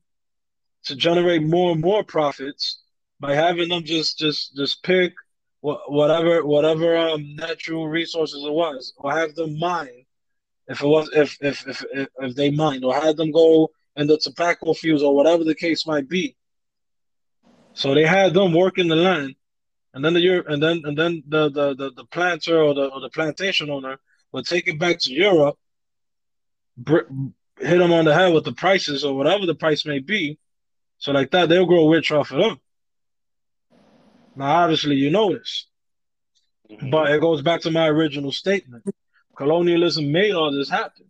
to 0.85 0.97
generate 0.97 1.43
more 1.43 1.73
and 1.73 1.81
more 1.81 2.03
profits 2.03 2.81
by 3.21 3.35
having 3.35 3.69
them 3.69 3.85
just 3.85 4.19
just 4.19 4.57
just 4.57 4.83
pick 4.83 5.13
whatever 5.61 6.45
whatever 6.47 6.97
um, 6.97 7.35
natural 7.37 7.89
resources 7.89 8.43
it 8.45 8.53
was, 8.53 8.95
or 8.97 9.13
have 9.13 9.35
them 9.35 9.59
mine 9.59 10.05
if 10.69 10.81
it 10.81 10.87
was 10.87 11.11
if 11.15 11.37
if 11.41 11.67
if 11.67 11.85
if, 11.93 12.09
if 12.19 12.35
they 12.35 12.51
mine, 12.51 12.83
or 12.85 12.95
have 12.95 13.17
them 13.17 13.31
go 13.31 13.71
in 13.97 14.07
the 14.07 14.17
tobacco 14.19 14.73
fields 14.73 15.03
or 15.03 15.15
whatever 15.15 15.45
the 15.45 15.55
case 15.55 15.87
might 15.87 16.09
be. 16.09 16.37
So 17.75 17.95
they 17.95 18.07
had 18.07 18.35
them 18.35 18.55
working 18.55 18.89
the 18.89 18.97
land, 18.97 19.35
and 19.93 20.05
then 20.05 20.15
the 20.15 20.21
Europe, 20.21 20.47
and 20.49 20.63
then 20.63 20.83
and 20.85 20.97
then 20.97 21.23
the 21.29 21.51
the 21.51 21.75
the, 21.75 21.93
the 21.93 22.05
planter 22.05 22.63
or 22.63 22.73
the 22.73 22.87
or 22.87 23.01
the 23.01 23.11
plantation 23.11 23.69
owner 23.69 23.99
would 24.33 24.47
take 24.47 24.69
it 24.69 24.79
back 24.79 25.01
to 25.01 25.13
Europe 25.13 25.59
hit 26.87 27.79
them 27.79 27.93
on 27.93 28.05
the 28.05 28.15
head 28.15 28.33
with 28.33 28.45
the 28.45 28.53
prices 28.53 29.05
or 29.05 29.17
whatever 29.17 29.47
the 29.47 29.55
price 29.55 29.85
may 29.85 29.99
be. 29.99 30.39
So 30.99 31.13
like 31.13 31.31
that, 31.31 31.49
they'll 31.49 31.67
grow 31.67 31.89
rich 31.89 32.11
off 32.13 32.31
of 32.31 32.39
them. 32.39 32.61
Now, 34.37 34.63
obviously, 34.63 34.97
you 34.97 35.11
know 35.11 35.33
this, 35.33 35.67
mm-hmm. 36.71 36.91
but 36.91 37.11
it 37.11 37.21
goes 37.21 37.43
back 37.43 37.63
to 37.63 37.71
my 37.71 37.89
original 37.89 38.31
statement. 38.31 38.85
Colonialism 39.37 40.11
made 40.11 40.33
all 40.33 40.53
this 40.53 40.69
happen. 40.69 41.07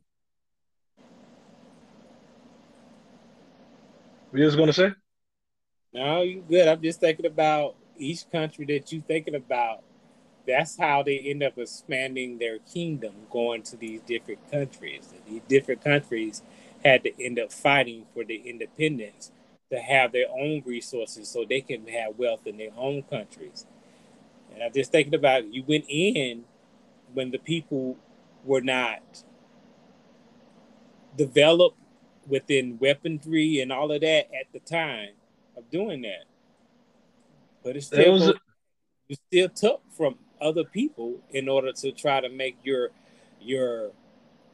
What 4.30 4.38
you 4.38 4.44
was 4.44 4.56
gonna 4.56 4.72
say? 4.72 4.92
No, 5.92 6.22
you 6.22 6.44
good. 6.48 6.68
I'm 6.68 6.82
just 6.82 7.00
thinking 7.00 7.26
about 7.26 7.76
each 7.96 8.30
country 8.30 8.66
that 8.66 8.92
you 8.92 9.02
thinking 9.06 9.34
about 9.34 9.82
that's 10.48 10.78
how 10.78 11.02
they 11.02 11.18
end 11.18 11.42
up 11.42 11.58
expanding 11.58 12.38
their 12.38 12.58
kingdom, 12.58 13.14
going 13.30 13.62
to 13.64 13.76
these 13.76 14.00
different 14.00 14.50
countries. 14.50 15.12
And 15.12 15.34
these 15.34 15.42
different 15.46 15.84
countries 15.84 16.42
had 16.84 17.04
to 17.04 17.24
end 17.24 17.38
up 17.38 17.52
fighting 17.52 18.06
for 18.14 18.24
their 18.24 18.38
independence 18.38 19.30
to 19.70 19.78
have 19.78 20.12
their 20.12 20.26
own 20.30 20.62
resources 20.64 21.28
so 21.28 21.44
they 21.44 21.60
can 21.60 21.86
have 21.86 22.18
wealth 22.18 22.46
in 22.46 22.56
their 22.56 22.70
own 22.76 23.02
countries. 23.02 23.66
And 24.54 24.62
I'm 24.62 24.72
just 24.72 24.90
thinking 24.90 25.14
about 25.14 25.44
it. 25.44 25.52
you 25.52 25.62
went 25.66 25.84
in 25.88 26.44
when 27.12 27.30
the 27.30 27.38
people 27.38 27.96
were 28.44 28.62
not 28.62 29.24
developed 31.16 31.76
within 32.26 32.78
weaponry 32.78 33.60
and 33.60 33.70
all 33.72 33.92
of 33.92 34.00
that 34.00 34.28
at 34.34 34.46
the 34.52 34.60
time 34.60 35.10
of 35.56 35.68
doing 35.70 36.02
that. 36.02 36.24
But 37.62 37.76
it's 37.76 37.86
still 37.86 38.12
was, 38.12 38.32
you 39.08 39.16
still 39.30 39.48
took 39.48 39.82
from 39.96 40.16
other 40.40 40.64
people 40.64 41.20
in 41.30 41.48
order 41.48 41.72
to 41.72 41.92
try 41.92 42.20
to 42.20 42.28
make 42.28 42.56
your 42.62 42.90
your 43.40 43.92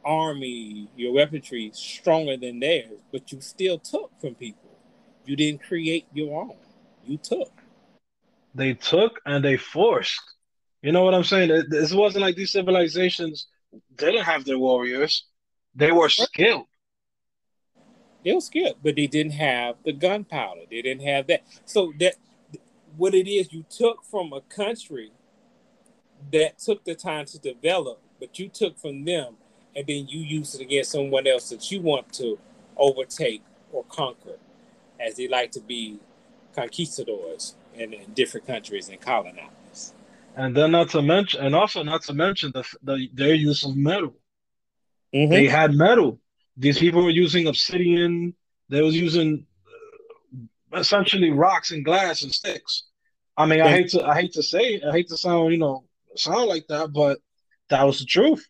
army, 0.03 0.87
your 0.95 1.13
weaponry 1.13 1.71
stronger 1.73 2.37
than 2.37 2.59
theirs, 2.59 2.99
but 3.11 3.31
you 3.31 3.41
still 3.41 3.79
took 3.79 4.11
from 4.21 4.35
people. 4.35 4.69
You 5.25 5.35
didn't 5.35 5.63
create 5.63 6.05
your 6.13 6.41
own. 6.41 6.55
You 7.05 7.17
took. 7.17 7.51
They 8.53 8.73
took 8.73 9.19
and 9.25 9.43
they 9.43 9.57
forced. 9.57 10.21
You 10.81 10.91
know 10.91 11.03
what 11.03 11.15
I'm 11.15 11.23
saying? 11.23 11.65
This 11.69 11.93
wasn't 11.93 12.21
like 12.21 12.35
these 12.35 12.51
civilizations 12.51 13.47
didn't 13.97 14.23
have 14.23 14.45
their 14.45 14.59
warriors. 14.59 15.25
They 15.73 15.91
were 15.91 16.09
skilled. 16.09 16.67
They 18.23 18.33
were 18.33 18.41
skilled, 18.41 18.77
but 18.83 18.95
they 18.95 19.07
didn't 19.07 19.33
have 19.33 19.75
the 19.83 19.93
gunpowder. 19.93 20.61
They 20.69 20.81
didn't 20.81 21.05
have 21.05 21.27
that. 21.27 21.43
So 21.65 21.91
that 21.99 22.15
what 22.97 23.13
it 23.13 23.27
is 23.27 23.51
you 23.51 23.65
took 23.69 24.03
from 24.05 24.31
a 24.31 24.41
country 24.41 25.11
that 26.31 26.59
took 26.59 26.83
the 26.83 26.95
time 26.95 27.25
to 27.25 27.39
develop, 27.39 28.01
but 28.19 28.39
you 28.39 28.49
took 28.49 28.77
from 28.77 29.05
them 29.05 29.35
and 29.75 29.85
then 29.87 30.07
you 30.07 30.21
use 30.21 30.55
it 30.55 30.61
against 30.61 30.91
someone 30.91 31.27
else 31.27 31.49
that 31.49 31.71
you 31.71 31.81
want 31.81 32.11
to 32.13 32.37
overtake 32.77 33.43
or 33.71 33.83
conquer, 33.85 34.37
as 34.99 35.15
they 35.15 35.27
like 35.27 35.51
to 35.51 35.59
be 35.59 35.99
conquistadors 36.55 37.55
in, 37.73 37.93
in 37.93 38.13
different 38.13 38.47
countries 38.47 38.89
and 38.89 38.99
colonizers. 39.01 39.93
And 40.37 40.55
then 40.55 40.71
not 40.71 40.89
to 40.91 41.01
mention, 41.01 41.41
and 41.45 41.55
also 41.55 41.83
not 41.83 42.03
to 42.03 42.13
mention 42.13 42.51
the, 42.53 42.63
the 42.83 43.09
their 43.13 43.33
use 43.33 43.65
of 43.65 43.75
metal. 43.75 44.15
Mm-hmm. 45.13 45.31
They 45.31 45.47
had 45.47 45.73
metal. 45.73 46.19
These 46.57 46.79
people 46.79 47.03
were 47.03 47.09
using 47.09 47.47
obsidian. 47.47 48.33
They 48.69 48.81
was 48.81 48.95
using 48.95 49.45
uh, 50.73 50.79
essentially 50.79 51.31
rocks 51.31 51.71
and 51.71 51.85
glass 51.85 52.23
and 52.23 52.33
sticks. 52.33 52.83
I 53.37 53.45
mean, 53.45 53.61
I 53.61 53.69
hate 53.69 53.89
to 53.89 54.03
I 54.03 54.15
hate 54.15 54.33
to 54.33 54.43
say 54.43 54.81
I 54.81 54.91
hate 54.91 55.07
to 55.09 55.17
sound 55.17 55.53
you 55.53 55.57
know 55.57 55.84
sound 56.19 56.47
like 56.47 56.67
that, 56.67 56.91
but 56.91 57.19
that 57.69 57.83
was 57.83 57.99
the 57.99 58.05
truth. 58.05 58.47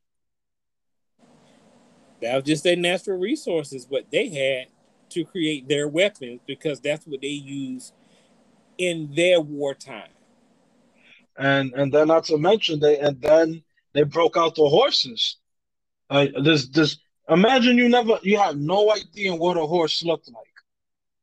That 2.22 2.36
was 2.36 2.44
just 2.44 2.64
their 2.64 2.76
natural 2.76 3.20
resources, 3.20 3.86
what 3.88 4.10
they 4.12 4.30
had 4.30 4.68
to 5.10 5.24
create 5.24 5.68
their 5.68 5.88
weapons, 5.88 6.42
because 6.48 6.80
that's 6.80 7.06
what 7.06 7.22
they 7.22 7.28
use 7.28 7.94
in 8.78 9.12
their 9.16 9.40
wartime. 9.40 10.10
And 11.38 11.74
and 11.74 11.94
then 11.94 12.08
not 12.08 12.24
to 12.26 12.38
mention 12.38 12.80
they 12.80 12.98
and 13.00 13.22
then 13.22 13.64
they 13.94 14.04
broke 14.04 14.38
out 14.38 14.56
the 14.56 14.68
horses. 14.68 15.38
Uh, 16.10 16.28
this 16.44 16.68
this 16.70 16.98
imagine 17.30 17.78
you 17.78 17.90
never 17.90 18.20
you 18.24 18.38
have 18.40 18.58
no 18.58 18.94
idea 18.94 19.36
what 19.36 19.58
a 19.58 19.66
horse 19.66 20.02
looked 20.04 20.30
like. 20.30 20.56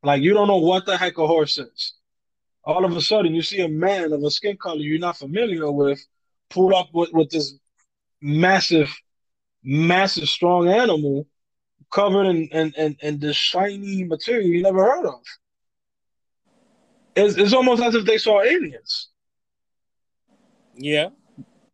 Like 0.02 0.22
you 0.22 0.34
don't 0.34 0.48
know 0.48 0.58
what 0.58 0.84
the 0.84 0.96
heck 0.96 1.18
a 1.18 1.26
horse 1.26 1.56
is. 1.58 1.94
All 2.64 2.84
of 2.84 2.96
a 2.96 3.00
sudden 3.00 3.34
you 3.34 3.42
see 3.42 3.60
a 3.60 3.68
man 3.68 4.12
of 4.12 4.22
a 4.22 4.30
skin 4.30 4.56
color 4.56 4.80
you're 4.80 4.98
not 4.98 5.16
familiar 5.16 5.70
with 5.72 6.04
pull 6.52 6.74
up 6.74 6.88
with, 6.92 7.12
with 7.12 7.30
this 7.30 7.54
massive, 8.20 8.94
massive 9.62 10.28
strong 10.28 10.68
animal 10.68 11.26
covered 11.92 12.26
in, 12.26 12.48
in, 12.48 12.72
in, 12.76 12.96
in 13.02 13.18
this 13.18 13.36
shiny 13.36 14.04
material 14.04 14.48
you 14.48 14.62
never 14.62 14.84
heard 14.84 15.06
of. 15.06 15.20
It's, 17.14 17.36
it's 17.36 17.52
almost 17.52 17.82
as 17.82 17.94
if 17.94 18.06
they 18.06 18.18
saw 18.18 18.42
aliens. 18.42 19.08
Yeah. 20.74 21.10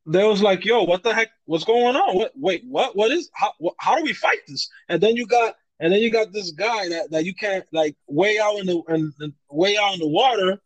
They 0.06 0.24
was 0.24 0.42
like, 0.42 0.64
"Yo, 0.64 0.84
what 0.84 1.02
the 1.02 1.14
heck? 1.14 1.28
What's 1.44 1.64
going 1.64 1.94
on? 1.94 2.16
What? 2.16 2.32
Wait, 2.34 2.64
what? 2.66 2.96
What 2.96 3.10
is? 3.10 3.30
How? 3.34 3.52
What, 3.58 3.74
how 3.78 3.94
do 3.94 4.02
we 4.02 4.14
fight 4.14 4.38
this?" 4.48 4.68
And 4.88 5.02
then 5.02 5.16
you 5.16 5.26
got, 5.26 5.54
and 5.80 5.92
then 5.92 6.00
you 6.00 6.10
got 6.10 6.32
this 6.32 6.50
guy 6.50 6.88
that, 6.88 7.10
that 7.10 7.24
you 7.26 7.34
can't 7.34 7.66
like 7.72 7.94
way 8.08 8.38
out 8.38 8.56
in 8.58 8.66
the 8.66 8.82
and 8.88 9.12
way 9.50 9.76
out 9.76 9.92
in 9.92 10.00
the 10.00 10.08
water, 10.08 10.58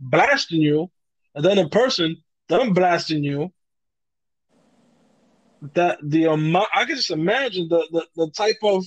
blasting 0.00 0.62
you, 0.62 0.90
and 1.34 1.44
then 1.44 1.58
in 1.58 1.68
person, 1.68 2.16
them 2.50 2.74
blasting 2.74 3.24
you. 3.24 3.52
That 5.74 5.98
the 6.02 6.24
amount, 6.24 6.68
I 6.74 6.84
can 6.84 6.96
just 6.96 7.10
imagine 7.10 7.68
the, 7.68 7.86
the 7.92 8.06
the 8.16 8.30
type 8.30 8.58
of 8.62 8.84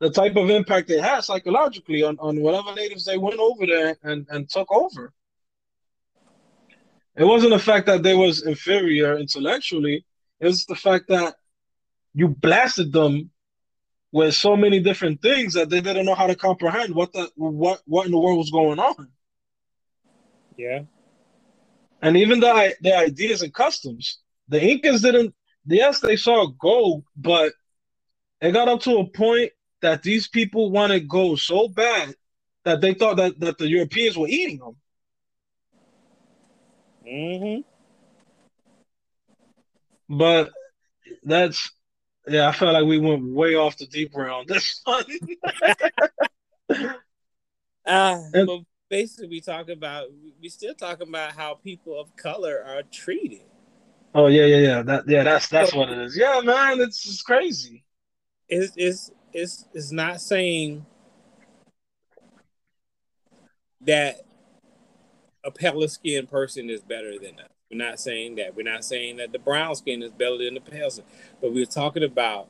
the 0.00 0.10
type 0.10 0.34
of 0.34 0.50
impact 0.50 0.88
they 0.88 0.98
had 0.98 1.22
psychologically 1.22 2.02
on, 2.02 2.18
on 2.18 2.40
whatever 2.40 2.74
natives 2.74 3.04
they 3.04 3.18
went 3.18 3.38
over 3.38 3.64
there 3.64 3.96
and, 4.02 4.26
and 4.30 4.50
took 4.50 4.70
over. 4.72 5.12
It 7.16 7.24
wasn't 7.24 7.52
the 7.52 7.60
fact 7.60 7.86
that 7.86 8.02
they 8.02 8.14
was 8.14 8.44
inferior 8.44 9.16
intellectually. 9.16 10.04
It 10.40 10.46
was 10.46 10.64
the 10.64 10.74
fact 10.74 11.06
that 11.08 11.36
you 12.14 12.28
blasted 12.28 12.92
them 12.92 13.30
with 14.10 14.34
so 14.34 14.56
many 14.56 14.80
different 14.80 15.22
things 15.22 15.54
that 15.54 15.70
they 15.70 15.80
didn't 15.80 16.04
know 16.04 16.16
how 16.16 16.26
to 16.26 16.34
comprehend 16.34 16.94
what 16.94 17.12
the 17.12 17.30
what 17.36 17.80
what 17.86 18.06
in 18.06 18.12
the 18.12 18.18
world 18.18 18.38
was 18.38 18.50
going 18.50 18.78
on. 18.78 19.08
Yeah. 20.56 20.82
And 22.02 22.16
even 22.16 22.40
the 22.40 22.74
the 22.80 22.96
ideas 22.96 23.42
and 23.42 23.54
customs, 23.54 24.18
the 24.48 24.60
Incas 24.60 25.02
didn't. 25.02 25.34
Yes, 25.64 26.00
they 26.00 26.16
saw 26.16 26.48
gold, 26.48 27.04
but 27.16 27.52
it 28.40 28.50
got 28.50 28.68
up 28.68 28.80
to 28.80 28.98
a 28.98 29.06
point 29.06 29.52
that 29.80 30.02
these 30.02 30.26
people 30.26 30.72
wanted 30.72 31.08
gold 31.08 31.38
so 31.38 31.68
bad 31.68 32.16
that 32.64 32.80
they 32.80 32.94
thought 32.94 33.16
that, 33.16 33.38
that 33.38 33.58
the 33.58 33.68
Europeans 33.68 34.18
were 34.18 34.26
eating 34.28 34.58
them. 34.58 34.76
Mm-hmm. 37.06 37.60
But 40.16 40.50
that's 41.22 41.70
yeah, 42.26 42.48
I 42.48 42.52
felt 42.52 42.74
like 42.74 42.84
we 42.84 42.98
went 42.98 43.24
way 43.24 43.54
off 43.54 43.76
the 43.76 43.86
deep 43.86 44.12
end 44.16 44.28
on 44.28 44.46
this 44.46 44.80
one. 44.84 45.04
uh, 46.70 46.94
and, 48.34 48.66
basically, 48.92 49.28
we 49.28 49.40
talk 49.40 49.70
about 49.70 50.08
we 50.40 50.50
still 50.50 50.74
talking 50.74 51.08
about 51.08 51.32
how 51.32 51.54
people 51.54 51.98
of 51.98 52.14
color 52.14 52.62
are 52.64 52.82
treated. 52.82 53.40
Oh 54.14 54.26
yeah, 54.26 54.44
yeah, 54.44 54.58
yeah. 54.58 54.82
That 54.82 55.08
yeah, 55.08 55.24
that's 55.24 55.48
that's 55.48 55.74
what 55.74 55.88
it 55.88 55.98
is. 55.98 56.16
Yeah, 56.16 56.42
man, 56.44 56.78
it's, 56.78 57.04
it's 57.08 57.22
crazy. 57.22 57.84
It's 58.48 58.74
it's 58.76 59.10
it's 59.32 59.64
it's 59.72 59.90
not 59.90 60.20
saying 60.20 60.84
that 63.80 64.20
a 65.42 65.50
pale 65.50 65.88
skinned 65.88 66.30
person 66.30 66.68
is 66.68 66.82
better 66.82 67.18
than 67.18 67.40
us. 67.40 67.48
We're 67.70 67.78
not 67.78 67.98
saying 67.98 68.36
that. 68.36 68.54
We're 68.54 68.70
not 68.70 68.84
saying 68.84 69.16
that 69.16 69.32
the 69.32 69.38
brown 69.38 69.74
skin 69.74 70.02
is 70.02 70.12
better 70.12 70.36
than 70.36 70.54
the 70.54 70.60
pale 70.60 70.90
skin. 70.90 71.06
But 71.40 71.54
we're 71.54 71.64
talking 71.64 72.04
about 72.04 72.48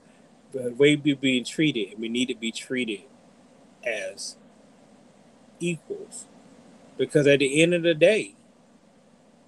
the 0.50 0.74
way 0.74 0.96
we're 0.96 1.14
being 1.14 1.44
treated. 1.44 2.00
We 2.00 2.08
need 2.08 2.26
to 2.26 2.34
be 2.34 2.50
treated 2.50 3.02
as 3.84 4.36
equals. 5.60 6.26
Because 6.96 7.26
at 7.26 7.40
the 7.40 7.62
end 7.62 7.74
of 7.74 7.82
the 7.82 7.94
day, 7.94 8.34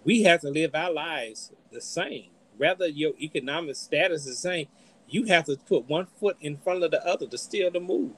we 0.04 0.22
have 0.22 0.40
to 0.42 0.50
live 0.50 0.74
our 0.74 0.92
lives 0.92 1.52
the 1.72 1.80
same. 1.80 2.26
Whether 2.56 2.86
your 2.86 3.12
economic 3.20 3.76
status 3.76 4.26
is 4.26 4.26
the 4.26 4.48
same, 4.48 4.66
you 5.08 5.24
have 5.24 5.44
to 5.46 5.56
put 5.56 5.88
one 5.88 6.06
foot 6.06 6.36
in 6.40 6.56
front 6.56 6.82
of 6.82 6.90
the 6.90 7.04
other 7.06 7.26
to 7.26 7.38
steal 7.38 7.70
the 7.70 7.80
move. 7.80 8.12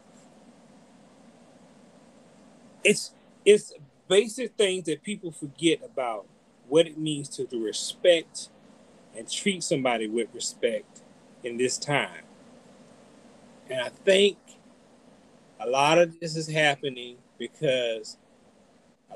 It's 2.84 3.12
it's 3.44 3.72
basic 4.08 4.56
things 4.56 4.84
that 4.84 5.02
people 5.02 5.32
forget 5.32 5.80
about 5.84 6.26
what 6.68 6.86
it 6.86 6.98
means 6.98 7.28
to, 7.30 7.44
to 7.46 7.62
respect 7.62 8.48
and 9.16 9.30
treat 9.30 9.62
somebody 9.62 10.06
with 10.06 10.28
respect 10.34 11.02
in 11.42 11.56
this 11.56 11.78
time. 11.78 12.24
And 13.70 13.80
I 13.80 13.88
think 13.88 14.36
a 15.58 15.68
lot 15.68 15.98
of 15.98 16.18
this 16.20 16.36
is 16.36 16.48
happening 16.48 17.16
because 17.38 18.16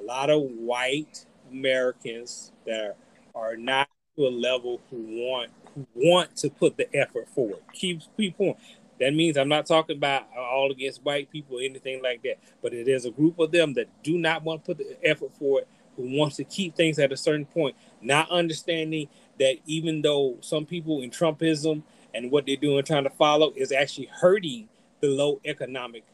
a 0.00 0.04
lot 0.04 0.30
of 0.30 0.42
white 0.42 1.26
Americans 1.50 2.52
that 2.66 2.96
are 3.34 3.56
not 3.56 3.88
to 4.16 4.26
a 4.26 4.28
level 4.28 4.80
who 4.90 4.96
want 4.96 5.50
who 5.74 5.86
want 5.94 6.34
to 6.36 6.50
put 6.50 6.76
the 6.76 6.94
effort 6.94 7.28
forward. 7.28 7.60
Keep 7.72 8.02
keep 8.16 8.34
on. 8.40 8.54
That 8.98 9.14
means 9.14 9.38
I'm 9.38 9.48
not 9.48 9.66
talking 9.66 9.96
about 9.96 10.24
all 10.36 10.70
against 10.70 11.02
white 11.02 11.30
people 11.30 11.58
or 11.58 11.62
anything 11.62 12.02
like 12.02 12.22
that, 12.22 12.38
but 12.60 12.74
it 12.74 12.86
is 12.86 13.06
a 13.06 13.10
group 13.10 13.38
of 13.38 13.50
them 13.50 13.72
that 13.74 13.88
do 14.02 14.18
not 14.18 14.42
want 14.42 14.62
to 14.62 14.74
put 14.74 14.78
the 14.78 14.96
effort 15.02 15.34
forward, 15.36 15.64
who 15.96 16.18
wants 16.18 16.36
to 16.36 16.44
keep 16.44 16.76
things 16.76 16.98
at 16.98 17.10
a 17.10 17.16
certain 17.16 17.46
point, 17.46 17.76
not 18.02 18.30
understanding 18.30 19.08
that 19.38 19.56
even 19.64 20.02
though 20.02 20.36
some 20.42 20.66
people 20.66 21.00
in 21.00 21.10
Trumpism 21.10 21.82
and 22.12 22.30
what 22.30 22.44
they're 22.44 22.56
doing 22.56 22.84
trying 22.84 23.04
to 23.04 23.10
follow 23.10 23.54
is 23.56 23.72
actually 23.72 24.10
hurting 24.12 24.68
the 25.00 25.08
low 25.08 25.40
economic, 25.46 26.04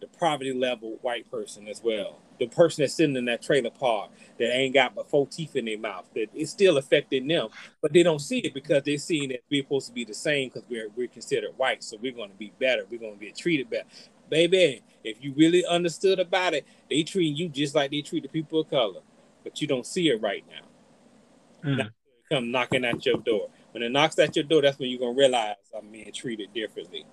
the 0.00 0.06
poverty 0.06 0.52
level 0.52 0.98
white 1.02 1.28
person 1.28 1.66
as 1.66 1.82
well 1.82 2.20
the 2.38 2.46
person 2.46 2.82
that's 2.82 2.94
sitting 2.94 3.16
in 3.16 3.24
that 3.24 3.42
trailer 3.42 3.70
park 3.70 4.10
that 4.38 4.54
ain't 4.54 4.74
got 4.74 4.94
but 4.94 5.08
four 5.08 5.26
teeth 5.26 5.56
in 5.56 5.64
their 5.64 5.78
mouth 5.78 6.04
that 6.14 6.28
it's 6.34 6.50
still 6.50 6.76
affecting 6.76 7.26
them 7.26 7.48
but 7.80 7.92
they 7.92 8.02
don't 8.02 8.20
see 8.20 8.38
it 8.38 8.54
because 8.54 8.82
they're 8.84 8.98
seeing 8.98 9.28
that 9.28 9.40
we're 9.50 9.62
supposed 9.62 9.86
to 9.86 9.92
be 9.92 10.04
the 10.04 10.14
same 10.14 10.48
because 10.48 10.68
we're, 10.68 10.88
we're 10.96 11.08
considered 11.08 11.50
white. 11.56 11.82
So 11.82 11.96
we're 12.00 12.12
going 12.12 12.30
to 12.30 12.36
be 12.36 12.52
better. 12.58 12.84
We're 12.90 13.00
going 13.00 13.18
to 13.18 13.24
get 13.24 13.36
treated 13.36 13.70
better. 13.70 13.88
Baby 14.28 14.82
if 15.04 15.22
you 15.22 15.32
really 15.36 15.64
understood 15.64 16.18
about 16.18 16.52
it 16.52 16.66
they 16.90 17.02
treat 17.02 17.36
you 17.36 17.48
just 17.48 17.74
like 17.74 17.90
they 17.90 18.02
treat 18.02 18.24
the 18.24 18.28
people 18.28 18.60
of 18.60 18.68
color 18.68 19.00
but 19.44 19.60
you 19.60 19.68
don't 19.68 19.86
see 19.86 20.08
it 20.08 20.20
right 20.20 20.44
now. 20.50 21.70
Mm. 21.70 21.90
come 22.30 22.50
knocking 22.50 22.84
at 22.84 23.06
your 23.06 23.18
door. 23.18 23.48
When 23.70 23.82
it 23.82 23.92
knocks 23.92 24.18
at 24.18 24.34
your 24.34 24.44
door 24.44 24.62
that's 24.62 24.78
when 24.78 24.90
you're 24.90 24.98
going 24.98 25.14
to 25.14 25.18
realize 25.18 25.54
i'm 25.76 25.88
being 25.90 26.12
treated 26.12 26.52
differently. 26.52 27.04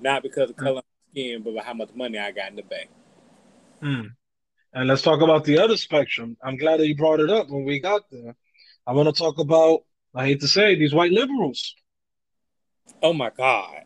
Not 0.00 0.22
because 0.22 0.50
of 0.50 0.56
mm. 0.56 0.64
color 0.64 0.82
skin 1.10 1.42
but 1.42 1.54
by 1.54 1.62
how 1.62 1.74
much 1.74 1.90
money 1.94 2.18
i 2.18 2.30
got 2.30 2.50
in 2.50 2.56
the 2.56 2.62
bank. 2.62 2.90
Mm. 3.82 4.10
And 4.72 4.88
let's 4.88 5.02
talk 5.02 5.22
about 5.22 5.44
the 5.44 5.58
other 5.58 5.76
spectrum. 5.76 6.36
I'm 6.42 6.56
glad 6.56 6.80
that 6.80 6.86
you 6.86 6.96
brought 6.96 7.20
it 7.20 7.30
up 7.30 7.48
when 7.48 7.64
we 7.64 7.80
got 7.80 8.02
there. 8.10 8.36
I 8.86 8.92
want 8.92 9.08
to 9.08 9.18
talk 9.18 9.38
about, 9.38 9.80
I 10.14 10.26
hate 10.26 10.40
to 10.40 10.48
say, 10.48 10.74
these 10.74 10.94
white 10.94 11.12
liberals. 11.12 11.74
Oh 13.02 13.12
my 13.12 13.30
God. 13.30 13.82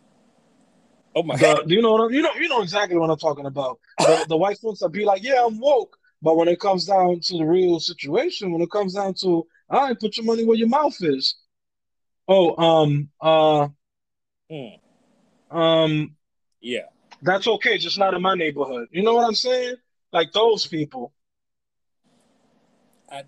Oh 1.15 1.23
my 1.23 1.37
the, 1.37 1.43
God. 1.43 1.69
Do 1.69 1.75
you 1.75 1.83
know 1.83 1.93
what 1.93 2.03
I'm, 2.03 2.13
you 2.13 2.23
know 2.23 2.35
you 2.35 2.49
know 2.49 2.63
exactly 2.63 2.97
what 2.97 3.11
I'm 3.11 3.19
talking 3.19 3.47
about. 3.47 3.79
The, 3.99 4.27
the 4.29 4.37
white 4.37 4.59
folks 4.59 4.81
that 4.81 4.91
be 4.91 5.05
like, 5.05 5.23
yeah, 5.23 5.45
I'm 5.47 5.59
woke. 5.59 5.97
But 6.23 6.37
when 6.37 6.49
it 6.49 6.61
comes 6.61 6.87
down 6.87 7.21
to 7.21 7.39
the 7.39 7.45
real 7.45 7.81
situation, 7.81 8.53
when 8.53 8.63
it 8.63 8.71
comes 8.71 8.95
down 8.95 9.15
to 9.23 9.47
all 9.73 9.89
right, 9.89 9.99
put 9.99 10.17
your 10.17 10.27
money 10.27 10.45
where 10.45 10.57
your 10.57 10.69
mouth 10.69 10.97
is. 11.01 11.37
Oh, 12.29 12.57
um, 12.63 13.09
uh, 13.21 13.69
mm. 14.51 14.79
um, 15.51 16.15
yeah, 16.61 16.87
that's 17.23 17.49
okay, 17.49 17.79
just 17.79 17.99
not 17.99 18.15
in 18.15 18.23
my 18.23 18.35
neighborhood. 18.35 18.89
You 18.93 19.03
know 19.03 19.15
what 19.15 19.27
I'm 19.27 19.35
saying? 19.35 19.77
Like 20.13 20.33
those 20.33 20.67
people. 20.67 21.13
I, 23.11 23.25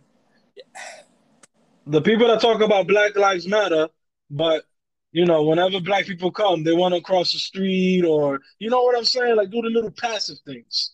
the 1.86 2.00
people 2.00 2.28
that 2.28 2.40
talk 2.40 2.60
about 2.60 2.86
Black 2.86 3.16
Lives 3.16 3.46
Matter, 3.46 3.88
but 4.30 4.64
you 5.12 5.24
know, 5.24 5.44
whenever 5.44 5.80
black 5.80 6.06
people 6.06 6.32
come, 6.32 6.64
they 6.64 6.72
want 6.72 6.94
to 6.94 7.00
cross 7.00 7.32
the 7.32 7.38
street 7.38 8.04
or 8.04 8.40
you 8.58 8.70
know 8.70 8.82
what 8.82 8.96
I'm 8.96 9.04
saying, 9.04 9.36
like 9.36 9.50
do 9.50 9.62
the 9.62 9.68
little 9.68 9.92
passive 9.92 10.38
things. 10.46 10.92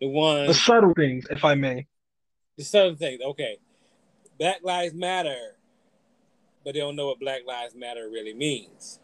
The 0.00 0.08
one 0.08 0.46
the 0.46 0.54
subtle 0.54 0.92
things, 0.94 1.26
if 1.30 1.44
I 1.44 1.54
may. 1.54 1.86
The 2.56 2.64
subtle 2.64 2.96
things, 2.96 3.20
okay. 3.22 3.58
Black 4.38 4.58
Lives 4.62 4.94
Matter, 4.94 5.56
but 6.64 6.74
they 6.74 6.80
don't 6.80 6.96
know 6.96 7.06
what 7.06 7.20
Black 7.20 7.42
Lives 7.46 7.74
Matter 7.74 8.08
really 8.10 8.34
means 8.34 9.00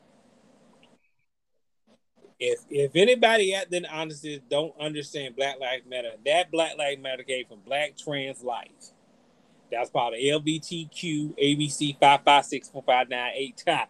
if 2.43 2.59
if 2.71 2.97
anybody 2.97 3.55
at 3.55 3.71
then 3.71 3.87
honestly 3.87 4.43
don't 4.51 4.75
understand 4.81 5.37
Black 5.37 5.61
Lives 5.61 5.85
Matter, 5.89 6.11
that 6.27 6.51
Black 6.51 6.77
Lives 6.77 7.01
Matter 7.01 7.23
came 7.23 7.47
from 7.47 7.61
Black 7.65 7.97
Trans 7.97 8.43
Life. 8.43 8.91
That's 9.71 9.91
part 9.91 10.15
of 10.15 10.19
LBTQ 10.19 11.39
ABC 11.39 11.99
five 12.01 12.23
five 12.25 12.45
six 12.45 12.69
four 12.69 12.83
five 12.85 13.09
nine 13.09 13.31
eight 13.37 13.63
time. 13.67 13.87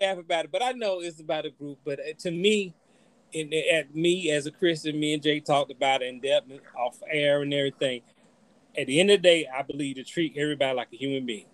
laugh 0.00 0.18
about 0.18 0.46
it, 0.46 0.52
but 0.52 0.62
I 0.62 0.72
know 0.72 1.00
it's 1.00 1.20
about 1.20 1.44
a 1.44 1.50
group. 1.50 1.80
But 1.84 2.00
uh, 2.00 2.14
to 2.20 2.30
me, 2.30 2.74
and 3.34 3.52
at 3.52 3.94
me 3.94 4.30
as 4.30 4.46
a 4.46 4.50
Christian, 4.50 4.98
me 4.98 5.12
and 5.12 5.22
Jay 5.22 5.40
talked 5.40 5.70
about 5.70 6.00
it 6.00 6.06
in 6.06 6.20
depth 6.20 6.50
off 6.78 6.98
air 7.10 7.42
and 7.42 7.52
everything. 7.52 8.00
At 8.76 8.86
the 8.86 9.00
end 9.00 9.10
of 9.10 9.18
the 9.18 9.28
day, 9.28 9.46
I 9.54 9.62
believe 9.62 9.96
to 9.96 10.04
treat 10.04 10.34
everybody 10.36 10.74
like 10.74 10.88
a 10.94 10.96
human 10.96 11.26
being. 11.26 11.46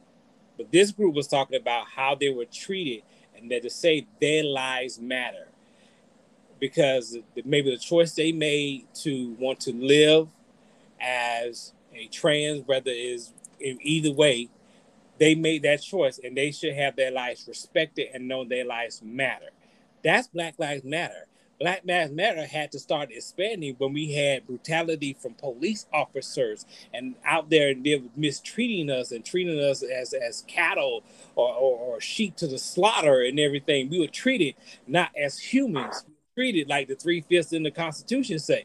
But 0.61 0.71
this 0.71 0.91
group 0.91 1.15
was 1.15 1.27
talking 1.27 1.59
about 1.59 1.87
how 1.87 2.15
they 2.15 2.29
were 2.29 2.45
treated 2.45 3.03
and 3.35 3.51
that 3.51 3.63
to 3.63 3.71
say 3.71 4.07
their 4.21 4.45
lives 4.45 5.01
matter 5.01 5.49
because 6.59 7.17
maybe 7.47 7.71
the 7.71 7.79
choice 7.79 8.13
they 8.13 8.31
made 8.31 8.85
to 8.97 9.35
want 9.39 9.59
to 9.61 9.73
live 9.73 10.29
as 11.01 11.73
a 11.95 12.09
trans, 12.09 12.67
whether 12.67 12.91
is 12.91 13.33
in 13.59 13.79
either 13.81 14.13
way, 14.13 14.51
they 15.17 15.35
made 15.35 15.63
that 15.63 15.81
choice 15.81 16.21
and 16.23 16.37
they 16.37 16.51
should 16.51 16.75
have 16.75 16.95
their 16.95 17.11
lives 17.11 17.49
respected 17.49 18.09
and 18.13 18.29
know 18.29 18.45
their 18.45 18.67
lives 18.67 19.01
matter. 19.03 19.49
That's 20.05 20.29
Black 20.29 20.57
Lives 20.59 20.85
Matter. 20.85 21.27
Black 21.61 21.83
Lives 21.85 22.11
Matter 22.11 22.47
had 22.47 22.73
to 22.73 22.79
start 22.79 23.11
expanding 23.13 23.75
when 23.77 23.93
we 23.93 24.13
had 24.15 24.47
brutality 24.47 25.15
from 25.21 25.35
police 25.35 25.85
officers 25.93 26.65
and 26.95 27.15
out 27.25 27.51
there 27.51 27.69
and 27.69 27.85
they 27.85 27.97
were 27.97 28.09
mistreating 28.17 28.89
us 28.91 29.13
and 29.13 29.23
treating 29.25 29.61
us 29.61 29.83
as, 29.83 30.15
as 30.15 30.43
cattle 30.49 31.05
or, 31.37 31.53
or, 31.53 31.79
or 31.79 32.01
sheep 32.01 32.35
to 32.37 32.47
the 32.47 32.59
slaughter 32.59 33.21
and 33.21 33.39
everything. 33.39 33.91
We 33.91 34.01
were 34.01 34.07
treated 34.07 34.55
not 34.87 35.11
as 35.15 35.39
humans, 35.39 36.03
we 36.09 36.15
treated 36.35 36.69
like 36.69 36.89
the 36.89 36.95
three 36.95 37.21
fifths 37.21 37.53
in 37.53 37.63
the 37.63 37.71
Constitution 37.71 38.39
say. 38.39 38.65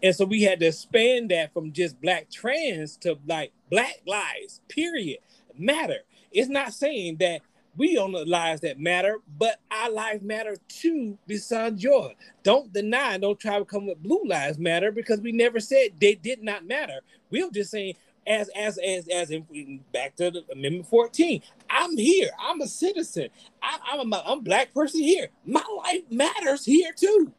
And 0.00 0.14
so 0.14 0.24
we 0.24 0.42
had 0.42 0.60
to 0.60 0.66
expand 0.66 1.32
that 1.32 1.52
from 1.52 1.72
just 1.72 2.00
black 2.00 2.30
trans 2.30 2.96
to 2.98 3.18
like 3.26 3.52
black 3.68 4.00
lives, 4.06 4.60
period, 4.68 5.18
matter. 5.58 5.98
It's 6.30 6.48
not 6.48 6.72
saying 6.72 7.16
that 7.16 7.40
we 7.78 7.96
own 7.96 8.12
the 8.12 8.24
lives 8.26 8.60
that 8.62 8.78
matter, 8.78 9.20
but 9.38 9.60
our 9.70 9.90
lives 9.90 10.22
matter 10.22 10.56
too, 10.68 11.16
besides 11.26 11.82
yours. 11.82 12.14
Don't 12.42 12.72
deny, 12.72 13.16
don't 13.18 13.38
try 13.38 13.58
to 13.58 13.64
come 13.64 13.86
with 13.86 14.02
blue 14.02 14.22
lives 14.26 14.58
matter 14.58 14.92
because 14.92 15.20
we 15.20 15.32
never 15.32 15.60
said 15.60 15.92
they 16.00 16.14
did 16.16 16.42
not 16.42 16.66
matter. 16.66 17.00
We 17.30 17.44
were 17.44 17.50
just 17.50 17.70
saying, 17.70 17.94
as 18.26 18.50
as 18.54 18.78
as 18.78 19.08
as 19.08 19.30
in 19.30 19.80
back 19.92 20.14
to 20.16 20.30
the 20.30 20.44
amendment 20.52 20.86
14 20.86 21.40
i'm 21.70 21.96
here. 21.96 22.28
I'm 22.38 22.60
a 22.60 22.66
citizen. 22.66 23.28
I, 23.62 23.98
am 23.98 24.12
a 24.12 24.22
I'm 24.26 24.38
a 24.40 24.42
black 24.42 24.74
person 24.74 25.00
here. 25.00 25.28
My 25.46 25.64
life 25.78 26.02
matters 26.10 26.64
here 26.66 26.92
too. 26.94 27.32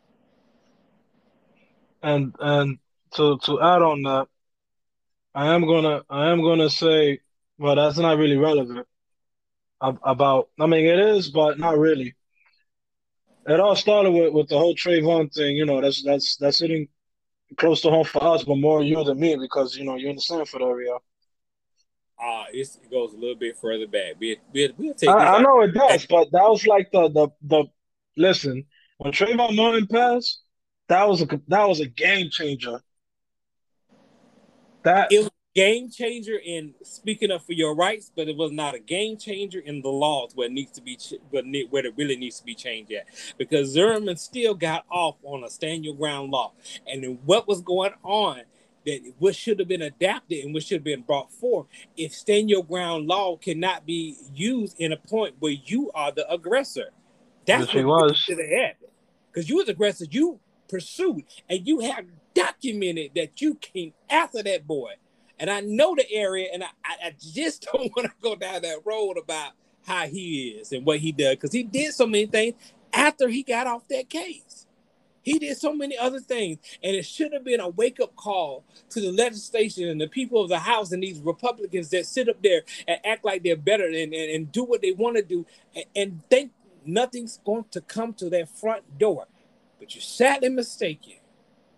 And 2.02 2.34
and 2.40 2.80
to 3.16 3.38
to 3.44 3.62
add 3.62 3.82
on 3.82 4.02
that 4.04 4.28
i 5.36 5.54
am 5.54 5.66
gonna 5.66 6.02
i 6.10 6.30
am 6.30 6.42
gonna 6.42 6.70
say 6.70 7.20
well 7.58 7.76
that's 7.76 7.98
not 7.98 8.18
really 8.18 8.38
relevant 8.38 8.88
about. 9.82 10.50
I 10.60 10.66
mean, 10.66 10.86
it 10.86 11.00
is, 11.00 11.30
but 11.30 11.60
not 11.60 11.78
really. 11.78 12.16
It 13.48 13.60
all 13.60 13.76
started 13.76 14.12
with, 14.12 14.34
with 14.34 14.48
the 14.50 14.58
whole 14.58 14.76
Trayvon 14.76 15.34
thing. 15.34 15.56
You 15.56 15.66
know, 15.66 15.82
that's 15.82 16.04
that's 16.04 16.36
that's 16.38 16.60
hitting 16.60 16.88
close 17.58 17.82
to 17.82 17.90
home 17.90 18.06
for 18.06 18.24
us, 18.24 18.44
but 18.44 18.58
more 18.58 18.84
you 18.84 19.04
than 19.04 19.20
me 19.20 19.36
because 19.36 19.76
you 19.76 19.86
know 19.86 19.96
you're 19.96 20.10
in 20.10 20.16
the 20.16 20.22
Sanford 20.22 20.62
area. 20.62 20.96
Ah, 22.22 22.44
uh, 22.44 22.46
it 22.52 22.68
goes 22.92 23.14
a 23.14 23.18
little 23.18 23.36
bit 23.36 23.58
further 23.58 23.88
back. 23.88 24.16
We 24.20 24.38
we 24.54 24.74
we'll 24.78 24.94
take. 24.94 25.10
I, 25.10 25.38
I 25.38 25.42
know 25.42 25.62
it 25.62 25.74
does, 25.74 26.06
but 26.06 26.32
that 26.32 26.50
was 26.50 26.68
like 26.68 26.92
the 26.92 27.10
the 27.10 27.30
the. 27.42 27.66
Listen, 28.18 28.66
when 28.98 29.14
Trayvon 29.14 29.56
Martin 29.56 29.88
passed, 29.88 30.42
that 30.90 31.08
was 31.08 31.22
a 31.22 31.28
that 31.48 31.68
was 31.68 31.80
a 31.80 31.88
game 31.88 32.30
changer. 32.30 32.82
That 34.84 35.12
it, 35.12 35.29
game 35.60 35.90
changer 35.90 36.40
in 36.42 36.74
speaking 36.84 37.32
up 37.32 37.46
for 37.46 37.52
your 37.52 37.76
rights, 37.76 38.10
but 38.16 38.30
it 38.30 38.38
was 38.38 38.50
not 38.50 38.76
a 38.76 38.80
game 38.80 39.18
changer 39.18 39.60
in 39.60 39.82
the 39.82 39.90
laws 39.90 40.32
where 40.34 40.48
it 40.48 40.54
needs 40.54 40.72
to 40.72 40.82
be 40.82 40.98
where 41.32 41.86
it 41.86 41.94
really 41.98 42.16
needs 42.16 42.40
to 42.40 42.46
be 42.46 42.56
changed 42.56 42.94
at. 42.94 43.06
Because 43.38 43.72
Zimmerman 43.72 44.16
still 44.16 44.54
got 44.54 44.86
off 44.90 45.18
on 45.22 45.44
a 45.44 45.50
stand 45.50 45.84
your 45.84 45.96
ground 45.96 46.32
law, 46.32 46.54
and 46.88 47.20
what 47.26 47.46
was 47.46 47.60
going 47.60 47.92
on 48.04 48.44
that 48.86 49.02
what 49.20 49.36
should 49.36 49.60
have 49.60 49.68
been 49.68 49.82
adapted 49.82 50.46
and 50.46 50.54
what 50.54 50.64
should 50.64 50.78
have 50.78 50.84
been 50.86 51.02
brought 51.02 51.30
forth 51.30 51.68
if 51.98 52.14
stand 52.14 52.50
your 52.50 52.64
ground 52.64 53.08
law 53.08 53.36
cannot 53.36 53.86
be 53.86 54.16
used 54.34 54.80
in 54.80 54.94
a 54.94 54.98
point 54.98 55.36
where 55.40 55.52
you 55.52 55.92
are 55.94 56.14
the 56.14 56.26
aggressor. 56.32 56.92
That's 57.46 57.74
yes, 57.74 57.84
what 57.84 58.16
should 58.16 58.40
have 58.40 58.50
happened. 58.50 58.92
Because 59.30 59.50
you 59.50 59.58
was 59.58 59.68
aggressor, 59.68 60.06
you 60.10 60.40
pursued 60.70 61.26
and 61.50 61.68
you 61.68 61.82
have 61.82 62.06
documented 62.34 63.12
that 63.16 63.42
you 63.42 63.56
came 63.56 63.92
after 64.10 64.42
that 64.42 64.66
boy 64.66 64.94
and 65.40 65.50
I 65.50 65.62
know 65.62 65.96
the 65.96 66.10
area, 66.12 66.50
and 66.54 66.64
I, 66.64 66.68
I 66.86 67.16
just 67.20 67.68
don't 67.74 67.92
want 67.96 68.08
to 68.08 68.14
go 68.22 68.36
down 68.36 68.62
that 68.62 68.80
road 68.86 69.18
about 69.18 69.54
how 69.86 70.06
he 70.06 70.50
is 70.50 70.72
and 70.72 70.86
what 70.86 71.00
he 71.00 71.12
does 71.12 71.32
because 71.36 71.52
he 71.54 71.64
did 71.64 71.94
so 71.94 72.06
many 72.06 72.26
things 72.26 72.56
after 72.94 73.28
he 73.28 73.44
got 73.44 73.68
off 73.68 73.88
that 73.88 74.10
case. 74.10 74.68
He 75.22 75.38
did 75.38 75.58
so 75.58 75.74
many 75.74 75.98
other 75.98 76.20
things, 76.20 76.60
and 76.82 76.96
it 76.96 77.06
should 77.06 77.34
have 77.34 77.44
been 77.44 77.60
a 77.60 77.70
wake 77.70 78.00
up 78.00 78.16
call 78.16 78.64
to 78.90 79.02
the 79.02 79.12
legislation 79.12 79.88
and 79.88 80.00
the 80.00 80.08
people 80.08 80.42
of 80.42 80.50
the 80.50 80.60
House 80.60 80.92
and 80.92 81.04
these 81.04 81.20
Republicans 81.20 81.90
that 81.90 82.06
sit 82.06 82.30
up 82.30 82.42
there 82.42 82.64
and 82.88 83.00
act 83.06 83.26
like 83.26 83.44
they're 83.44 83.56
better 83.56 83.86
and, 83.86 83.96
and, 83.96 84.14
and 84.14 84.52
do 84.52 84.64
what 84.64 84.82
they 84.82 84.92
want 84.92 85.18
to 85.18 85.22
do 85.22 85.46
and, 85.76 85.86
and 85.96 86.30
think 86.30 86.52
nothing's 86.86 87.40
going 87.46 87.66
to 87.72 87.82
come 87.82 88.14
to 88.14 88.30
their 88.30 88.46
front 88.46 88.98
door. 88.98 89.28
But 89.78 89.94
you're 89.94 90.02
sadly 90.02 90.50
mistaken. 90.50 91.19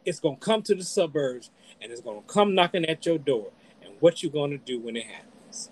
It's 0.05 0.19
to 0.19 0.35
come 0.35 0.61
to 0.63 0.75
the 0.75 0.83
suburbs 0.83 1.51
and 1.81 1.91
it's 1.91 2.01
to 2.01 2.23
come 2.27 2.55
knocking 2.55 2.85
at 2.85 3.05
your 3.05 3.17
door. 3.17 3.51
And 3.81 3.93
what 3.99 4.23
you 4.23 4.29
to 4.51 4.57
do 4.57 4.79
when 4.79 4.95
it 4.95 5.05
happens? 5.05 5.69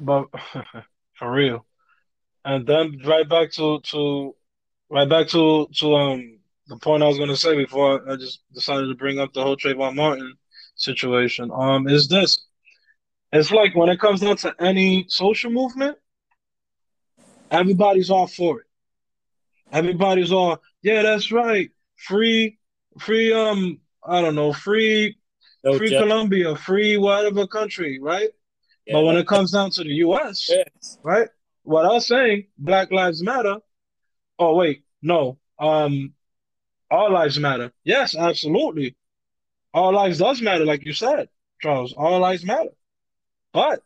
But 0.00 0.26
for 1.14 1.30
real. 1.30 1.64
And 2.44 2.66
then 2.66 3.00
right 3.04 3.28
back 3.28 3.52
to 3.52 3.80
to 3.80 4.34
right 4.90 5.08
back 5.08 5.28
to 5.28 5.68
to 5.78 5.94
um 5.94 6.38
the 6.68 6.76
point 6.76 7.02
I 7.02 7.08
was 7.08 7.18
to 7.18 7.36
say 7.36 7.56
before 7.56 8.08
I 8.10 8.16
just 8.16 8.40
decided 8.54 8.88
to 8.88 8.94
bring 8.94 9.18
up 9.18 9.32
the 9.32 9.42
whole 9.42 9.56
Trayvon 9.56 9.94
Martin 9.94 10.34
situation. 10.76 11.50
Um, 11.52 11.88
is 11.88 12.08
this? 12.08 12.44
It's 13.32 13.50
like 13.50 13.74
when 13.74 13.88
it 13.88 14.00
comes 14.00 14.20
down 14.20 14.36
to 14.38 14.54
any 14.58 15.06
social 15.08 15.50
movement, 15.50 15.98
everybody's 17.50 18.10
all 18.10 18.26
for 18.26 18.60
it. 18.60 18.66
Everybody's 19.70 20.32
all, 20.32 20.62
yeah, 20.82 21.02
that's 21.02 21.30
right. 21.30 21.70
Free, 21.96 22.58
free 22.98 23.32
um 23.32 23.80
I 24.04 24.22
don't 24.22 24.34
know, 24.34 24.52
free, 24.52 25.18
no 25.64 25.76
free 25.76 25.90
Colombia, 25.90 26.56
free 26.56 26.96
whatever 26.96 27.46
country, 27.46 27.98
right? 28.00 28.30
Yeah, 28.86 28.94
but 28.94 29.04
when 29.04 29.16
it 29.16 29.26
comes 29.26 29.52
down 29.52 29.70
to 29.72 29.84
the 29.84 29.90
U.S., 30.06 30.48
yes. 30.48 30.98
right? 31.02 31.28
What 31.62 31.84
I 31.84 31.88
was 31.88 32.06
saying, 32.06 32.46
Black 32.56 32.90
Lives 32.90 33.22
Matter. 33.22 33.58
Oh 34.38 34.54
wait, 34.54 34.84
no, 35.02 35.38
um, 35.58 36.14
all 36.90 37.12
lives 37.12 37.38
matter. 37.38 37.72
Yes, 37.84 38.16
absolutely, 38.16 38.96
all 39.74 39.92
lives 39.92 40.18
does 40.18 40.40
matter, 40.40 40.64
like 40.64 40.86
you 40.86 40.92
said, 40.92 41.28
Charles. 41.60 41.92
All 41.92 42.20
lives 42.20 42.44
matter, 42.44 42.70
but 43.52 43.82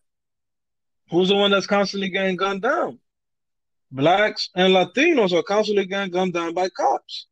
who's 1.10 1.30
the 1.30 1.36
one 1.36 1.50
that's 1.50 1.66
constantly 1.66 2.10
getting 2.10 2.36
gunned 2.36 2.62
down? 2.62 2.98
Blacks 3.90 4.50
and 4.54 4.72
Latinos 4.72 5.32
are 5.32 5.42
constantly 5.42 5.86
getting 5.86 6.12
gunned 6.12 6.34
down 6.34 6.54
by 6.54 6.68
cops. 6.68 7.26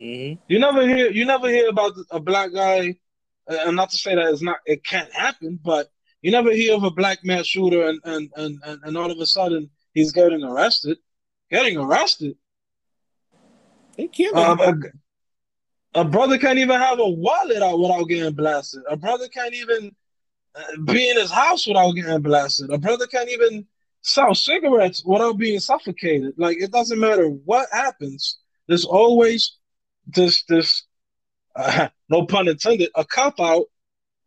Mm-hmm. 0.00 0.40
You 0.48 0.58
never 0.58 0.88
hear 0.88 1.10
you 1.10 1.24
never 1.24 1.48
hear 1.48 1.68
about 1.68 1.92
a 2.10 2.20
black 2.20 2.52
guy, 2.52 2.96
and 3.46 3.76
not 3.76 3.90
to 3.90 3.98
say 3.98 4.14
that 4.14 4.32
it's 4.32 4.42
not 4.42 4.58
it 4.64 4.84
can't 4.84 5.12
happen, 5.12 5.58
but 5.62 5.90
you 6.22 6.30
never 6.30 6.52
hear 6.52 6.74
of 6.74 6.84
a 6.84 6.90
black 6.90 7.18
mass 7.24 7.46
shooter 7.46 7.86
and 7.86 8.00
and 8.04 8.30
and 8.36 8.58
and, 8.84 8.96
all 8.96 9.10
of 9.10 9.18
a 9.18 9.26
sudden 9.26 9.70
he's 9.92 10.12
getting 10.12 10.42
arrested, 10.42 10.98
getting 11.50 11.76
arrested. 11.76 12.36
They 13.96 14.08
him. 14.12 14.34
Um, 14.34 14.60
a, 14.60 16.00
a, 16.00 16.04
brother 16.04 16.38
can't 16.38 16.58
even 16.58 16.80
have 16.80 16.98
a 17.00 17.08
wallet 17.08 17.62
out 17.62 17.78
without 17.78 18.04
getting 18.04 18.32
blasted. 18.32 18.82
A 18.88 18.96
brother 18.96 19.28
can't 19.28 19.54
even 19.54 19.94
uh, 20.54 20.62
be 20.84 21.10
in 21.10 21.18
his 21.18 21.30
house 21.30 21.66
without 21.66 21.92
getting 21.92 22.22
blasted. 22.22 22.70
A 22.70 22.78
brother 22.78 23.06
can't 23.06 23.28
even 23.28 23.66
sell 24.00 24.34
cigarettes 24.34 25.04
without 25.04 25.36
being 25.36 25.60
suffocated. 25.60 26.32
Like 26.38 26.58
it 26.58 26.72
doesn't 26.72 26.98
matter 26.98 27.28
what 27.28 27.68
happens. 27.72 28.38
There's 28.66 28.86
always 28.86 29.58
this 30.14 30.44
this 30.44 30.84
uh, 31.56 31.88
no 32.08 32.26
pun 32.26 32.48
intended 32.48 32.90
a 32.94 33.04
cop 33.04 33.40
out 33.40 33.66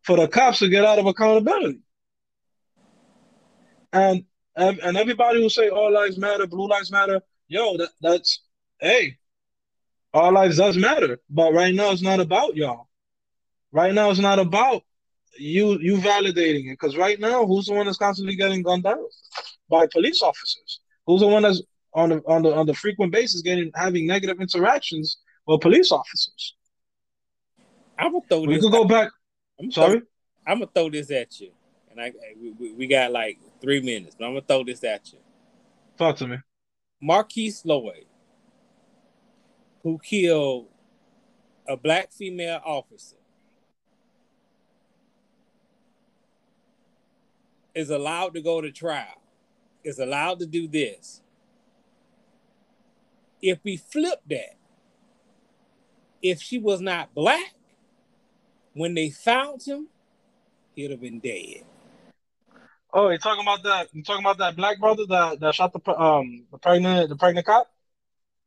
for 0.02 0.16
the 0.16 0.28
cops 0.28 0.58
to 0.60 0.68
get 0.68 0.84
out 0.84 0.98
of 0.98 1.06
accountability. 1.06 1.80
And 3.92 4.24
and, 4.56 4.96
everybody 4.96 5.40
will 5.40 5.50
say 5.50 5.68
all 5.68 5.92
lives 5.92 6.16
matter, 6.16 6.46
blue 6.46 6.68
lives 6.68 6.92
matter. 6.92 7.20
Yo, 7.48 7.76
that, 7.76 7.88
that's 8.00 8.40
hey, 8.80 9.18
all 10.12 10.32
lives 10.32 10.58
does 10.58 10.76
matter. 10.76 11.18
But 11.28 11.52
right 11.52 11.74
now 11.74 11.90
it's 11.90 12.02
not 12.02 12.20
about 12.20 12.56
y'all. 12.56 12.88
Right 13.72 13.92
now 13.92 14.10
it's 14.10 14.20
not 14.20 14.38
about 14.38 14.82
you 15.36 15.78
you 15.80 15.96
validating 15.96 16.66
it. 16.66 16.78
Because 16.80 16.96
right 16.96 17.18
now, 17.18 17.44
who's 17.46 17.66
the 17.66 17.74
one 17.74 17.86
that's 17.86 17.98
constantly 17.98 18.36
getting 18.36 18.62
gunned 18.62 18.84
down 18.84 19.04
by 19.68 19.86
police 19.88 20.22
officers? 20.22 20.80
Who's 21.06 21.20
the 21.20 21.26
one 21.26 21.42
that's 21.42 21.62
on 21.92 22.10
the 22.10 22.22
on 22.26 22.42
the 22.42 22.54
on 22.54 22.66
the 22.66 22.74
frequent 22.74 23.12
basis 23.12 23.42
getting 23.42 23.70
having 23.74 24.06
negative 24.06 24.40
interactions 24.40 25.18
or 25.46 25.58
police 25.58 25.92
officers. 25.92 26.54
I'm 27.98 28.12
gonna 28.12 28.24
throw 28.28 28.40
we 28.40 28.54
this. 28.54 28.56
We 28.56 28.70
could 28.70 28.72
go 28.72 28.84
back. 28.84 29.10
I'm 29.60 29.70
sorry. 29.70 30.00
Throw, 30.00 30.06
I'm 30.46 30.58
gonna 30.58 30.70
throw 30.74 30.90
this 30.90 31.10
at 31.10 31.40
you, 31.40 31.50
and 31.90 32.00
I 32.00 32.12
we, 32.58 32.72
we 32.72 32.86
got 32.86 33.12
like 33.12 33.38
three 33.60 33.80
minutes, 33.80 34.16
but 34.18 34.26
I'm 34.26 34.32
gonna 34.32 34.46
throw 34.46 34.64
this 34.64 34.82
at 34.84 35.12
you. 35.12 35.18
Talk 35.96 36.16
to 36.16 36.26
me. 36.26 36.38
Markeith 37.02 37.64
Loyd 37.64 38.06
who 39.84 39.98
killed 39.98 40.66
a 41.68 41.76
black 41.76 42.10
female 42.10 42.60
officer 42.64 43.16
is 47.74 47.90
allowed 47.90 48.32
to 48.32 48.40
go 48.40 48.62
to 48.62 48.72
trial, 48.72 49.20
is 49.84 49.98
allowed 49.98 50.38
to 50.38 50.46
do 50.46 50.66
this. 50.66 51.20
If 53.42 53.58
we 53.62 53.76
flip 53.76 54.20
that, 54.30 54.56
if 56.24 56.40
she 56.40 56.58
was 56.58 56.80
not 56.80 57.14
black, 57.14 57.52
when 58.72 58.94
they 58.94 59.10
found 59.10 59.62
him, 59.62 59.88
he'd 60.74 60.90
have 60.90 61.02
been 61.02 61.20
dead. 61.20 61.64
Oh, 62.94 63.10
you 63.10 63.18
talking 63.18 63.42
about 63.42 63.62
that? 63.64 63.88
You 63.92 64.02
talking 64.02 64.24
about 64.24 64.38
that 64.38 64.56
black 64.56 64.80
brother 64.80 65.04
that, 65.06 65.40
that 65.40 65.54
shot 65.54 65.74
the 65.74 66.00
um 66.00 66.46
the 66.50 66.56
pregnant 66.58 67.10
the 67.10 67.16
pregnant 67.16 67.46
cop? 67.46 67.70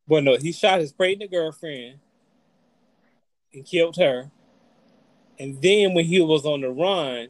Well, 0.08 0.24
no, 0.24 0.38
he 0.38 0.52
shot 0.52 0.80
his 0.80 0.92
pregnant 0.92 1.32
girlfriend 1.32 2.00
and 3.54 3.64
killed 3.64 3.98
her. 3.98 4.32
And 5.38 5.62
then 5.62 5.94
when 5.94 6.06
he 6.06 6.20
was 6.20 6.46
on 6.46 6.62
the 6.62 6.72
run, 6.72 7.28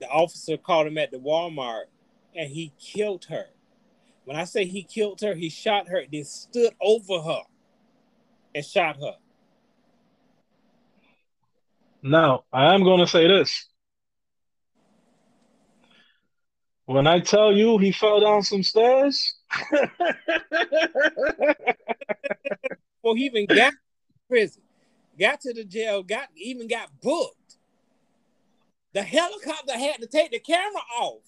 the 0.00 0.08
officer 0.08 0.56
caught 0.56 0.86
him 0.86 0.96
at 0.96 1.10
the 1.10 1.18
Walmart 1.18 1.84
and 2.34 2.48
he 2.48 2.72
killed 2.80 3.26
her. 3.26 3.46
When 4.24 4.38
I 4.38 4.44
say 4.44 4.64
he 4.64 4.84
killed 4.84 5.20
her, 5.20 5.34
he 5.34 5.50
shot 5.50 5.88
her, 5.88 6.02
then 6.10 6.24
stood 6.24 6.72
over 6.80 7.20
her 7.20 7.42
and 8.54 8.64
shot 8.64 8.96
her. 8.96 9.16
Now, 12.02 12.44
I 12.52 12.74
am 12.74 12.84
going 12.84 13.00
to 13.00 13.06
say 13.06 13.26
this. 13.26 13.66
When 16.86 17.06
I 17.06 17.20
tell 17.20 17.52
you 17.52 17.78
he 17.78 17.92
fell 17.92 18.20
down 18.20 18.42
some 18.42 18.62
stairs, 18.62 19.36
well, 23.02 23.14
he 23.14 23.24
even 23.24 23.46
got 23.46 23.72
prison, 24.28 24.62
got 25.18 25.40
to 25.40 25.54
the 25.54 25.64
jail, 25.64 26.02
got 26.02 26.28
even 26.36 26.68
got 26.68 26.90
booked. 27.00 27.56
The 28.92 29.02
helicopter 29.02 29.78
had 29.78 30.02
to 30.02 30.06
take 30.06 30.30
the 30.30 30.38
camera 30.40 30.82
off 31.00 31.22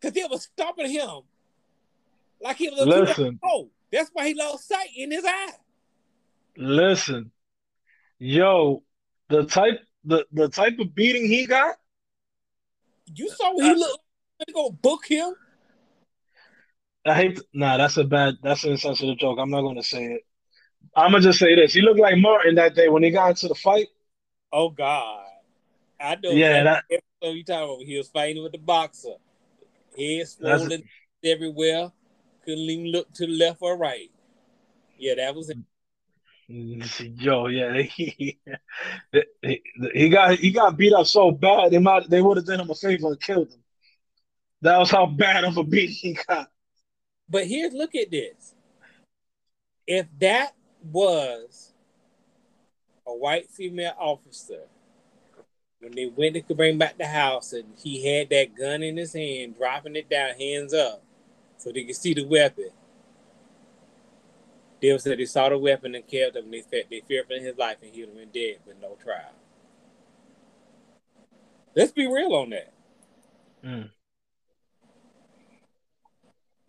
because 0.00 0.16
it 0.16 0.30
was 0.30 0.44
stopping 0.44 0.88
him 0.88 1.22
like 2.40 2.56
he 2.56 2.68
was 2.70 2.80
a 2.80 2.84
listen. 2.84 3.40
Oh, 3.42 3.70
that's 3.90 4.10
why 4.12 4.28
he 4.28 4.34
lost 4.34 4.68
sight 4.68 4.88
in 4.96 5.10
his 5.10 5.24
eye. 5.24 5.52
Listen, 6.56 7.30
yo, 8.18 8.82
the 9.28 9.44
type 9.44 9.80
the 10.04 10.26
the 10.32 10.48
type 10.48 10.78
of 10.78 10.94
beating 10.94 11.26
he 11.26 11.46
got. 11.46 11.76
You 13.14 13.28
saw 13.30 13.52
what 13.54 13.64
he 13.64 13.74
looked 13.74 14.02
to 14.46 14.52
go 14.52 14.70
book 14.70 15.06
him? 15.06 15.34
I 17.04 17.14
hate. 17.14 17.36
To, 17.36 17.44
nah, 17.52 17.76
that's 17.76 17.96
a 17.96 18.04
bad. 18.04 18.36
That's 18.42 18.64
an 18.64 18.72
insensitive 18.72 19.18
joke. 19.18 19.38
I'm 19.40 19.50
not 19.50 19.62
gonna 19.62 19.82
say 19.82 20.04
it. 20.04 20.22
I'm 20.96 21.12
gonna 21.12 21.22
just 21.22 21.38
say 21.38 21.54
this. 21.54 21.72
He 21.72 21.80
looked 21.80 22.00
like 22.00 22.18
Martin 22.18 22.54
that 22.56 22.74
day 22.74 22.88
when 22.88 23.02
he 23.02 23.10
got 23.10 23.30
into 23.30 23.48
the 23.48 23.54
fight. 23.54 23.88
Oh 24.52 24.68
God, 24.70 25.24
I 26.00 26.16
know. 26.16 26.30
Yeah, 26.30 26.62
that. 26.64 26.84
that 26.90 27.02
you 27.22 27.44
talking 27.44 27.64
about? 27.64 27.86
He 27.86 27.96
was 27.96 28.08
fighting 28.08 28.42
with 28.42 28.52
the 28.52 28.58
boxer. 28.58 29.14
Head 29.96 30.28
swollen 30.28 30.82
everywhere. 31.24 31.92
Couldn't 32.44 32.60
even 32.64 32.92
look 32.92 33.12
to 33.14 33.26
the 33.26 33.32
left 33.32 33.58
or 33.62 33.76
right. 33.76 34.10
Yeah, 34.98 35.14
that 35.16 35.34
was 35.34 35.50
it. 35.50 35.58
Mm, 36.52 37.22
Yo, 37.22 37.46
yeah, 37.46 37.80
he, 37.80 38.38
he, 39.42 39.62
he 39.94 40.08
got 40.10 40.38
he 40.38 40.50
got 40.50 40.76
beat 40.76 40.92
up 40.92 41.06
so 41.06 41.30
bad 41.30 41.70
they 41.70 41.78
might 41.78 42.10
they 42.10 42.20
would 42.20 42.36
have 42.36 42.44
done 42.44 42.60
him 42.60 42.68
a 42.68 42.74
favor 42.74 43.08
and 43.08 43.20
killed 43.20 43.48
him. 43.48 43.62
That 44.60 44.78
was 44.78 44.90
how 44.90 45.06
bad 45.06 45.44
of 45.44 45.56
a 45.56 45.64
beat 45.64 45.90
he 45.90 46.18
got. 46.28 46.50
But 47.28 47.46
here's 47.46 47.72
look 47.72 47.94
at 47.94 48.10
this. 48.10 48.54
If 49.86 50.06
that 50.18 50.52
was 50.84 51.72
a 53.06 53.14
white 53.14 53.50
female 53.50 53.94
officer, 53.98 54.64
when 55.80 55.92
they 55.92 56.06
went 56.06 56.46
to 56.46 56.54
bring 56.54 56.76
back 56.76 56.98
the 56.98 57.06
house 57.06 57.54
and 57.54 57.64
he 57.82 58.06
had 58.06 58.28
that 58.30 58.54
gun 58.56 58.82
in 58.82 58.96
his 58.98 59.14
hand, 59.14 59.56
dropping 59.56 59.96
it 59.96 60.10
down, 60.10 60.34
hands 60.38 60.74
up, 60.74 61.02
so 61.56 61.72
they 61.72 61.84
could 61.84 61.96
see 61.96 62.12
the 62.14 62.24
weapon. 62.24 62.70
They 64.82 64.98
said 64.98 65.18
they 65.18 65.24
saw 65.24 65.48
the 65.48 65.56
weapon 65.56 65.94
and 65.94 66.06
killed 66.06 66.36
him. 66.36 66.50
They 66.50 66.62
said 66.62 66.84
they 66.90 67.00
feared 67.00 67.28
for 67.28 67.34
his 67.34 67.56
life 67.56 67.76
and 67.82 67.94
he 67.94 68.00
would 68.00 68.10
have 68.10 68.18
been 68.18 68.28
dead 68.30 68.56
with 68.66 68.76
no 68.82 68.98
trial. 69.02 69.32
Let's 71.74 71.92
be 71.92 72.06
real 72.06 72.34
on 72.34 72.50
that. 72.50 72.72
Mm 73.64 73.90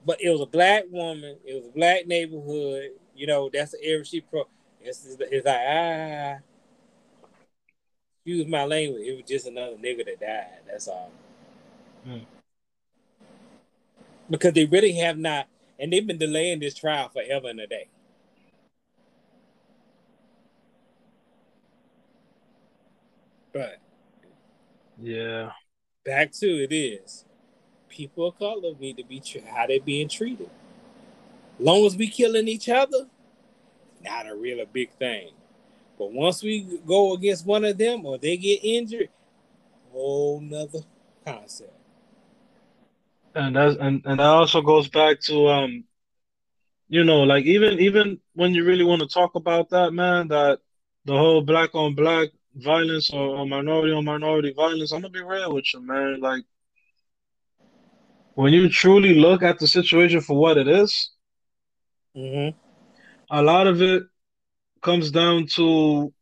but 0.05 0.21
it 0.21 0.29
was 0.29 0.41
a 0.41 0.45
black 0.45 0.85
woman. 0.91 1.37
It 1.45 1.55
was 1.55 1.65
a 1.67 1.71
black 1.71 2.07
neighborhood. 2.07 2.91
You 3.15 3.27
know, 3.27 3.49
that's 3.51 3.71
the 3.71 3.83
area 3.83 4.03
she 4.03 4.21
pro. 4.21 4.47
It's, 4.81 5.05
it's 5.19 5.45
like 5.45 5.61
ah, 5.67 6.35
use 8.25 8.47
my 8.47 8.65
language. 8.65 9.03
It 9.05 9.15
was 9.15 9.25
just 9.25 9.47
another 9.47 9.75
nigga 9.75 10.05
that 10.05 10.19
died. 10.19 10.59
That's 10.69 10.87
all. 10.87 11.11
Hmm. 12.03 12.19
Because 14.29 14.53
they 14.53 14.65
really 14.65 14.93
have 14.93 15.17
not, 15.17 15.47
and 15.79 15.91
they've 15.91 16.05
been 16.05 16.17
delaying 16.17 16.59
this 16.59 16.73
trial 16.73 17.09
forever 17.09 17.49
and 17.49 17.59
a 17.59 17.67
day. 17.67 17.87
But 23.53 23.77
yeah, 25.01 25.51
back 26.03 26.31
to 26.33 26.47
it 26.47 26.73
is 26.73 27.25
people 27.87 28.27
of 28.27 28.39
color 28.39 28.73
need 28.79 28.97
to 28.97 29.03
be 29.03 29.21
how 29.47 29.67
they're 29.67 29.79
being 29.79 30.09
treated. 30.09 30.49
Long 31.59 31.85
as 31.85 31.95
we 31.95 32.07
killing 32.07 32.47
each 32.47 32.67
other, 32.67 33.07
not 34.01 34.27
a 34.27 34.35
real 34.35 34.65
big 34.65 34.91
thing. 34.93 35.29
But 35.97 36.11
once 36.11 36.41
we 36.41 36.79
go 36.85 37.13
against 37.13 37.45
one 37.45 37.63
of 37.63 37.77
them 37.77 38.05
or 38.05 38.17
they 38.17 38.35
get 38.37 38.63
injured, 38.63 39.09
whole 39.91 40.41
nother 40.41 40.79
concept. 41.23 41.71
And 43.35 43.55
that's 43.55 43.75
and, 43.79 44.01
and 44.05 44.19
that 44.19 44.25
also 44.25 44.61
goes 44.61 44.87
back 44.87 45.19
to 45.21 45.47
um, 45.47 45.83
you 46.89 47.03
know, 47.03 47.21
like 47.23 47.45
even 47.45 47.79
even 47.79 48.19
when 48.33 48.53
you 48.53 48.65
really 48.65 48.83
want 48.83 49.01
to 49.01 49.07
talk 49.07 49.35
about 49.35 49.69
that, 49.69 49.91
man, 49.91 50.27
that 50.29 50.59
the 51.05 51.13
whole 51.13 51.41
black 51.41 51.73
on 51.73 51.95
black 51.95 52.29
violence 52.55 53.09
or, 53.11 53.37
or 53.37 53.47
minority 53.47 53.93
on 53.93 54.05
minority 54.05 54.53
violence, 54.55 54.91
I'm 54.91 55.01
gonna 55.01 55.11
be 55.11 55.21
real 55.21 55.53
with 55.53 55.73
you, 55.73 55.81
man. 55.81 56.19
Like 56.19 56.43
when 58.35 58.53
you 58.53 58.69
truly 58.69 59.15
look 59.15 59.43
at 59.43 59.59
the 59.59 59.67
situation 59.67 60.21
for 60.21 60.37
what 60.37 60.57
it 60.57 60.67
is, 60.67 61.11
mm-hmm. 62.15 62.57
a 63.29 63.41
lot 63.41 63.67
of 63.67 63.81
it 63.81 64.03
comes 64.81 65.11
down 65.11 65.47
to. 65.55 66.13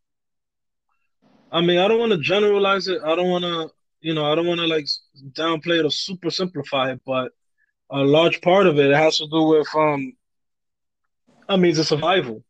I 1.52 1.60
mean, 1.60 1.80
I 1.80 1.88
don't 1.88 2.00
want 2.00 2.14
to 2.14 2.18
generalize 2.18 2.88
it. 2.88 3.02
I 3.04 3.14
don't 3.16 3.30
want 3.30 3.44
to, 3.44 3.70
you 4.00 4.14
know, 4.14 4.32
I 4.32 4.36
don't 4.36 4.48
want 4.48 4.62
to 4.62 4.68
like 4.68 4.88
downplay 5.34 5.80
it 5.80 5.86
or 5.86 5.92
super 5.92 6.32
simplify 6.32 6.92
it, 6.92 7.02
but 7.06 7.34
a 7.90 8.00
large 8.00 8.40
part 8.42 8.68
of 8.68 8.80
it 8.80 8.90
it 8.90 8.96
has 8.96 9.18
to 9.18 9.28
do 9.28 9.44
with, 9.44 9.68
um, 9.76 10.14
I 11.50 11.58
mean, 11.58 11.76
the 11.76 11.84
survival. 11.84 12.44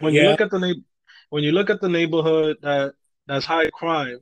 When 0.00 0.14
yeah. 0.14 0.22
you 0.22 0.28
look 0.30 0.40
at 0.40 0.50
the 0.50 0.58
na- 0.58 0.82
when 1.30 1.44
you 1.44 1.52
look 1.52 1.70
at 1.70 1.80
the 1.80 1.88
neighborhood 1.88 2.58
that 2.62 2.94
that's 3.26 3.46
high 3.46 3.70
crime, 3.70 4.18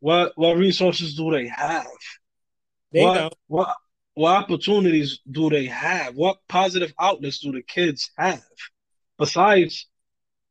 what 0.00 0.32
what 0.36 0.56
resources 0.56 1.14
do 1.14 1.30
they 1.30 1.48
have? 1.48 1.86
They 2.92 3.04
what, 3.04 3.14
know. 3.14 3.30
What 3.46 3.76
what 4.14 4.36
opportunities 4.36 5.20
do 5.30 5.48
they 5.48 5.66
have? 5.66 6.14
What 6.14 6.38
positive 6.48 6.92
outlets 6.98 7.38
do 7.38 7.52
the 7.52 7.62
kids 7.62 8.10
have 8.18 8.42
besides 9.18 9.86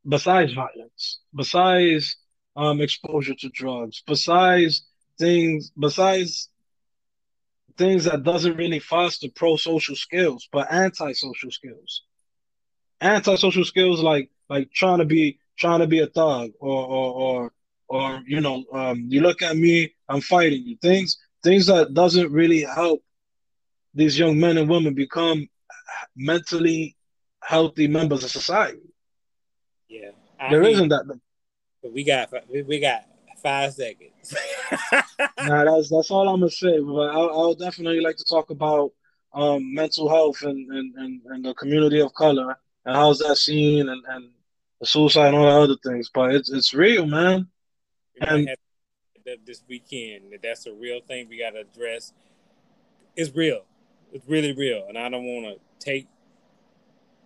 besides 0.07 0.53
violence, 0.53 1.19
besides 1.35 2.15
um, 2.55 2.81
exposure 2.81 3.35
to 3.35 3.49
drugs, 3.49 4.01
besides 4.07 4.87
things 5.19 5.71
besides 5.77 6.49
things 7.77 8.05
that 8.05 8.23
doesn't 8.23 8.57
really 8.57 8.79
foster 8.79 9.27
pro-social 9.35 9.95
skills, 9.95 10.49
but 10.51 10.71
anti-social 10.71 11.51
skills. 11.51 12.03
Anti-social 13.01 13.65
skills 13.65 14.01
like 14.01 14.31
like 14.49 14.71
trying 14.71 14.99
to 14.99 15.05
be 15.05 15.39
trying 15.57 15.79
to 15.79 15.87
be 15.87 15.99
a 15.99 16.07
thug 16.07 16.51
or 16.59 16.85
or 16.85 17.13
or, 17.13 17.51
or 17.87 18.21
you 18.25 18.41
know 18.41 18.63
um, 18.73 19.05
you 19.07 19.21
look 19.21 19.41
at 19.41 19.57
me, 19.57 19.93
I'm 20.09 20.21
fighting 20.21 20.63
you. 20.65 20.77
Things 20.81 21.17
things 21.43 21.67
that 21.67 21.93
doesn't 21.93 22.31
really 22.31 22.61
help 22.61 23.01
these 23.93 24.17
young 24.17 24.39
men 24.39 24.57
and 24.57 24.69
women 24.69 24.93
become 24.93 25.47
mentally 26.15 26.95
healthy 27.41 27.87
members 27.87 28.23
of 28.23 28.31
society. 28.31 28.93
Yeah, 29.89 30.11
I 30.39 30.51
there 30.51 30.85
not 30.85 31.07
that. 31.07 31.19
But 31.81 31.93
we 31.93 32.03
got 32.03 32.33
we 32.49 32.79
got 32.79 33.05
five 33.41 33.73
seconds. 33.73 34.35
nah, 35.43 35.63
that's 35.63 35.89
that's 35.89 36.11
all 36.11 36.27
I'm 36.27 36.39
gonna 36.39 36.51
say. 36.51 36.79
But 36.79 37.09
I, 37.09 37.19
I 37.19 37.47
would 37.47 37.59
definitely 37.59 38.01
like 38.01 38.17
to 38.17 38.25
talk 38.25 38.49
about 38.49 38.91
um, 39.33 39.73
mental 39.73 40.09
health 40.09 40.41
and, 40.41 40.71
and, 40.71 40.95
and, 40.95 41.21
and 41.25 41.45
the 41.45 41.53
community 41.53 42.01
of 42.01 42.13
color 42.13 42.57
and 42.85 42.95
how's 42.95 43.19
that 43.19 43.35
seen 43.35 43.89
and, 43.89 44.03
and 44.09 44.29
the 44.79 44.85
suicide 44.85 45.27
and 45.27 45.37
all 45.37 45.45
the 45.45 45.73
other 45.73 45.77
things. 45.83 46.09
But 46.13 46.35
it's 46.35 46.51
it's 46.51 46.73
real, 46.73 47.05
man. 47.05 47.47
And 48.21 48.49
that 49.25 49.45
this 49.45 49.63
weekend. 49.67 50.33
That's 50.41 50.65
a 50.65 50.73
real 50.73 51.01
thing 51.07 51.27
we 51.29 51.37
got 51.37 51.51
to 51.51 51.59
address. 51.59 52.13
It's 53.15 53.35
real. 53.35 53.65
It's 54.13 54.27
really 54.27 54.53
real, 54.53 54.85
and 54.87 54.97
I 54.97 55.09
don't 55.09 55.25
want 55.25 55.57
to 55.57 55.85
take 55.85 56.07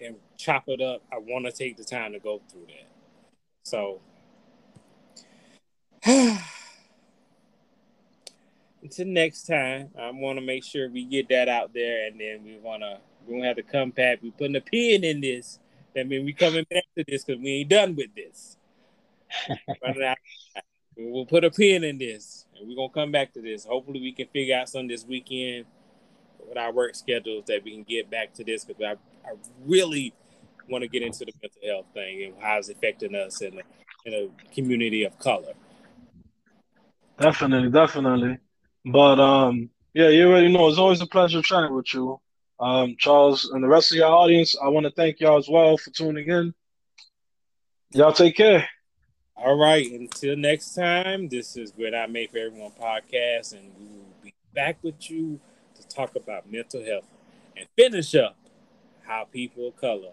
and 0.01 0.15
chop 0.37 0.63
it 0.67 0.81
up, 0.81 1.03
I 1.11 1.17
want 1.17 1.45
to 1.45 1.51
take 1.51 1.77
the 1.77 1.83
time 1.83 2.13
to 2.13 2.19
go 2.19 2.41
through 2.51 2.67
that. 2.67 2.87
So 3.63 4.01
until 8.81 9.05
next 9.05 9.43
time, 9.43 9.91
I 9.99 10.09
want 10.11 10.39
to 10.39 10.45
make 10.45 10.63
sure 10.63 10.89
we 10.89 11.05
get 11.05 11.29
that 11.29 11.47
out 11.47 11.73
there, 11.73 12.07
and 12.07 12.19
then 12.19 12.43
we 12.43 12.57
want 12.57 12.81
to 12.81 12.97
we 13.27 13.35
gonna 13.35 13.47
have 13.47 13.57
to 13.57 13.63
come 13.63 13.91
back. 13.91 14.21
We 14.23 14.31
putting 14.31 14.55
a 14.55 14.61
pin 14.61 15.03
in 15.03 15.21
this. 15.21 15.59
That 15.95 16.07
means 16.07 16.25
we 16.25 16.33
coming 16.33 16.65
back 16.69 16.85
to 16.97 17.03
this 17.07 17.23
because 17.23 17.41
we 17.41 17.51
ain't 17.51 17.69
done 17.69 17.95
with 17.95 18.13
this. 18.15 18.57
we'll 20.97 21.25
put 21.25 21.43
a 21.43 21.51
pin 21.51 21.83
in 21.83 21.97
this, 21.97 22.45
and 22.57 22.67
we're 22.67 22.75
gonna 22.75 22.93
come 22.93 23.11
back 23.11 23.33
to 23.33 23.41
this. 23.41 23.65
Hopefully, 23.65 23.99
we 23.99 24.13
can 24.13 24.27
figure 24.27 24.55
out 24.55 24.69
some 24.69 24.87
this 24.87 25.05
weekend 25.05 25.65
with 26.47 26.57
our 26.57 26.71
work 26.71 26.95
schedules 26.95 27.45
that 27.47 27.63
we 27.63 27.71
can 27.71 27.83
get 27.83 28.09
back 28.09 28.33
to 28.33 28.43
this 28.43 28.65
because 28.65 28.83
I, 28.83 29.29
I 29.29 29.33
really 29.65 30.13
want 30.69 30.83
to 30.83 30.87
get 30.87 31.01
into 31.01 31.25
the 31.25 31.33
mental 31.41 31.61
health 31.65 31.85
thing 31.93 32.23
and 32.23 32.33
how 32.41 32.57
it's 32.57 32.69
affecting 32.69 33.15
us 33.15 33.41
in 33.41 33.59
a, 33.59 33.61
in 34.05 34.13
a 34.13 34.53
community 34.53 35.03
of 35.03 35.17
color. 35.19 35.53
Definitely, 37.19 37.69
definitely. 37.69 38.37
But 38.85 39.19
um, 39.19 39.69
yeah, 39.93 40.09
you 40.09 40.27
already 40.27 40.51
know 40.51 40.67
it's 40.67 40.77
always 40.77 41.01
a 41.01 41.07
pleasure 41.07 41.41
chatting 41.41 41.73
with 41.73 41.93
you. 41.93 42.19
Um, 42.61 42.95
Charles 42.99 43.49
and 43.51 43.63
the 43.63 43.67
rest 43.67 43.91
of 43.91 43.97
your 43.97 44.07
audience, 44.07 44.55
I 44.61 44.67
want 44.67 44.85
to 44.85 44.91
thank 44.91 45.19
y'all 45.19 45.39
as 45.39 45.49
well 45.49 45.77
for 45.77 45.89
tuning 45.89 46.27
in. 46.27 46.53
Y'all 47.93 48.13
take 48.13 48.37
care. 48.37 48.69
All 49.35 49.57
right. 49.57 49.91
Until 49.91 50.35
next 50.37 50.75
time, 50.75 51.27
this 51.27 51.57
is 51.57 51.73
What 51.75 51.95
I 51.95 52.05
Made 52.05 52.29
for 52.29 52.37
Everyone 52.37 52.71
podcast, 52.79 53.53
and 53.53 53.71
we 53.79 53.85
will 53.85 54.15
be 54.23 54.33
back 54.53 54.77
with 54.83 55.09
you 55.09 55.39
to 55.75 55.87
talk 55.87 56.15
about 56.15 56.51
mental 56.51 56.85
health 56.85 57.05
and 57.57 57.67
finish 57.75 58.13
up 58.13 58.37
how 59.07 59.23
people 59.23 59.69
of 59.69 59.77
color 59.77 60.11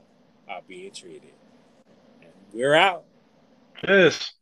are 0.48 0.62
being 0.66 0.90
treated. 0.90 1.34
And 2.22 2.32
we're 2.54 2.74
out. 2.74 3.04
Yes. 3.86 4.32